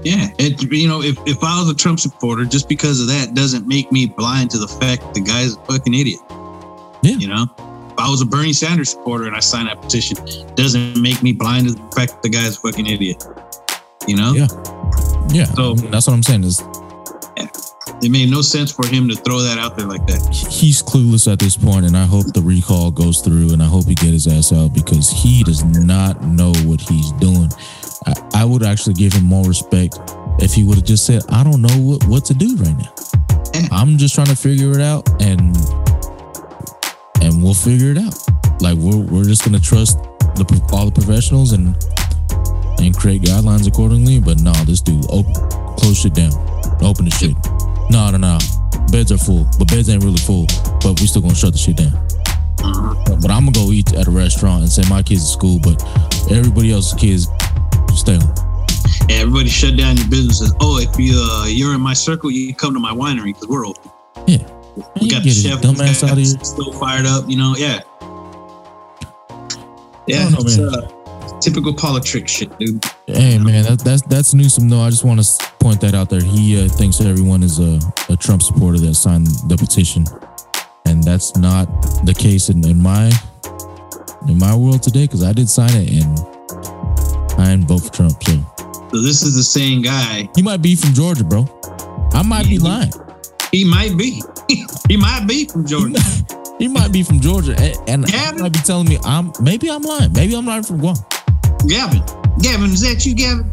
Yeah, 0.04 0.30
it, 0.38 0.62
you 0.72 0.88
know, 0.88 1.02
if, 1.02 1.18
if 1.26 1.44
I 1.44 1.60
was 1.60 1.70
a 1.70 1.76
Trump 1.76 2.00
supporter, 2.00 2.46
just 2.46 2.70
because 2.70 3.02
of 3.02 3.08
that 3.08 3.34
doesn't 3.34 3.68
make 3.68 3.92
me 3.92 4.06
blind 4.06 4.52
to 4.52 4.58
the 4.58 4.68
fact 4.68 5.14
the 5.14 5.22
guy's 5.22 5.56
a 5.56 5.60
fucking 5.66 5.94
idiot. 5.94 6.20
Yeah. 7.02 7.16
You 7.18 7.28
know, 7.28 7.44
if 7.92 8.00
I 8.00 8.10
was 8.10 8.22
a 8.22 8.26
Bernie 8.26 8.54
Sanders 8.54 8.92
supporter 8.92 9.26
and 9.26 9.36
I 9.36 9.40
signed 9.40 9.68
that 9.68 9.82
petition, 9.82 10.18
doesn't 10.56 11.02
make 11.02 11.22
me 11.24 11.34
blind 11.34 11.68
to 11.68 11.74
the 11.74 11.82
fact 11.96 12.22
the 12.24 12.30
guy's 12.30 12.58
a 12.58 12.60
fucking 12.62 12.86
idiot. 12.86 13.24
You 14.08 14.16
know, 14.16 14.34
Yeah. 14.34 14.48
Yeah, 15.30 15.46
So- 15.56 15.74
that's 15.76 16.08
what 16.08 16.14
I'm 16.14 16.24
saying. 16.24 16.44
Is 16.46 16.62
it 18.02 18.12
made 18.12 18.30
no 18.30 18.42
sense 18.42 18.72
for 18.72 18.86
him 18.88 19.10
to 19.10 19.16
throw 19.16 19.42
that 19.42 19.58
out 19.58 19.76
there 19.76 19.88
like 19.88 20.06
that. 20.08 20.22
he's 20.32 20.84
clueless 20.84 21.30
at 21.32 21.40
this 21.40 21.58
point, 21.58 21.86
and 21.86 21.98
I 21.98 22.06
hope 22.06 22.26
the 22.34 22.42
recall 22.42 22.92
goes 22.92 23.22
through, 23.22 23.54
and 23.54 23.62
I 23.64 23.66
hope 23.66 23.86
he 23.86 23.96
get 23.96 24.14
his 24.14 24.28
ass 24.28 24.54
out 24.54 24.74
because 24.74 25.10
he 25.10 25.44
does 25.44 25.64
not 25.64 26.22
know 26.24 26.54
what 26.66 26.80
he's 26.80 27.12
doing. 27.14 27.50
I, 28.08 28.42
I 28.42 28.46
would 28.46 28.64
actually 28.64 28.94
give 28.94 29.14
him 29.14 29.26
more 29.26 29.46
respect 29.46 30.00
if 30.40 30.54
he 30.54 30.64
would 30.64 30.76
have 30.76 30.86
just 30.86 31.06
said, 31.06 31.24
"I 31.30 31.44
don't 31.44 31.62
know 31.62 31.78
what, 31.78 32.06
what 32.08 32.26
to 32.26 32.34
do 32.34 32.56
right 32.56 32.78
now. 32.78 32.94
I'm 33.72 33.98
just 33.98 34.16
trying 34.16 34.28
to 34.28 34.36
figure 34.36 34.72
it 34.72 34.82
out, 34.82 35.10
and 35.22 35.56
and 37.22 37.44
we'll 37.44 37.54
figure 37.54 37.92
it 37.92 37.98
out. 37.98 38.16
Like 38.62 38.78
we're 38.78 38.98
we're 38.98 39.26
just 39.26 39.44
gonna 39.44 39.60
trust 39.60 39.98
the 40.36 40.70
all 40.72 40.86
the 40.86 40.92
professionals 40.92 41.52
and 41.52 41.76
and 42.80 42.96
create 42.96 43.24
guidelines 43.24 43.68
accordingly. 43.68 44.20
But 44.20 44.40
no, 44.40 44.54
this 44.64 44.82
dude, 44.82 45.06
open, 45.10 45.34
close 45.76 46.00
shit 46.00 46.14
down, 46.14 46.32
open 46.82 47.06
the 47.06 47.12
shit. 47.12 47.36
No, 47.90 48.10
no, 48.12 48.18
no. 48.18 48.38
Beds 48.92 49.12
are 49.12 49.18
full, 49.18 49.46
but 49.60 49.68
beds 49.68 49.90
ain't 49.90 50.04
really 50.04 50.20
full. 50.20 50.46
But 50.82 51.00
we 51.02 51.08
still 51.08 51.22
gonna 51.22 51.36
shut 51.36 51.52
the 51.52 51.60
shit 51.60 51.76
down. 51.76 51.94
Uh-huh. 52.64 53.18
But 53.22 53.32
I'm 53.32 53.46
gonna 53.46 53.52
go 53.52 53.72
eat 53.72 53.94
at 53.94 54.08
a 54.08 54.12
restaurant 54.12 54.62
and 54.62 54.72
send 54.72 54.90
my 54.90 55.04
kids 55.04 55.26
to 55.26 55.32
school, 55.32 55.60
but 55.60 55.82
everybody 56.32 56.72
else's 56.72 56.94
kids 56.94 57.28
And 58.06 59.12
everybody 59.12 59.50
shut 59.50 59.78
down 59.78 59.98
your 59.98 60.08
businesses. 60.08 60.54
Oh, 60.60 60.80
if 60.80 61.00
you 61.00 61.14
uh, 61.16 61.46
you're 61.48 61.74
in 61.74 61.82
my 61.82 61.94
circle, 61.94 62.30
you 62.30 62.54
come 62.54 62.74
to 62.74 62.80
my 62.80 62.92
winery 62.92 63.28
because 63.34 63.48
we're 63.48 63.66
open. 63.66 63.92
Yeah. 64.28 64.38
We 64.76 65.08
You 65.08 65.12
got 65.12 65.24
the 65.24 65.32
chef 65.32 65.62
dumbass 65.62 66.08
out 66.08 66.18
here. 66.18 66.26
still 66.44 66.72
fired 66.74 67.06
up. 67.06 67.28
You 67.28 67.38
know, 67.38 67.56
yeah, 67.58 67.82
yeah. 70.08 70.20
I 70.20 70.24
don't 70.24 70.34
know, 70.34 70.40
it's, 70.42 70.60
uh, 70.60 71.40
typical 71.42 71.74
politics 71.74 72.32
shit, 72.32 72.58
dude. 72.60 72.84
Hey 73.08 73.40
man, 73.40 73.64
that, 73.64 73.80
that's 73.80 74.02
that's 74.04 74.34
Newsom. 74.34 74.70
though. 74.70 74.82
I 74.82 74.90
just 74.90 75.04
want 75.04 75.24
to 75.24 75.48
point 75.60 75.82
that 75.82 75.96
out 75.96 76.10
there. 76.10 76.22
He 76.22 76.64
uh, 76.64 76.68
thinks 76.68 77.02
everyone 77.02 77.42
is 77.44 77.60
a, 77.60 77.80
a 78.10 78.16
Trump 78.16 78.44
supporter 78.44 78.78
that 78.80 78.94
signed 78.96 79.28
the 79.48 79.58
petition, 79.58 80.06
and 80.86 81.04
that's 81.04 81.36
not 81.38 81.66
the 82.06 82.14
case 82.14 82.50
in, 82.50 82.66
in 82.68 82.80
my 82.80 83.12
in 84.28 84.38
my 84.38 84.56
world 84.56 84.84
today. 84.84 85.04
Because 85.06 85.24
I 85.24 85.34
did 85.34 85.50
sign 85.50 85.72
it, 85.74 86.04
and 86.04 86.37
I 87.38 87.46
didn't 87.52 87.68
vote 87.68 87.80
for 87.84 87.94
Trump. 87.94 88.24
So 88.24 88.34
So 88.92 89.02
this 89.02 89.22
is 89.24 89.36
the 89.36 89.44
same 89.44 89.82
guy. 89.82 90.30
he 90.36 90.42
might 90.42 90.62
be 90.62 90.76
from 90.76 90.94
Georgia, 90.94 91.24
bro. 91.24 91.46
I 92.14 92.22
might 92.24 92.48
be 92.48 92.58
mm-hmm. 92.58 92.66
lying. 92.66 92.92
He 93.52 93.64
might 93.64 93.98
be. 93.98 94.22
he 94.90 94.98
might 94.98 95.26
be 95.28 95.46
from 95.46 95.64
He 95.64 95.70
Georgia. 95.70 95.90
might, 95.94 96.56
he 96.60 96.68
might 96.68 96.92
be 96.92 97.04
from 97.04 97.20
Georgia, 97.20 97.56
and, 97.60 97.78
and 97.90 98.10
Yeah. 98.12 98.34
he 98.34 98.42
might 98.42 98.54
be 98.54 98.60
telling 98.60 98.88
me 98.90 98.98
I'm 99.04 99.32
maybe 99.42 99.70
I'm 99.70 99.84
lying. 99.84 100.12
Maybe 100.14 100.36
I'm 100.36 100.46
lying 100.46 100.64
from 100.64 100.80
Guam. 100.80 100.96
Gavin. 101.68 102.02
Gavin, 102.42 102.72
is 102.72 102.82
that 102.82 103.06
you, 103.06 103.14
Gavin? 103.16 103.50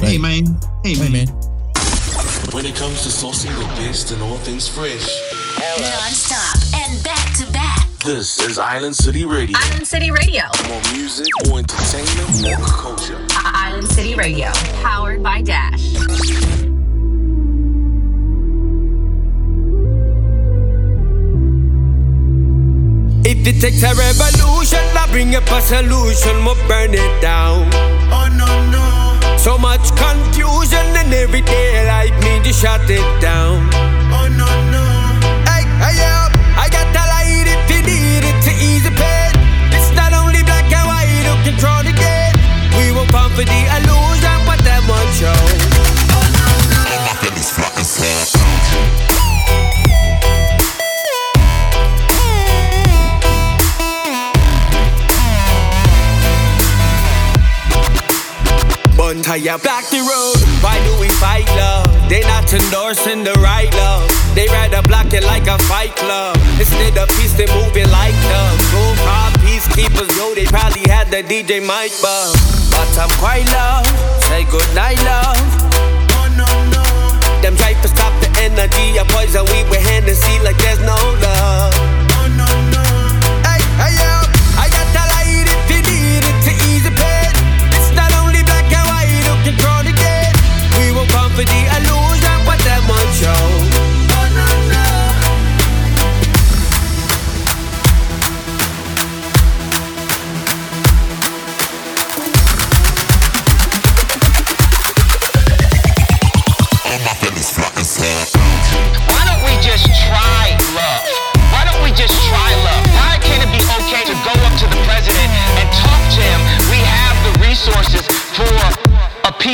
Hey, 0.00 0.12
Hey. 0.12 0.18
man. 0.18 0.46
Hey, 0.84 0.94
Hey 0.94 1.08
man. 1.10 1.12
man, 1.12 1.28
When 2.52 2.66
it 2.66 2.74
comes 2.76 3.02
to 3.02 3.08
saucing 3.08 3.54
the 3.58 3.64
best 3.82 4.10
and 4.12 4.22
all 4.22 4.36
things 4.38 4.68
fresh, 4.68 5.06
Non-stop 5.80 6.56
and 6.82 7.02
back 7.02 7.32
to 7.38 7.50
back. 7.52 7.88
This 8.04 8.38
is 8.40 8.58
Island 8.58 8.94
City 8.94 9.24
Radio. 9.24 9.56
Island 9.58 9.86
City 9.86 10.10
Radio. 10.10 10.42
More 10.68 10.82
music, 10.92 11.26
more 11.48 11.58
entertainment, 11.60 12.42
more 12.42 12.66
culture. 12.68 13.18
Island 13.74 13.88
City 13.88 14.14
Radio. 14.14 14.52
Powered 14.82 15.20
by 15.20 15.42
Dash. 15.42 15.94
If 23.26 23.44
it 23.48 23.60
takes 23.60 23.82
a 23.82 23.92
revolution, 23.96 24.78
I 24.94 25.08
bring 25.10 25.34
up 25.34 25.50
a 25.50 25.60
solution, 25.60 26.44
we'll 26.44 26.54
burn 26.68 26.94
it 26.94 27.20
down. 27.20 27.68
Oh 28.14 28.28
no 28.30 28.46
no. 28.70 29.36
So 29.38 29.58
much 29.58 29.90
confusion 29.96 30.86
in 30.94 31.12
everyday 31.12 31.84
life, 31.88 32.14
need 32.22 32.44
to 32.44 32.52
shut 32.52 32.88
it 32.88 33.20
down. 33.20 34.03
For 43.34 43.44
the 43.44 43.60
illusion, 43.76 44.38
but 44.46 44.62
that 44.62 44.80
won't 44.86 45.10
show. 45.18 45.34
Bun 58.96 59.22
tire 59.22 59.58
block 59.58 59.84
the 59.90 59.98
road. 59.98 60.38
Why 60.62 60.78
do 60.86 61.00
we 61.00 61.08
fight 61.18 61.48
love? 61.56 61.90
They 62.08 62.20
not 62.22 62.52
endorsing 62.52 63.24
the 63.24 63.34
right 63.42 63.72
love. 63.74 64.08
They 64.34 64.46
rather 64.46 64.82
block 64.86 65.12
it 65.12 65.24
like 65.24 65.48
a 65.48 65.58
fight 65.64 65.96
club. 65.96 66.36
Instead 66.58 66.96
of 66.98 67.08
peace, 67.18 67.34
they 67.34 67.46
moving 67.46 67.90
like 67.90 68.14
love. 68.30 68.58
Go 68.70 68.84
hard 69.02 69.33
peacekeepers, 69.64 70.16
yo, 70.16 70.34
they 70.34 70.44
probably 70.46 70.88
had 70.88 71.08
the 71.08 71.22
DJ 71.22 71.60
mic 71.60 71.92
bug. 72.02 72.36
But 72.70 72.90
I'm 72.98 73.10
quite 73.20 73.46
love. 73.52 73.86
Say 74.28 74.44
goodnight, 74.44 74.98
love. 75.04 75.38
Oh 76.16 76.28
no 76.36 76.46
no. 76.72 76.82
Them 77.40 77.56
to 77.56 77.88
stop 77.88 78.12
the 78.20 78.28
energy. 78.40 78.96
A 78.98 79.04
poison 79.04 79.44
we 79.46 79.64
with 79.70 79.84
Hennessy 79.88 80.38
like 80.40 80.56
there's 80.58 80.80
no 80.80 80.96
love. 81.20 81.74
No 82.10 82.46
no. 82.72 82.82
Hey, 83.44 83.60
hey, 83.80 83.94
yo, 84.00 84.12
I 84.58 84.68
got 84.70 84.86
light 84.94 85.46
if 85.46 85.70
you 85.70 85.80
need 85.82 86.24
it 86.24 86.38
to 86.46 86.52
ease 86.68 86.88
pain. 86.88 87.34
It's 87.76 87.92
not 87.94 88.12
only 88.20 88.42
black 88.42 88.64
and 88.72 88.86
white. 88.88 89.24
We 90.78 90.90
will 90.92 91.06
come 91.06 91.30
for 91.32 91.44
the 91.44 91.60
illusion, 91.78 92.13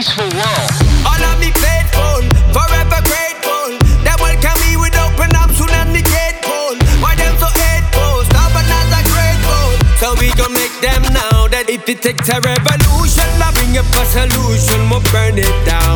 peaceful 0.01 0.32
world. 0.32 0.72
All 1.05 1.22
of 1.28 1.36
me 1.40 1.53
faithful, 1.61 2.24
forever 2.57 3.01
grateful. 3.05 3.76
That 4.01 4.16
welcome 4.16 4.57
me 4.64 4.80
with 4.80 4.96
open 4.96 5.36
arms 5.36 5.61
soon 5.61 5.68
as 5.76 5.92
the 5.92 6.01
gate 6.01 6.40
pull. 6.40 6.72
Why 7.05 7.12
them 7.20 7.36
so 7.36 7.48
hateful? 7.53 8.24
Stubborn 8.32 8.64
as 8.64 8.96
a 8.96 9.03
grateful. 9.12 9.68
So 10.01 10.16
we 10.16 10.32
gon' 10.40 10.57
make 10.57 10.72
them 10.80 11.05
know 11.12 11.53
that 11.53 11.68
if 11.68 11.84
it 11.84 12.01
takes 12.01 12.32
a 12.32 12.40
revolution, 12.40 13.28
I 13.44 13.53
bring 13.53 13.76
up 13.76 13.92
a 13.92 14.05
solution, 14.09 14.88
we'll 14.88 15.05
burn 15.12 15.36
it 15.36 15.53
down. 15.68 15.89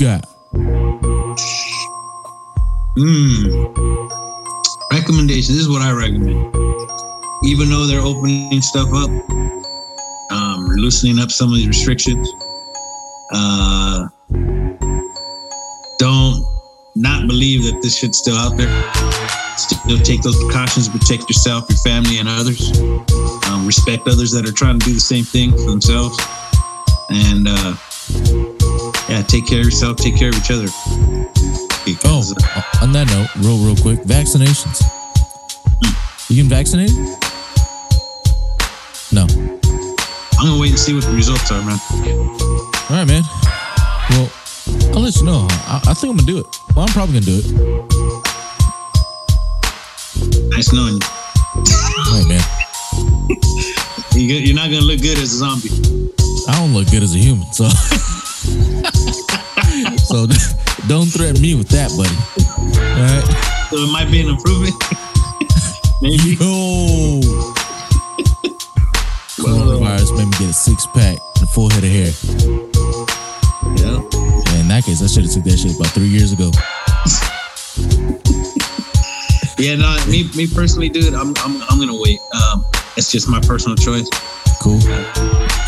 Got? 0.00 0.24
Hmm. 2.96 3.44
Recommendation. 4.90 5.54
This 5.54 5.62
is 5.62 5.68
what 5.68 5.82
I 5.82 5.92
recommend. 5.92 6.56
Even 7.44 7.68
though 7.68 7.86
they're 7.86 8.00
opening 8.00 8.62
stuff 8.62 8.88
up, 8.94 9.10
um, 10.30 10.68
loosening 10.76 11.18
up 11.18 11.30
some 11.30 11.50
of 11.50 11.56
these 11.56 11.68
restrictions, 11.68 12.26
uh, 13.32 14.08
don't 15.98 16.44
not 16.96 17.26
believe 17.26 17.64
that 17.64 17.80
this 17.82 17.98
shit's 17.98 18.18
still 18.18 18.36
out 18.36 18.56
there. 18.56 18.70
Still 19.58 19.98
take 19.98 20.22
those 20.22 20.42
precautions, 20.44 20.88
protect 20.88 21.28
yourself, 21.28 21.68
your 21.68 21.78
family, 21.78 22.18
and 22.18 22.28
others. 22.28 22.80
Um, 23.48 23.66
respect 23.66 24.08
others 24.08 24.32
that 24.32 24.48
are 24.48 24.52
trying 24.52 24.78
to 24.78 24.86
do 24.86 24.94
the 24.94 25.00
same 25.00 25.24
thing 25.24 25.52
for 25.52 25.70
themselves. 25.70 26.18
And 27.10 27.46
uh, 27.48 27.76
yeah, 29.10 29.22
take 29.22 29.46
care 29.46 29.58
of 29.60 29.64
yourself, 29.66 29.96
take 29.96 30.16
care 30.16 30.28
of 30.30 30.36
each 30.36 30.50
other. 30.50 30.66
Oh, 30.68 31.82
Because, 31.84 32.32
uh, 32.32 32.62
on 32.82 32.92
that 32.92 33.06
note, 33.08 33.28
real 33.44 33.58
real 33.58 33.76
quick, 33.76 33.98
vaccinations. 34.06 34.80
You 36.28 36.36
getting 36.36 36.48
vaccinated? 36.48 36.94
No. 39.12 39.26
I'm 40.38 40.46
gonna 40.46 40.60
wait 40.60 40.70
and 40.70 40.78
see 40.78 40.94
what 40.94 41.02
the 41.04 41.12
results 41.12 41.50
are, 41.50 41.60
man. 41.62 41.78
All 42.88 42.96
right, 42.96 43.06
man. 43.06 43.24
Well, 44.10 44.30
I'll 44.94 45.02
let 45.02 45.16
you 45.16 45.24
know. 45.24 45.46
I, 45.50 45.80
I 45.88 45.94
think 45.94 46.10
I'm 46.12 46.16
gonna 46.16 46.26
do 46.26 46.38
it. 46.38 46.46
Well, 46.76 46.86
I'm 46.86 46.92
probably 46.92 47.18
gonna 47.20 47.26
do 47.26 47.40
it. 47.42 47.46
Nice 50.50 50.72
knowing 50.72 50.94
you. 50.94 51.00
All 52.06 52.14
right, 52.14 52.28
man. 52.28 52.42
You 54.14 54.22
You're 54.34 54.56
not 54.56 54.68
gonna 54.70 54.84
look 54.84 55.00
good 55.00 55.18
as 55.18 55.32
a 55.32 55.36
zombie. 55.38 55.70
I 56.48 56.58
don't 56.58 56.74
look 56.74 56.90
good 56.90 57.02
as 57.02 57.14
a 57.14 57.18
human, 57.18 57.46
so 57.52 57.64
so 59.98 60.26
don't 60.88 61.06
threaten 61.06 61.40
me 61.40 61.54
with 61.54 61.68
that, 61.68 61.90
buddy. 61.96 62.16
All 62.96 63.06
right. 63.06 63.24
So 63.70 63.76
it 63.76 63.92
might 63.92 64.10
be 64.10 64.20
an 64.20 64.28
improvement. 64.28 64.74
Maybe. 66.02 66.36
Yo. 66.36 67.20
Coronavirus 69.38 70.16
made 70.18 70.26
me 70.26 70.32
get 70.38 70.50
a 70.50 70.52
six 70.52 70.86
pack 70.86 71.18
and 71.36 71.44
a 71.44 71.46
full 71.46 71.70
head 71.70 71.84
of 71.84 71.90
hair. 71.90 72.12
Yeah. 73.76 74.00
And 74.52 74.60
in 74.60 74.68
that 74.68 74.84
case, 74.84 75.02
I 75.02 75.06
should 75.06 75.24
have 75.24 75.32
took 75.32 75.44
that 75.44 75.58
shit 75.58 75.76
about 75.76 75.92
three 75.92 76.08
years 76.08 76.32
ago. 76.32 76.50
Yeah, 79.60 79.76
no, 79.76 79.94
me 80.08 80.24
me 80.34 80.46
personally, 80.46 80.88
dude, 80.88 81.12
I'm 81.12 81.34
I'm, 81.38 81.62
I'm 81.68 81.78
gonna 81.78 81.94
wait. 81.94 82.18
Um, 82.32 82.64
it's 82.96 83.12
just 83.12 83.28
my 83.28 83.40
personal 83.40 83.76
choice. 83.76 84.08
Cool. 84.62 84.80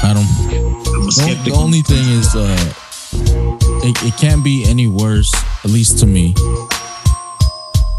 I 0.03 0.13
don't. 0.15 0.82
A 1.13 1.15
The, 1.15 1.21
skeptic. 1.21 1.53
the 1.53 1.59
only 1.59 1.83
thing 1.83 2.09
is, 2.09 2.35
uh, 2.35 2.73
it, 3.85 3.97
it 4.03 4.17
can't 4.19 4.43
be 4.43 4.65
any 4.65 4.87
worse, 4.87 5.33
at 5.65 5.71
least 5.71 5.99
to 6.01 6.07
me. 6.07 6.35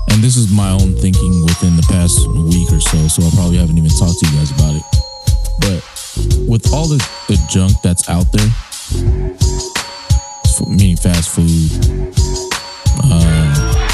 And 0.10 0.22
this 0.24 0.36
is 0.36 0.52
my 0.52 0.72
own 0.72 0.96
thinking 0.96 1.44
within 1.46 1.76
the 1.76 1.86
past 1.90 2.26
week 2.28 2.72
or 2.72 2.80
so, 2.82 3.08
so 3.08 3.22
I 3.22 3.30
probably 3.36 3.58
haven't 3.58 3.78
even 3.78 3.90
talked 3.92 4.18
to 4.20 4.26
you 4.26 4.38
guys 4.38 4.52
about 4.52 4.76
it. 4.76 4.84
But 5.62 5.82
with 6.50 6.74
all 6.74 6.88
the, 6.88 6.98
the 7.28 7.38
junk 7.50 7.74
that's 7.84 8.10
out 8.10 8.32
there, 8.32 8.50
meaning 10.68 10.98
fast 10.98 11.30
food, 11.30 11.70
um, 13.04 13.22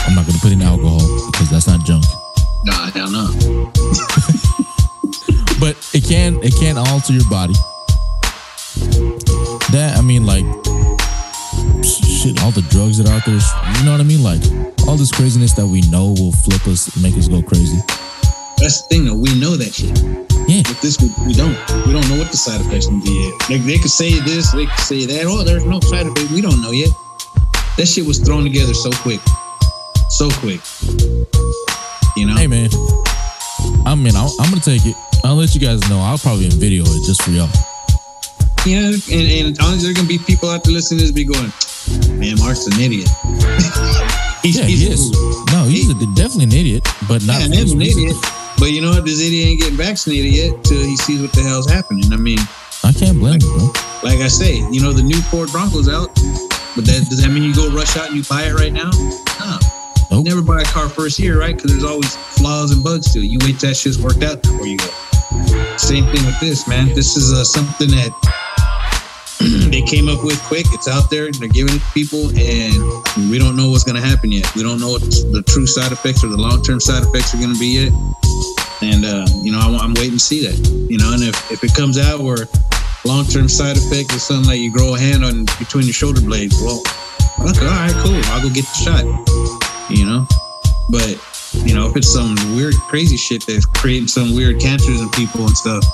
I'm 0.07 0.15
not 0.15 0.25
going 0.27 0.35
to 0.35 0.41
put 0.41 0.51
in 0.51 0.61
alcohol 0.61 1.03
because 1.31 1.49
that's 1.49 1.67
not 1.67 1.85
junk. 1.85 2.05
Nah, 2.65 2.91
hell 2.91 3.11
no. 3.11 3.27
but 5.59 5.75
it 5.93 6.03
can 6.07 6.39
it 6.43 6.53
can 6.55 6.77
alter 6.77 7.13
your 7.13 7.27
body. 7.29 7.53
That 9.71 9.97
I 9.97 10.01
mean, 10.01 10.25
like 10.25 10.45
shit, 11.83 12.41
all 12.43 12.51
the 12.51 12.65
drugs 12.69 12.97
that 12.97 13.07
are 13.07 13.15
out 13.15 13.25
there. 13.25 13.39
You 13.79 13.85
know 13.85 13.91
what 13.91 14.01
I 14.01 14.03
mean? 14.03 14.23
Like 14.23 14.41
all 14.87 14.97
this 14.97 15.11
craziness 15.11 15.53
that 15.53 15.65
we 15.65 15.81
know 15.89 16.15
will 16.17 16.31
flip 16.31 16.65
us, 16.67 16.89
make 17.01 17.15
us 17.15 17.27
go 17.27 17.41
crazy. 17.41 17.77
That's 18.59 18.81
the 18.81 18.87
thing, 18.89 19.05
though. 19.05 19.15
We 19.15 19.31
know 19.39 19.55
that 19.55 19.71
shit. 19.71 19.95
Yeah. 20.49 20.67
With 20.67 20.81
this, 20.81 20.99
we, 20.99 21.07
we 21.27 21.33
don't. 21.33 21.55
We 21.87 21.93
don't 21.93 22.03
know 22.09 22.17
what 22.19 22.31
the 22.31 22.37
side 22.37 22.59
effects 22.59 22.87
can 22.87 22.99
be. 22.99 23.13
Yet. 23.13 23.49
Like 23.49 23.63
they 23.63 23.77
could 23.77 23.91
say 23.91 24.19
this, 24.19 24.51
they 24.51 24.65
could 24.65 24.83
say 24.83 25.05
that. 25.05 25.23
Oh, 25.25 25.43
there's 25.43 25.63
no 25.63 25.79
side 25.79 26.07
effect. 26.07 26.31
We 26.31 26.41
don't 26.41 26.61
know 26.61 26.71
yet. 26.71 26.91
That 27.77 27.87
shit 27.87 28.05
was 28.05 28.19
thrown 28.19 28.43
together 28.43 28.73
so 28.73 28.91
quick, 28.91 29.21
so 30.09 30.27
quick. 30.43 30.59
You 32.17 32.27
know. 32.27 32.35
Hey 32.35 32.47
man, 32.47 32.67
I 33.85 33.95
mean, 33.95 34.15
I'll, 34.17 34.33
I'm 34.41 34.49
gonna 34.51 34.59
take 34.59 34.85
it. 34.85 34.95
I'll 35.23 35.35
let 35.35 35.55
you 35.55 35.61
guys 35.61 35.79
know. 35.89 35.99
I'll 35.99 36.17
probably 36.17 36.49
video 36.49 36.83
it 36.83 37.05
just 37.05 37.21
for 37.21 37.31
y'all. 37.31 37.47
Yeah, 38.65 38.91
and, 38.91 39.47
and 39.47 39.59
honestly, 39.61 39.83
there 39.83 39.91
are 39.91 39.95
gonna 39.95 40.07
be 40.07 40.19
people 40.19 40.49
out 40.49 40.63
there 40.63 40.73
listening 40.73 40.99
to 40.99 41.05
this 41.05 41.11
be 41.13 41.23
going, 41.23 41.51
man, 42.19 42.37
Mark's 42.39 42.67
an 42.67 42.79
idiot. 42.79 43.07
He's- 44.43 44.55
Yeah, 44.57 44.63
he's- 44.65 44.79
he 44.79 44.87
is. 44.91 45.11
No, 45.51 45.65
he's 45.65 45.89
a, 45.89 45.95
definitely 46.15 46.43
an 46.45 46.51
idiot, 46.53 46.83
but 47.07 47.23
not. 47.25 47.41
Yeah, 47.41 47.47
for 47.47 47.53
he's 47.55 47.63
this 47.63 47.73
an 47.73 47.81
idiot. 47.81 48.15
But 48.59 48.71
you 48.71 48.81
know 48.81 48.91
what? 48.91 49.05
This 49.05 49.19
idiot 49.19 49.47
ain't 49.47 49.59
getting 49.61 49.77
vaccinated 49.77 50.31
yet 50.31 50.63
till 50.63 50.79
he 50.83 50.95
sees 50.97 51.21
what 51.21 51.31
the 51.33 51.41
hell's 51.41 51.69
happening. 51.69 52.11
I 52.13 52.17
mean, 52.17 52.39
I 52.83 52.91
can't 52.91 53.17
blame 53.19 53.39
him, 53.41 53.49
bro. 53.57 53.71
like 54.03 54.19
I 54.19 54.27
say, 54.27 54.55
you 54.71 54.81
know, 54.81 54.91
the 54.93 55.03
new 55.03 55.19
Ford 55.31 55.49
Bronco's 55.49 55.87
out. 55.89 56.13
But 56.75 56.85
that 56.85 57.07
does 57.09 57.21
that 57.21 57.29
mean 57.31 57.43
you 57.43 57.55
go 57.55 57.69
rush 57.71 57.97
out 57.97 58.07
and 58.09 58.17
you 58.17 58.23
buy 58.29 58.43
it 58.43 58.53
right 58.53 58.71
now? 58.71 58.91
No. 59.39 59.57
Nope. 60.11 60.25
Never 60.25 60.41
buy 60.41 60.61
a 60.61 60.65
car 60.65 60.87
first 60.89 61.19
year, 61.19 61.39
right? 61.39 61.55
Because 61.55 61.71
there's 61.71 61.83
always 61.83 62.15
flaws 62.15 62.71
and 62.71 62.83
bugs 62.83 63.11
to 63.13 63.19
it. 63.19 63.25
You 63.25 63.39
wait 63.41 63.59
till 63.59 63.69
that 63.69 63.75
shit's 63.75 63.97
worked 63.99 64.23
out 64.23 64.41
before 64.43 64.67
you 64.67 64.77
go. 64.77 64.87
Same 65.77 66.05
thing 66.11 66.25
with 66.25 66.39
this, 66.39 66.67
man. 66.67 66.87
This 66.95 67.15
is 67.17 67.31
uh, 67.33 67.43
something 67.43 67.89
that 67.91 68.11
they 69.71 69.81
came 69.81 70.09
up 70.09 70.21
with 70.23 70.37
quick. 70.43 70.65
It's 70.75 70.89
out 70.89 71.09
there. 71.09 71.31
They're 71.31 71.47
giving 71.47 71.73
it 71.73 71.79
to 71.79 71.91
people, 71.93 72.27
and 72.35 73.31
we 73.31 73.39
don't 73.39 73.55
know 73.55 73.69
what's 73.69 73.85
going 73.85 73.95
to 73.95 74.05
happen 74.05 74.33
yet. 74.33 74.43
We 74.53 74.63
don't 74.63 74.81
know 74.81 74.91
what 74.91 75.01
the 75.01 75.41
true 75.47 75.65
side 75.65 75.93
effects 75.93 76.25
or 76.25 76.27
the 76.27 76.35
long 76.35 76.61
term 76.61 76.81
side 76.81 77.03
effects 77.03 77.33
are 77.33 77.39
going 77.39 77.53
to 77.53 77.59
be 77.59 77.87
yet. 77.87 77.93
And 78.83 79.05
uh, 79.05 79.25
you 79.39 79.53
know, 79.53 79.59
I, 79.59 79.79
I'm 79.79 79.93
waiting 79.95 80.19
to 80.19 80.23
see 80.23 80.43
that. 80.43 80.59
You 80.91 80.97
know, 80.97 81.13
and 81.13 81.23
if, 81.23 81.51
if 81.51 81.63
it 81.63 81.73
comes 81.73 81.97
out 81.97 82.19
where 82.19 82.51
long 83.05 83.23
term 83.31 83.47
side 83.47 83.77
effect 83.77 84.11
is 84.11 84.27
something 84.27 84.51
like 84.51 84.59
you 84.59 84.73
grow 84.73 84.95
a 84.95 84.99
hand 84.99 85.23
on 85.23 85.45
between 85.55 85.85
your 85.87 85.95
shoulder 85.95 86.19
blades, 86.19 86.59
well, 86.59 86.83
okay, 87.47 87.63
all 87.63 87.79
right, 87.79 87.95
cool. 88.03 88.19
I'll 88.35 88.43
go 88.43 88.51
get 88.51 88.67
the 88.67 88.79
shot. 88.83 89.07
You 89.87 90.03
know, 90.03 90.27
but 90.91 91.15
you 91.63 91.73
know, 91.73 91.87
if 91.87 91.95
it's 91.95 92.11
some 92.11 92.35
weird, 92.59 92.75
crazy 92.91 93.15
shit 93.15 93.47
that's 93.47 93.65
creating 93.65 94.11
some 94.11 94.35
weird 94.35 94.59
cancers 94.59 94.99
in 94.99 95.07
people 95.11 95.47
and 95.47 95.55
stuff, 95.55 95.87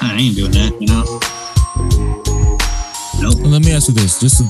I 0.00 0.16
ain't 0.16 0.36
doing 0.36 0.52
that. 0.52 0.80
You 0.80 0.88
know. 0.88 1.41
Nope. 3.22 3.38
Let 3.46 3.62
me 3.64 3.72
ask 3.72 3.88
you 3.88 3.94
this: 3.94 4.18
just 4.18 4.42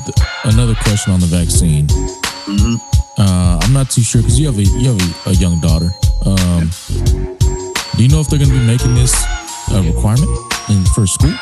another 0.45 0.75
question 0.75 1.13
on 1.13 1.21
the 1.21 1.27
vaccine. 1.27 1.87
hmm 2.49 2.77
Uh, 3.19 3.61
I'm 3.63 3.73
not 3.73 3.91
too 3.91 4.01
sure 4.03 4.23
because 4.23 4.41
you 4.41 4.47
have 4.47 4.59
a 4.59 4.63
you 4.65 4.93
have 4.93 5.01
a, 5.27 5.31
a 5.31 5.33
young 5.35 5.61
daughter. 5.61 5.91
Um, 6.25 6.71
do 7.97 8.03
you 8.03 8.09
know 8.09 8.21
if 8.21 8.29
they're 8.29 8.39
going 8.39 8.51
to 8.51 8.59
be 8.59 8.65
making 8.67 8.95
this 8.95 9.13
a 9.73 9.83
requirement 9.83 10.31
in 10.71 10.83
for 10.97 11.07
school? 11.07 11.35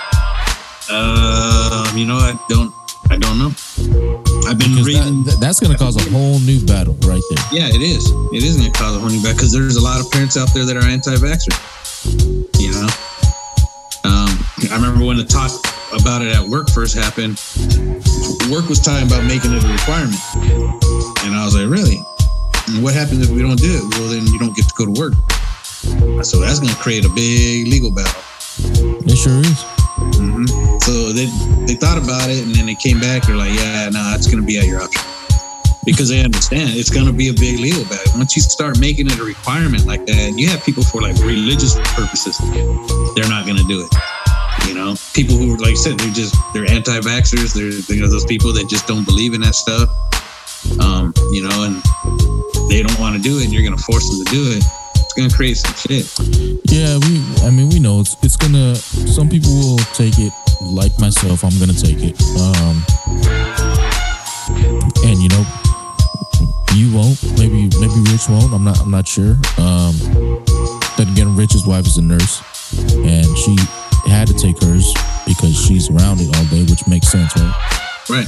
Um, 0.90 1.96
you 1.96 2.06
know, 2.06 2.18
I 2.18 2.34
don't, 2.48 2.74
I 3.10 3.16
don't 3.16 3.38
know. 3.38 3.54
I've 4.50 4.58
been 4.58 4.74
Because 4.74 4.86
reading. 4.90 5.22
that, 5.30 5.38
that's 5.40 5.60
going 5.60 5.70
to 5.70 5.78
cause 5.78 5.94
a 5.94 6.10
whole 6.10 6.40
new 6.40 6.58
battle 6.66 6.94
right 7.06 7.22
there. 7.30 7.44
Yeah, 7.52 7.68
it 7.70 7.80
is. 7.80 8.10
It 8.34 8.42
is 8.42 8.56
going 8.58 8.72
to 8.72 8.76
cause 8.76 8.96
a 8.96 8.98
whole 8.98 9.08
new 9.08 9.22
battle 9.22 9.36
because 9.38 9.52
there's 9.52 9.76
a 9.76 9.80
lot 9.80 10.00
of 10.00 10.10
parents 10.10 10.36
out 10.36 10.50
there 10.52 10.64
that 10.66 10.76
are 10.76 10.82
anti-vaxxer. 10.82 11.54
You 12.58 12.72
know, 12.74 12.90
I 14.68 14.76
remember 14.76 15.04
when 15.04 15.16
the 15.16 15.24
talk 15.24 15.50
about 15.96 16.20
it 16.20 16.36
at 16.36 16.44
work 16.44 16.68
first 16.68 16.94
happened. 16.94 17.40
Work 18.52 18.68
was 18.68 18.78
talking 18.78 19.06
about 19.06 19.24
making 19.24 19.52
it 19.56 19.64
a 19.64 19.68
requirement, 19.72 20.20
and 21.24 21.32
I 21.32 21.44
was 21.44 21.56
like, 21.56 21.68
"Really? 21.68 22.04
And 22.68 22.84
what 22.84 22.92
happens 22.92 23.24
if 23.24 23.30
we 23.30 23.40
don't 23.40 23.58
do 23.58 23.72
it? 23.72 23.84
Well, 23.96 24.08
then 24.12 24.26
you 24.26 24.38
don't 24.38 24.54
get 24.54 24.68
to 24.68 24.74
go 24.76 24.84
to 24.84 24.92
work." 25.00 25.14
So 26.22 26.40
that's 26.40 26.60
going 26.60 26.74
to 26.74 26.80
create 26.80 27.06
a 27.06 27.08
big 27.08 27.68
legal 27.68 27.90
battle. 27.90 28.20
It 29.08 29.16
sure 29.16 29.40
is. 29.40 29.64
hmm 30.20 30.44
So 30.84 31.12
they 31.16 31.26
they 31.64 31.74
thought 31.80 31.96
about 31.96 32.28
it, 32.28 32.44
and 32.44 32.54
then 32.54 32.66
they 32.66 32.76
came 32.76 33.00
back. 33.00 33.24
They're 33.24 33.36
like, 33.40 33.54
"Yeah, 33.56 33.88
no, 33.88 34.12
it's 34.14 34.26
going 34.26 34.44
to 34.44 34.46
be 34.46 34.58
at 34.58 34.66
your 34.66 34.82
option," 34.82 35.02
because 35.88 36.10
they 36.10 36.20
understand 36.22 36.76
it's 36.76 36.90
going 36.90 37.06
to 37.06 37.16
be 37.16 37.28
a 37.28 37.34
big 37.34 37.58
legal 37.60 37.84
battle. 37.88 38.12
Once 38.20 38.36
you 38.36 38.42
start 38.42 38.78
making 38.78 39.06
it 39.08 39.18
a 39.18 39.24
requirement 39.24 39.86
like 39.86 40.04
that, 40.04 40.36
you 40.36 40.48
have 40.52 40.62
people 40.64 40.84
for 40.84 41.00
like 41.00 41.16
religious 41.24 41.80
purposes. 41.96 42.36
They're 43.16 43.30
not 43.32 43.46
going 43.46 43.56
to 43.56 43.64
do 43.64 43.80
it. 43.80 44.19
You 44.66 44.74
know, 44.74 44.94
people 45.14 45.36
who, 45.36 45.56
like 45.56 45.72
I 45.72 45.74
said, 45.74 45.98
they're 45.98 46.12
just 46.12 46.34
they're 46.52 46.70
anti-vaxxers. 46.70 47.54
They're 47.54 47.94
you 47.94 48.02
know 48.02 48.08
those 48.08 48.24
people 48.24 48.52
that 48.54 48.68
just 48.68 48.86
don't 48.86 49.04
believe 49.04 49.34
in 49.34 49.40
that 49.40 49.54
stuff. 49.54 49.88
Um, 50.78 51.12
you 51.32 51.42
know, 51.42 51.64
and 51.64 51.82
they 52.70 52.82
don't 52.82 52.98
want 53.00 53.16
to 53.16 53.22
do 53.22 53.38
it, 53.38 53.44
and 53.44 53.52
you're 53.52 53.62
to 53.76 53.82
force 53.82 54.08
them 54.08 54.24
to 54.24 54.30
do 54.30 54.42
it. 54.52 54.64
It's 54.94 55.14
to 55.14 55.36
create 55.36 55.56
some 55.56 55.74
shit. 55.74 56.06
Yeah, 56.70 56.98
we. 56.98 57.18
I 57.42 57.50
mean, 57.50 57.68
we 57.68 57.80
know 57.80 58.00
it's 58.00 58.16
it's 58.22 58.36
gonna. 58.36 58.76
Some 58.76 59.28
people 59.28 59.50
will 59.50 59.78
take 59.94 60.14
it, 60.18 60.32
like 60.62 60.92
myself. 61.00 61.42
I'm 61.42 61.58
gonna 61.58 61.72
take 61.72 61.98
it. 61.98 62.14
Um, 62.38 62.84
and 65.02 65.18
you 65.18 65.28
know, 65.30 65.44
you 66.76 66.94
won't. 66.94 67.18
Maybe 67.38 67.66
maybe 67.80 67.98
Rich 68.12 68.28
won't. 68.28 68.52
I'm 68.54 68.64
not. 68.64 68.78
I'm 68.80 68.90
not 68.90 69.08
sure. 69.08 69.34
Um, 69.58 69.96
then 70.96 71.08
again, 71.08 71.34
Rich's 71.34 71.66
wife 71.66 71.86
is 71.86 71.96
a 71.96 72.02
nurse, 72.02 72.42
and 72.94 73.26
she 73.38 73.56
had 74.08 74.28
to 74.28 74.34
take 74.34 74.60
hers 74.62 74.92
because 75.26 75.54
she's 75.54 75.90
around 75.90 76.20
it 76.20 76.34
all 76.36 76.44
day, 76.46 76.64
which 76.64 76.86
makes 76.86 77.08
sense, 77.08 77.32
right? 77.36 77.54
Right. 78.08 78.26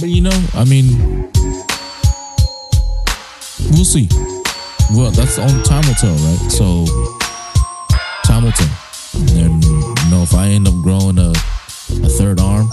But 0.00 0.08
you 0.08 0.22
know, 0.22 0.48
I 0.54 0.64
mean, 0.64 1.30
we'll 3.70 3.84
see. 3.84 4.08
Well, 4.92 5.10
that's 5.10 5.36
the 5.36 5.42
only 5.42 5.62
time 5.62 5.84
will 5.86 5.94
tell, 5.94 6.14
right? 6.14 6.50
So, 6.50 6.84
time 8.24 8.44
will 8.44 8.52
tell. 8.52 8.68
And 9.38 9.62
you 9.64 10.10
know, 10.10 10.22
if 10.22 10.34
I 10.34 10.48
end 10.48 10.66
up 10.66 10.74
growing 10.82 11.18
a, 11.18 11.30
a 11.30 12.08
third 12.08 12.40
arm, 12.40 12.68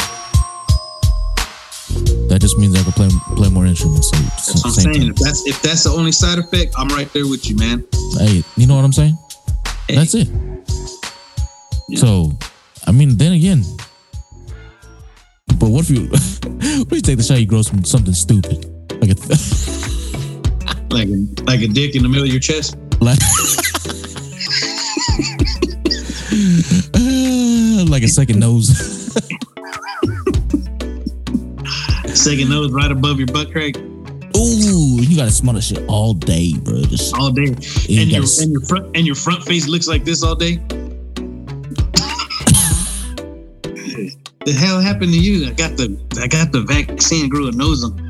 that 2.29 2.39
just 2.41 2.57
means 2.57 2.75
I 2.75 2.83
can 2.83 2.93
play 2.93 3.09
play 3.35 3.49
more 3.49 3.65
instruments. 3.65 4.09
So, 4.09 4.17
That's 4.17 4.55
what 4.55 4.65
I'm 4.65 4.93
saying. 4.93 5.09
If 5.09 5.15
that's 5.17 5.47
if 5.47 5.61
that's 5.61 5.83
the 5.83 5.91
only 5.91 6.11
side 6.11 6.39
effect, 6.39 6.73
I'm 6.77 6.87
right 6.89 7.11
there 7.13 7.27
with 7.27 7.49
you, 7.49 7.55
man. 7.57 7.85
Hey, 8.17 8.43
you 8.57 8.67
know 8.67 8.75
what 8.75 8.85
I'm 8.85 8.93
saying? 8.93 9.17
Hey. 9.87 9.95
That's 9.95 10.15
it. 10.15 10.27
Yeah. 11.91 11.99
So, 11.99 12.31
I 12.87 12.91
mean, 12.91 13.17
then 13.17 13.33
again, 13.33 13.63
but 15.59 15.69
what 15.69 15.83
if 15.83 15.89
you, 15.89 16.07
what 16.07 16.87
if 16.87 16.91
you 16.91 17.01
take 17.01 17.17
the 17.17 17.23
shot, 17.23 17.39
you 17.39 17.45
grow 17.45 17.61
some 17.61 17.83
something 17.83 18.13
stupid, 18.13 18.65
like 19.01 19.11
a, 19.11 19.15
Like 20.91 21.07
a 21.07 21.43
like 21.43 21.61
a 21.61 21.67
dick 21.67 21.95
in 21.95 22.03
the 22.03 22.09
middle 22.09 22.25
of 22.25 22.31
your 22.31 22.41
chest. 22.41 22.75
like, 22.99 23.17
like 27.89 28.03
a 28.03 28.07
second 28.07 28.39
nose. 28.39 28.69
Second 32.13 32.49
nose 32.49 32.71
right 32.71 32.91
above 32.91 33.17
your 33.19 33.27
butt 33.27 33.51
crack 33.51 33.75
Ooh, 34.37 35.01
you 35.01 35.15
gotta 35.17 35.31
smell 35.31 35.53
that 35.55 35.61
shit 35.61 35.83
all 35.87 36.13
day, 36.13 36.53
bro. 36.57 36.81
Just 36.83 37.13
all 37.15 37.31
day. 37.31 37.55
You 37.87 38.01
and 38.01 38.11
your 38.11 38.21
gotta- 38.21 38.41
and 38.43 38.51
your 38.51 38.61
front 38.65 38.95
and 38.97 39.05
your 39.05 39.15
front 39.15 39.43
face 39.43 39.67
looks 39.67 39.87
like 39.87 40.03
this 40.05 40.23
all 40.23 40.35
day. 40.35 40.59
The 44.45 44.53
hell 44.53 44.79
happened 44.79 45.13
to 45.13 45.19
you? 45.19 45.47
I 45.47 45.51
got 45.51 45.77
the 45.77 45.97
I 46.21 46.27
got 46.27 46.51
the 46.51 46.61
vaccine 46.61 47.29
grew 47.29 47.47
a 47.47 47.51
nose 47.51 47.83
on. 47.83 48.07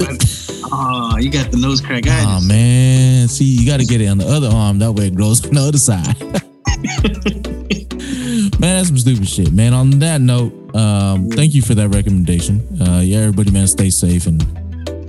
Oh, 0.73 1.17
you 1.17 1.29
got 1.29 1.51
the 1.51 1.57
nose 1.57 1.81
crack. 1.81 2.03
Oh 2.07 2.41
man, 2.47 3.27
see, 3.27 3.45
you 3.45 3.65
got 3.65 3.79
to 3.79 3.85
get 3.85 4.01
it 4.01 4.07
on 4.07 4.17
the 4.17 4.27
other 4.27 4.47
arm. 4.47 4.79
That 4.79 4.93
way 4.93 5.07
it 5.07 5.15
grows 5.15 5.45
on 5.45 5.53
the 5.53 5.61
other 5.61 5.77
side. 5.77 6.19
man, 8.59 8.77
that's 8.77 8.87
some 8.87 8.97
stupid 8.97 9.27
shit, 9.27 9.51
man. 9.51 9.73
On 9.73 9.89
that 9.99 10.21
note, 10.21 10.53
um, 10.75 11.29
thank 11.29 11.53
you 11.53 11.61
for 11.61 11.75
that 11.75 11.89
recommendation. 11.89 12.61
Uh, 12.81 13.01
yeah, 13.01 13.19
everybody, 13.19 13.51
man, 13.51 13.67
stay 13.67 13.89
safe 13.89 14.27
and 14.27 14.41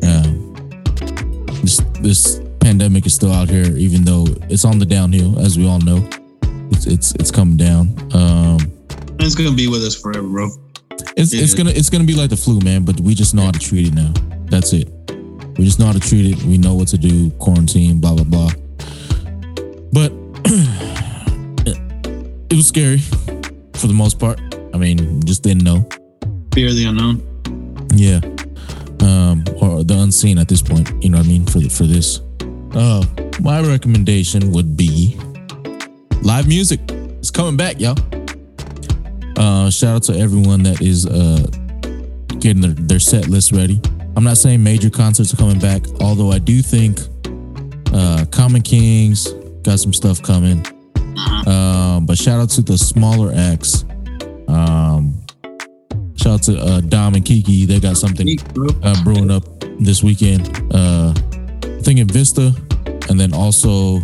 um, 0.05 0.55
this 1.63 1.81
this 2.01 2.41
pandemic 2.61 3.07
is 3.07 3.15
still 3.15 3.33
out 3.33 3.49
here, 3.49 3.77
even 3.77 4.05
though 4.05 4.27
it's 4.51 4.65
on 4.65 4.79
the 4.79 4.87
downhill, 4.87 5.39
as 5.39 5.57
we 5.57 5.67
all 5.69 5.81
know. 5.81 6.07
It's 6.73 6.87
it's 6.87 7.15
it's 7.17 7.31
coming 7.31 7.57
down. 7.57 7.95
Um, 8.15 8.59
It's 9.21 9.35
gonna 9.37 9.55
be 9.55 9.69
with 9.69 9.85
us 9.85 9.95
forever, 9.95 10.27
bro. 10.27 10.49
It's 11.17 11.33
it's 11.33 11.55
gonna 11.55 11.71
it's 11.71 11.91
gonna 11.91 12.05
be 12.05 12.15
like 12.15 12.31
the 12.31 12.37
flu, 12.37 12.61
man. 12.61 12.85
But 12.85 13.01
we 13.01 13.15
just 13.15 13.35
know 13.35 13.43
how 13.43 13.51
to 13.51 13.59
treat 13.59 13.89
it 13.89 13.95
now. 13.95 14.13
That's 14.47 14.73
it. 14.73 14.89
We 15.59 15.65
just 15.65 15.79
know 15.79 15.87
how 15.87 15.93
to 15.93 16.01
treat 16.01 16.33
it. 16.33 16.43
We 16.45 16.59
know 16.59 16.75
what 16.75 16.89
to 16.89 16.99
do. 16.99 17.31
Quarantine, 17.33 18.01
blah 18.01 18.15
blah 18.15 18.25
blah. 18.25 18.51
But 19.93 20.13
it 22.51 22.57
was 22.57 22.67
scary 22.69 22.99
for 23.75 23.87
the 23.87 23.95
most 23.95 24.19
part. 24.19 24.41
I 24.75 24.79
mean, 24.79 25.23
just 25.25 25.43
didn't 25.43 25.65
know. 25.65 25.87
Fear 26.55 26.69
of 26.69 26.77
the 26.77 26.87
unknown. 26.87 27.23
Yeah. 27.95 28.21
Um, 29.07 29.45
or 29.61 29.85
the 29.85 29.99
unseen 29.99 30.39
at 30.39 30.49
this 30.49 30.63
point. 30.63 30.91
You 31.03 31.11
know 31.11 31.19
what 31.19 31.27
I 31.27 31.29
mean? 31.29 31.45
For 31.45 31.59
the, 31.59 31.69
for 31.69 31.85
this. 31.85 32.21
Uh, 32.75 33.05
my 33.41 33.61
recommendation 33.61 34.53
would 34.53 34.77
be 34.77 35.19
live 36.23 36.49
music. 36.49 36.81
It's 37.19 37.31
coming 37.31 37.57
back, 37.57 37.81
y'all. 37.81 37.97
Uh, 39.43 39.69
shout 39.69 39.97
out 39.97 40.03
to 40.05 40.17
everyone 40.17 40.63
that 40.63 40.81
is 40.81 41.05
uh 41.05 41.45
getting 42.39 42.63
their, 42.63 42.75
their 42.75 43.01
set 43.01 43.27
list 43.27 43.51
ready. 43.51 43.81
I'm 44.15 44.23
not 44.23 44.37
saying 44.37 44.63
major 44.63 44.89
concerts 44.89 45.35
are 45.35 45.37
coming 45.37 45.59
back, 45.59 45.83
although 46.01 46.31
I 46.31 46.39
do 46.39 46.63
think 46.63 47.01
uh 47.93 48.25
Common 48.31 48.63
Kings 48.63 49.33
got 49.63 49.81
some 49.81 49.93
stuff 49.93 50.23
coming. 50.23 50.65
Um, 51.47 52.07
but 52.07 52.17
shout 52.19 52.41
out 52.41 52.51
to 52.51 52.63
the 52.63 52.79
smaller 52.79 53.33
acts. 53.35 53.85
Um, 54.47 55.21
shout 56.15 56.35
out 56.35 56.43
to 56.45 56.59
uh, 56.59 56.81
Dom 56.81 57.17
and 57.17 57.25
Kiki. 57.25 57.67
They 57.67 57.81
got 57.81 57.97
something 57.97 58.39
uh, 58.85 59.03
brewing 59.03 59.33
up 59.33 59.43
this 59.81 60.05
weekend. 60.05 60.49
Uh, 60.73 61.13
I 61.65 61.83
think 61.83 61.99
in 61.99 62.07
Vista, 62.07 62.55
and 63.11 63.19
then 63.19 63.35
also 63.35 63.99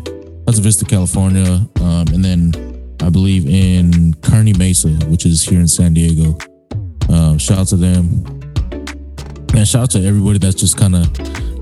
that's 0.47 0.59
Vista, 0.59 0.85
California, 0.85 1.65
um, 1.81 2.05
and 2.13 2.25
then 2.25 2.68
I 3.01 3.11
believe 3.11 3.47
in 3.47 4.15
Kearny 4.21 4.57
Mesa, 4.59 4.89
which 5.07 5.25
is 5.25 5.43
here 5.43 5.61
in 5.61 5.69
San 5.69 5.95
Diego. 5.95 6.37
Um, 7.09 7.39
shout 7.39 7.59
out 7.59 7.69
to 7.69 7.77
them, 7.77 8.25
and 9.55 9.67
shout 9.67 9.83
out 9.83 9.91
to 9.93 10.05
everybody 10.05 10.39
that's 10.39 10.55
just 10.55 10.77
kind 10.77 10.95
of 10.95 11.13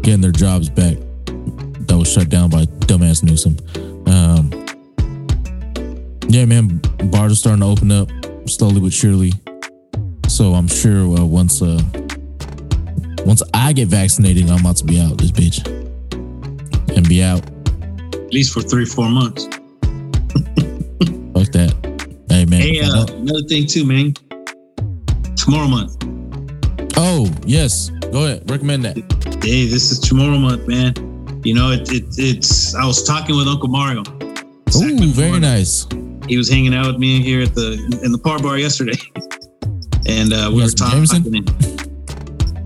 getting 0.03 0.20
their 0.20 0.32
jobs 0.32 0.68
back 0.68 0.97
that 1.26 1.97
was 1.97 2.12
shut 2.12 2.28
down 2.28 2.51
by 2.51 2.64
dumbass 2.87 3.22
Newsom. 3.22 3.57
Um, 4.07 4.51
yeah, 6.28 6.45
man, 6.45 6.80
bars 7.11 7.32
are 7.32 7.37
starting 7.37 7.61
to 7.61 7.66
open 7.66 7.93
up 7.93 8.09
slowly 8.49 8.80
but 8.80 8.93
surely. 8.93 9.32
So 10.28 10.55
I'm 10.55 10.68
sure 10.68 11.18
uh, 11.18 11.24
once 11.24 11.62
uh, 11.62 11.80
once 13.24 13.43
I 13.55 13.72
get 13.72 13.89
vaccinated, 13.89 14.51
I'm 14.51 14.61
about 14.61 14.76
to 14.76 14.84
be 14.84 15.01
out 15.01 15.18
this 15.18 15.30
bitch 15.30 15.66
and 16.97 17.09
be 17.09 17.22
out. 17.22 17.45
At 18.14 18.32
least 18.32 18.53
for 18.53 18.61
three, 18.61 18.84
four 18.84 19.09
months. 19.09 19.47
Fuck 21.37 21.53
that. 21.53 22.24
Hey 22.30 22.47
man. 22.47 22.62
Hey, 22.62 22.80
uh, 22.80 23.05
another 23.12 23.43
thing 23.43 23.66
too, 23.66 23.84
man. 23.84 24.14
Chamorro 25.37 25.68
month. 25.68 26.03
oh 26.97 27.30
yes, 27.45 27.91
go 28.11 28.24
ahead. 28.24 28.51
Recommend 28.51 28.87
that. 28.87 28.97
Hey, 29.45 29.66
this 29.66 29.91
is 29.91 30.01
Chamorro 30.01 30.41
month, 30.41 30.66
man. 30.66 30.95
You 31.45 31.53
know, 31.53 31.72
it, 31.72 31.93
it 31.93 32.05
it's. 32.16 32.74
I 32.74 32.87
was 32.87 33.05
talking 33.05 33.37
with 33.37 33.49
Uncle 33.49 33.68
Mario. 33.68 34.01
Ooh, 34.01 35.12
very 35.12 35.39
nice. 35.39 35.87
He 36.26 36.39
was 36.39 36.49
hanging 36.49 36.72
out 36.72 36.87
with 36.87 36.97
me 36.97 37.20
here 37.20 37.43
at 37.43 37.55
the 37.55 37.72
in 38.03 38.12
the 38.12 38.18
par 38.18 38.39
bar 38.39 38.57
yesterday, 38.57 38.97
and 40.07 40.32
uh, 40.32 40.49
we 40.51 40.61
You 40.61 40.64
were 40.64 40.70
talking, 40.70 41.05
Jameson? 41.05 41.45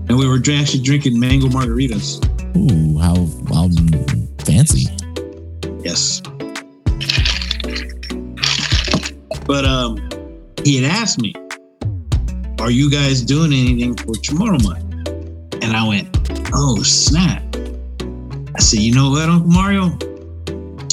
and 0.07 0.17
we 0.17 0.25
were 0.25 0.37
actually 0.37 0.81
drinking 0.81 1.19
mango 1.19 1.47
margaritas. 1.47 2.23
Ooh, 2.55 2.97
how 2.97 3.27
how 3.53 3.67
fancy. 4.45 4.87
Yes. 5.83 6.21
But 9.51 9.65
um, 9.65 9.97
he 10.63 10.81
had 10.81 10.89
asked 10.89 11.19
me, 11.19 11.33
"Are 12.61 12.71
you 12.71 12.89
guys 12.89 13.21
doing 13.21 13.51
anything 13.51 13.97
for 13.97 14.15
tomorrow 14.15 14.55
night? 14.55 14.81
And 15.61 15.75
I 15.75 15.85
went, 15.85 16.07
"Oh 16.53 16.81
snap!" 16.83 17.43
I 18.55 18.61
said, 18.61 18.79
"You 18.79 18.95
know 18.95 19.09
what, 19.09 19.27
Uncle 19.27 19.49
Mario?" 19.49 19.97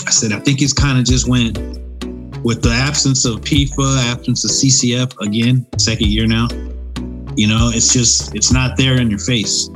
I 0.04 0.10
said, 0.10 0.32
"I 0.32 0.40
think 0.40 0.60
it's 0.60 0.72
kind 0.72 0.98
of 0.98 1.04
just 1.04 1.28
went 1.28 1.56
with 2.42 2.60
the 2.60 2.72
absence 2.72 3.24
of 3.24 3.42
PIFA, 3.42 4.10
absence 4.10 4.44
of 4.44 4.50
CCF 4.50 5.16
again, 5.24 5.64
second 5.78 6.08
year 6.08 6.26
now. 6.26 6.48
You 7.36 7.46
know, 7.46 7.70
it's 7.72 7.92
just 7.92 8.34
it's 8.34 8.50
not 8.50 8.76
there 8.76 9.00
in 9.00 9.08
your 9.08 9.20
face. 9.20 9.68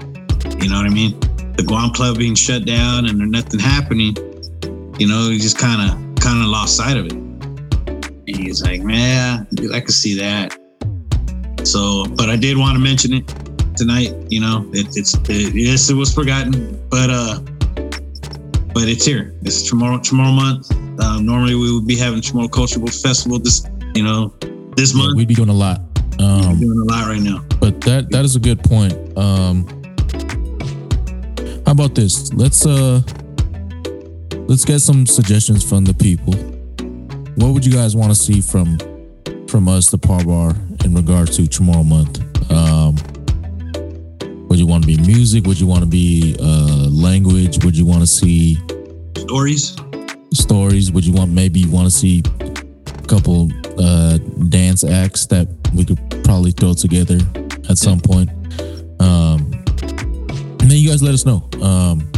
You 0.59 0.69
know 0.69 0.79
what 0.79 0.87
I 0.87 0.93
mean? 0.93 1.21
The 1.55 1.63
Guam 1.65 1.93
Club 1.93 2.19
being 2.19 2.35
shut 2.35 2.65
down 2.65 3.07
and 3.07 3.21
there's 3.21 3.31
nothing 3.31 3.61
happening." 3.61 4.17
you 4.99 5.07
know, 5.07 5.31
he 5.31 5.39
just 5.39 5.57
kind 5.57 5.81
of 5.81 6.21
kind 6.21 6.43
of 6.43 6.49
lost 6.49 6.77
sight 6.77 6.97
of 6.97 7.07
it. 7.07 7.32
And 8.27 8.37
he's 8.37 8.63
like, 8.63 8.83
man, 8.83 9.47
I 9.73 9.81
could 9.81 9.95
see 9.95 10.15
that. 10.19 10.57
So, 11.65 12.05
but 12.17 12.29
I 12.29 12.37
did 12.37 12.57
want 12.57 12.77
to 12.77 12.83
mention 12.83 13.15
it 13.15 13.27
tonight. 13.77 14.13
You 14.29 14.41
know, 14.41 14.69
it, 14.73 14.87
it's 14.97 15.15
it, 15.29 15.55
yes, 15.55 15.91
it 15.91 15.95
was 15.95 16.13
forgotten, 16.13 16.81
but 16.89 17.11
uh, 17.11 17.41
but 18.75 18.89
it's 18.89 19.05
here. 19.05 19.35
It's 19.43 19.69
Chamorro 19.71 19.99
Chamorro 19.99 20.35
month. 20.35 20.73
Um, 21.01 21.25
normally 21.27 21.55
we 21.55 21.73
would 21.73 21.87
be 21.87 21.97
having 21.97 22.21
Chamorro 22.21 22.51
Cultural 22.51 22.87
Festival 22.89 23.39
this 23.39 23.67
you 23.95 24.03
know 24.03 24.35
this 24.77 24.95
Yeah, 24.95 25.03
month. 25.05 25.17
we'd 25.17 25.29
be 25.29 25.35
doing 25.35 25.49
a 25.51 25.55
lot. 25.55 25.81
Um, 26.19 26.59
doing 26.61 26.79
a 26.79 26.85
lot 26.93 27.09
right 27.09 27.21
now. 27.23 27.45
but 27.61 27.81
that 27.83 28.11
that 28.11 28.25
is 28.25 28.37
a 28.37 28.41
good 28.41 28.63
point. 28.63 28.93
Um, 29.17 29.67
how 31.65 31.73
about 31.73 31.95
this? 31.95 32.33
Let's 32.35 32.67
uh, 32.67 33.03
let's 34.49 34.65
get 34.65 34.81
some 34.81 35.07
suggestions 35.07 35.63
from 35.69 35.85
the 35.85 35.95
people. 35.95 36.35
What 37.37 37.53
would 37.53 37.65
you 37.65 37.73
guys 37.73 37.97
want 37.97 38.11
to 38.11 38.15
see 38.15 38.41
from 38.41 38.79
from 39.49 39.69
us, 39.69 39.91
the 39.91 39.99
Par 39.99 40.25
Bar, 40.25 40.55
in 40.85 40.95
regard 40.95 41.31
to 41.33 41.43
Chamorro 41.43 41.85
month? 41.87 42.21
Um, 42.51 42.97
would 44.49 44.59
you 44.59 44.67
want 44.67 44.85
to 44.85 44.87
be 44.87 44.99
music? 44.99 45.47
Would 45.47 45.59
you 45.59 45.67
want 45.67 45.81
to 45.81 45.89
be 45.89 46.37
uh, 46.41 46.89
language? 46.91 47.65
Would 47.65 47.77
you 47.77 47.87
want 47.87 48.01
to 48.01 48.07
see 48.07 48.57
Stories. 49.17 49.77
stories? 50.35 50.93
Would 50.93 51.07
you 51.07 51.13
want 51.13 51.31
maybe 51.31 51.61
you 51.61 51.71
want 51.71 51.87
to 51.87 51.91
see 51.91 52.23
a 52.37 53.07
couple 53.07 53.51
uh, 53.79 54.19
dance 54.49 54.85
acts 54.85 55.27
that 55.27 55.49
we 55.75 55.85
could 55.85 55.99
probably 56.25 56.51
throw 56.53 56.75
together 56.75 57.19
at 57.71 57.79
some 57.79 58.01
point? 58.01 58.31
Um, 59.01 59.53
and 60.61 60.71
then 60.71 60.79
you 60.79 60.91
guys 60.91 61.03
let 61.03 61.15
us 61.15 61.25
know. 61.25 61.49
Um, 61.63 62.11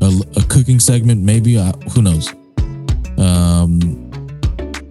a, 0.00 0.12
a 0.36 0.42
cooking 0.48 0.80
segment, 0.80 1.22
maybe. 1.22 1.56
Uh, 1.56 1.72
who 1.94 2.02
knows? 2.02 2.32
Um, 3.18 4.05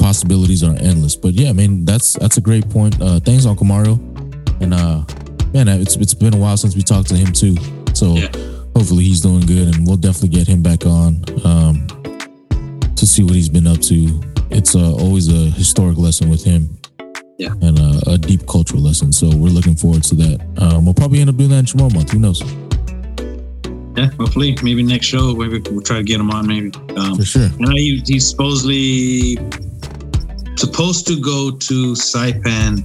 possibilities 0.10 0.62
are 0.62 0.76
endless. 0.82 1.16
But 1.16 1.34
yeah, 1.34 1.50
I 1.50 1.54
mean 1.54 1.84
that's 1.84 2.14
that's 2.14 2.38
a 2.38 2.42
great 2.42 2.70
point. 2.70 2.94
Uh, 3.02 3.20
thanks, 3.20 3.46
Uncle 3.48 3.66
Mario, 3.66 3.94
and 4.62 4.72
uh, 4.72 5.04
man, 5.54 5.68
it's 5.68 5.96
it's 5.96 6.14
been 6.14 6.36
a 6.36 6.38
while 6.38 6.58
since 6.58 6.76
we 6.76 6.84
talked 6.84 7.10
to 7.10 7.16
him 7.16 7.32
too. 7.34 7.56
So 7.96 8.14
Yeah. 8.16 8.30
hopefully 8.78 9.04
he's 9.04 9.22
doing 9.22 9.46
good, 9.48 9.68
and 9.76 9.88
we'll 9.88 9.98
definitely 10.08 10.30
get 10.38 10.48
him 10.48 10.62
back 10.62 10.86
on 10.86 11.10
um, 11.44 11.76
to 12.96 13.06
see 13.08 13.24
what 13.24 13.34
he's 13.34 13.50
been 13.50 13.66
up 13.66 13.80
to. 13.92 13.98
It's 14.52 14.76
uh, 14.76 14.94
always 14.94 15.28
a 15.40 15.50
historic 15.62 15.98
lesson 15.98 16.30
with 16.30 16.44
him. 16.44 16.70
Yeah. 17.40 17.54
And 17.68 17.78
uh, 17.80 18.14
a 18.14 18.18
deep 18.18 18.46
cultural 18.48 18.82
lesson. 18.82 19.12
So 19.12 19.26
we're 19.28 19.50
looking 19.58 19.76
forward 19.76 20.04
to 20.04 20.16
that. 20.24 20.38
Um, 20.62 20.86
we'll 20.86 20.94
probably 20.94 21.20
end 21.20 21.30
up 21.32 21.36
doing 21.36 21.50
that 21.50 21.60
in 21.60 21.66
Chamorro 21.66 21.94
month. 21.94 22.12
Who 22.12 22.20
knows? 22.20 22.40
Yeah, 23.98 24.10
hopefully, 24.20 24.56
maybe 24.62 24.84
next 24.84 25.08
show, 25.08 25.34
maybe 25.36 25.60
we'll 25.72 25.82
try 25.82 25.98
to 25.98 26.04
get 26.04 26.20
him 26.20 26.30
on. 26.32 26.48
Maybe. 26.48 26.72
Um, 26.96 27.16
For 27.18 27.26
sure. 27.26 27.50
you 27.60 27.66
know, 27.66 27.72
he, 27.76 28.02
he's 28.06 28.30
supposedly 28.30 29.38
supposed 30.66 31.08
to 31.08 31.20
go 31.20 31.52
to 31.52 31.94
Saipan 31.94 32.84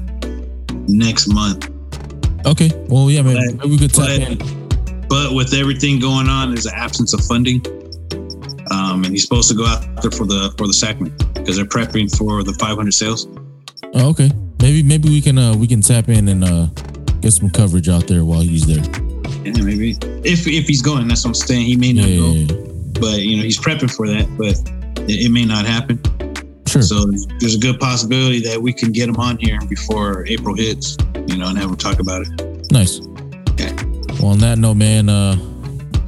next 0.89 1.29
month, 1.29 1.69
Okay. 2.47 2.71
Well, 2.89 3.11
yeah, 3.11 3.23
man. 3.23 3.35
But- 3.35 3.57
Maybe 3.59 3.71
we 3.71 3.79
could 3.79 3.95
tap 3.95 4.07
but- 4.07 4.21
in. 4.21 5.07
but 5.09 5.35
with 5.35 5.53
everything 5.53 6.01
going 6.01 6.29
on, 6.29 6.51
there's 6.53 6.67
an 6.67 6.75
absence 6.75 7.13
of 7.13 7.21
funding. 7.25 7.61
Um, 8.71 9.05
and 9.05 9.13
he's 9.13 9.23
supposed 9.23 9.49
to 9.51 9.57
go 9.57 9.67
out 9.67 9.83
there 10.01 10.11
for 10.13 10.25
the 10.27 10.55
for 10.57 10.67
the 10.67 10.73
sacrament 10.73 11.13
because 11.35 11.57
they're 11.57 11.65
prepping 11.67 12.09
for 12.17 12.43
the 12.45 12.53
500 12.55 12.95
Sails. 12.95 13.27
Oh, 13.95 14.11
okay. 14.11 14.31
Maybe 14.63 14.83
maybe 14.83 15.09
we 15.09 15.21
can 15.21 15.39
uh 15.39 15.55
we 15.57 15.67
can 15.67 15.81
tap 15.81 16.09
in 16.09 16.29
and 16.29 16.45
uh 16.45 16.67
get 17.21 17.33
some 17.33 17.51
coverage 17.51 17.89
out 17.89 18.07
there 18.07 18.25
while 18.25 18.41
he's 18.41 18.67
there. 18.67 18.85
Yeah, 19.45 19.63
maybe 19.63 19.97
if 20.23 20.47
if 20.47 20.67
he's 20.69 20.83
going, 20.83 21.09
that's 21.09 21.25
what 21.25 21.31
I'm 21.31 21.35
saying. 21.35 21.67
He 21.67 21.77
may 21.77 21.93
not 21.93 22.09
yeah, 22.09 22.19
go, 22.19 22.33
yeah. 22.33 23.01
but 23.01 23.19
you 23.21 23.37
know 23.37 23.43
he's 23.43 23.59
prepping 23.59 23.91
for 23.95 24.07
that. 24.07 24.27
But 24.39 24.55
it, 25.11 25.27
it 25.27 25.31
may 25.31 25.45
not 25.45 25.67
happen. 25.67 26.01
Sure. 26.71 26.83
So 26.83 27.05
there's 27.41 27.57
a 27.57 27.59
good 27.59 27.81
possibility 27.81 28.41
that 28.43 28.61
we 28.61 28.73
can 28.73 28.93
get 28.93 29.09
him 29.09 29.17
on 29.17 29.39
here 29.39 29.59
before 29.69 30.25
April 30.27 30.55
hits. 30.55 30.97
You 31.27 31.37
know, 31.37 31.49
and 31.49 31.59
have 31.59 31.69
him 31.71 31.77
talk 31.77 31.99
about 32.01 32.23
it. 32.23 32.71
Nice. 32.73 33.01
Okay. 33.51 33.73
Well, 34.21 34.29
on 34.33 34.39
that 34.39 34.57
note, 34.59 34.75
man, 34.77 35.09
uh 35.09 35.37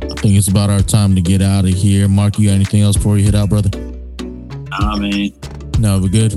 I 0.02 0.14
think 0.22 0.36
it's 0.36 0.48
about 0.48 0.70
our 0.70 0.80
time 0.80 1.14
to 1.16 1.20
get 1.20 1.42
out 1.42 1.64
of 1.64 1.70
here. 1.74 2.06
Mark, 2.08 2.38
you 2.38 2.48
got 2.48 2.54
anything 2.54 2.80
else 2.82 2.96
before 2.96 3.18
you 3.18 3.24
hit 3.24 3.34
out, 3.34 3.48
brother? 3.48 3.70
Ah 4.72 4.96
man, 4.96 5.32
No, 5.78 5.98
we're 5.98 6.08
good. 6.08 6.32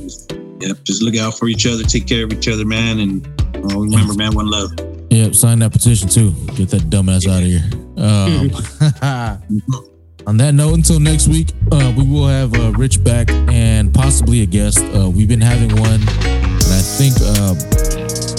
yep. 0.59 0.78
Just 0.84 1.01
look 1.03 1.15
out 1.17 1.38
for 1.38 1.47
each 1.47 1.65
other, 1.67 1.84
take 1.84 2.07
care 2.07 2.23
of 2.23 2.34
each 2.34 2.47
other, 2.47 2.65
man, 2.65 2.99
and 2.99 3.28
oh, 3.71 3.82
remember, 3.82 4.13
man, 4.15 4.34
one 4.34 4.49
love. 4.49 4.71
Yep, 5.11 5.36
sign 5.36 5.59
that 5.59 5.71
petition 5.71 6.09
too. 6.09 6.32
Get 6.55 6.69
that 6.69 6.89
dumbass 6.89 7.28
out 7.28 7.43
of 7.43 7.47
here. 7.47 7.63
Um, 7.97 8.51
on 10.28 10.38
that 10.38 10.53
note, 10.53 10.73
until 10.73 10.99
next 10.99 11.28
week, 11.28 11.49
uh, 11.71 11.93
we 11.95 12.03
will 12.03 12.28
have 12.28 12.53
uh, 12.55 12.71
Rich 12.71 13.03
back 13.03 13.30
and 13.30 13.93
possibly 13.93 14.41
a 14.41 14.45
guest. 14.45 14.80
Uh, 14.80 15.09
we've 15.09 15.28
been 15.28 15.41
having 15.41 15.76
one, 15.78 16.01
and 16.01 16.73
I 16.73 16.82
think 16.82 17.13
uh, 17.21 17.53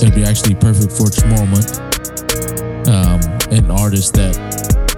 it'll 0.02 0.14
be 0.14 0.24
actually 0.24 0.54
perfect 0.54 0.92
for 0.92 1.06
Chamorro 1.06 1.48
month. 1.48 1.78
Um, 2.88 3.20
an 3.52 3.70
artist 3.70 4.14
that 4.14 4.34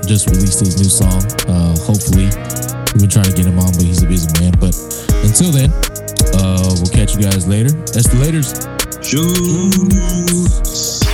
just 0.07 0.29
released 0.29 0.61
his 0.61 0.79
new 0.79 0.89
song. 0.89 1.25
Uh, 1.49 1.77
hopefully, 1.77 2.31
we've 2.95 3.03
been 3.03 3.11
trying 3.11 3.29
to 3.29 3.37
get 3.37 3.47
him 3.47 3.59
on, 3.59 3.73
but 3.73 3.83
he's 3.83 4.03
a 4.03 4.07
busy 4.07 4.29
man. 4.41 4.53
But 4.59 4.75
until 5.25 5.53
then, 5.53 5.71
uh, 6.35 6.75
we'll 6.81 6.93
catch 6.93 7.15
you 7.15 7.23
guys 7.23 7.47
later. 7.47 7.71
That's 7.71 8.09
the 8.09 8.17
laters. 8.17 8.57
Shoot. 9.05 11.08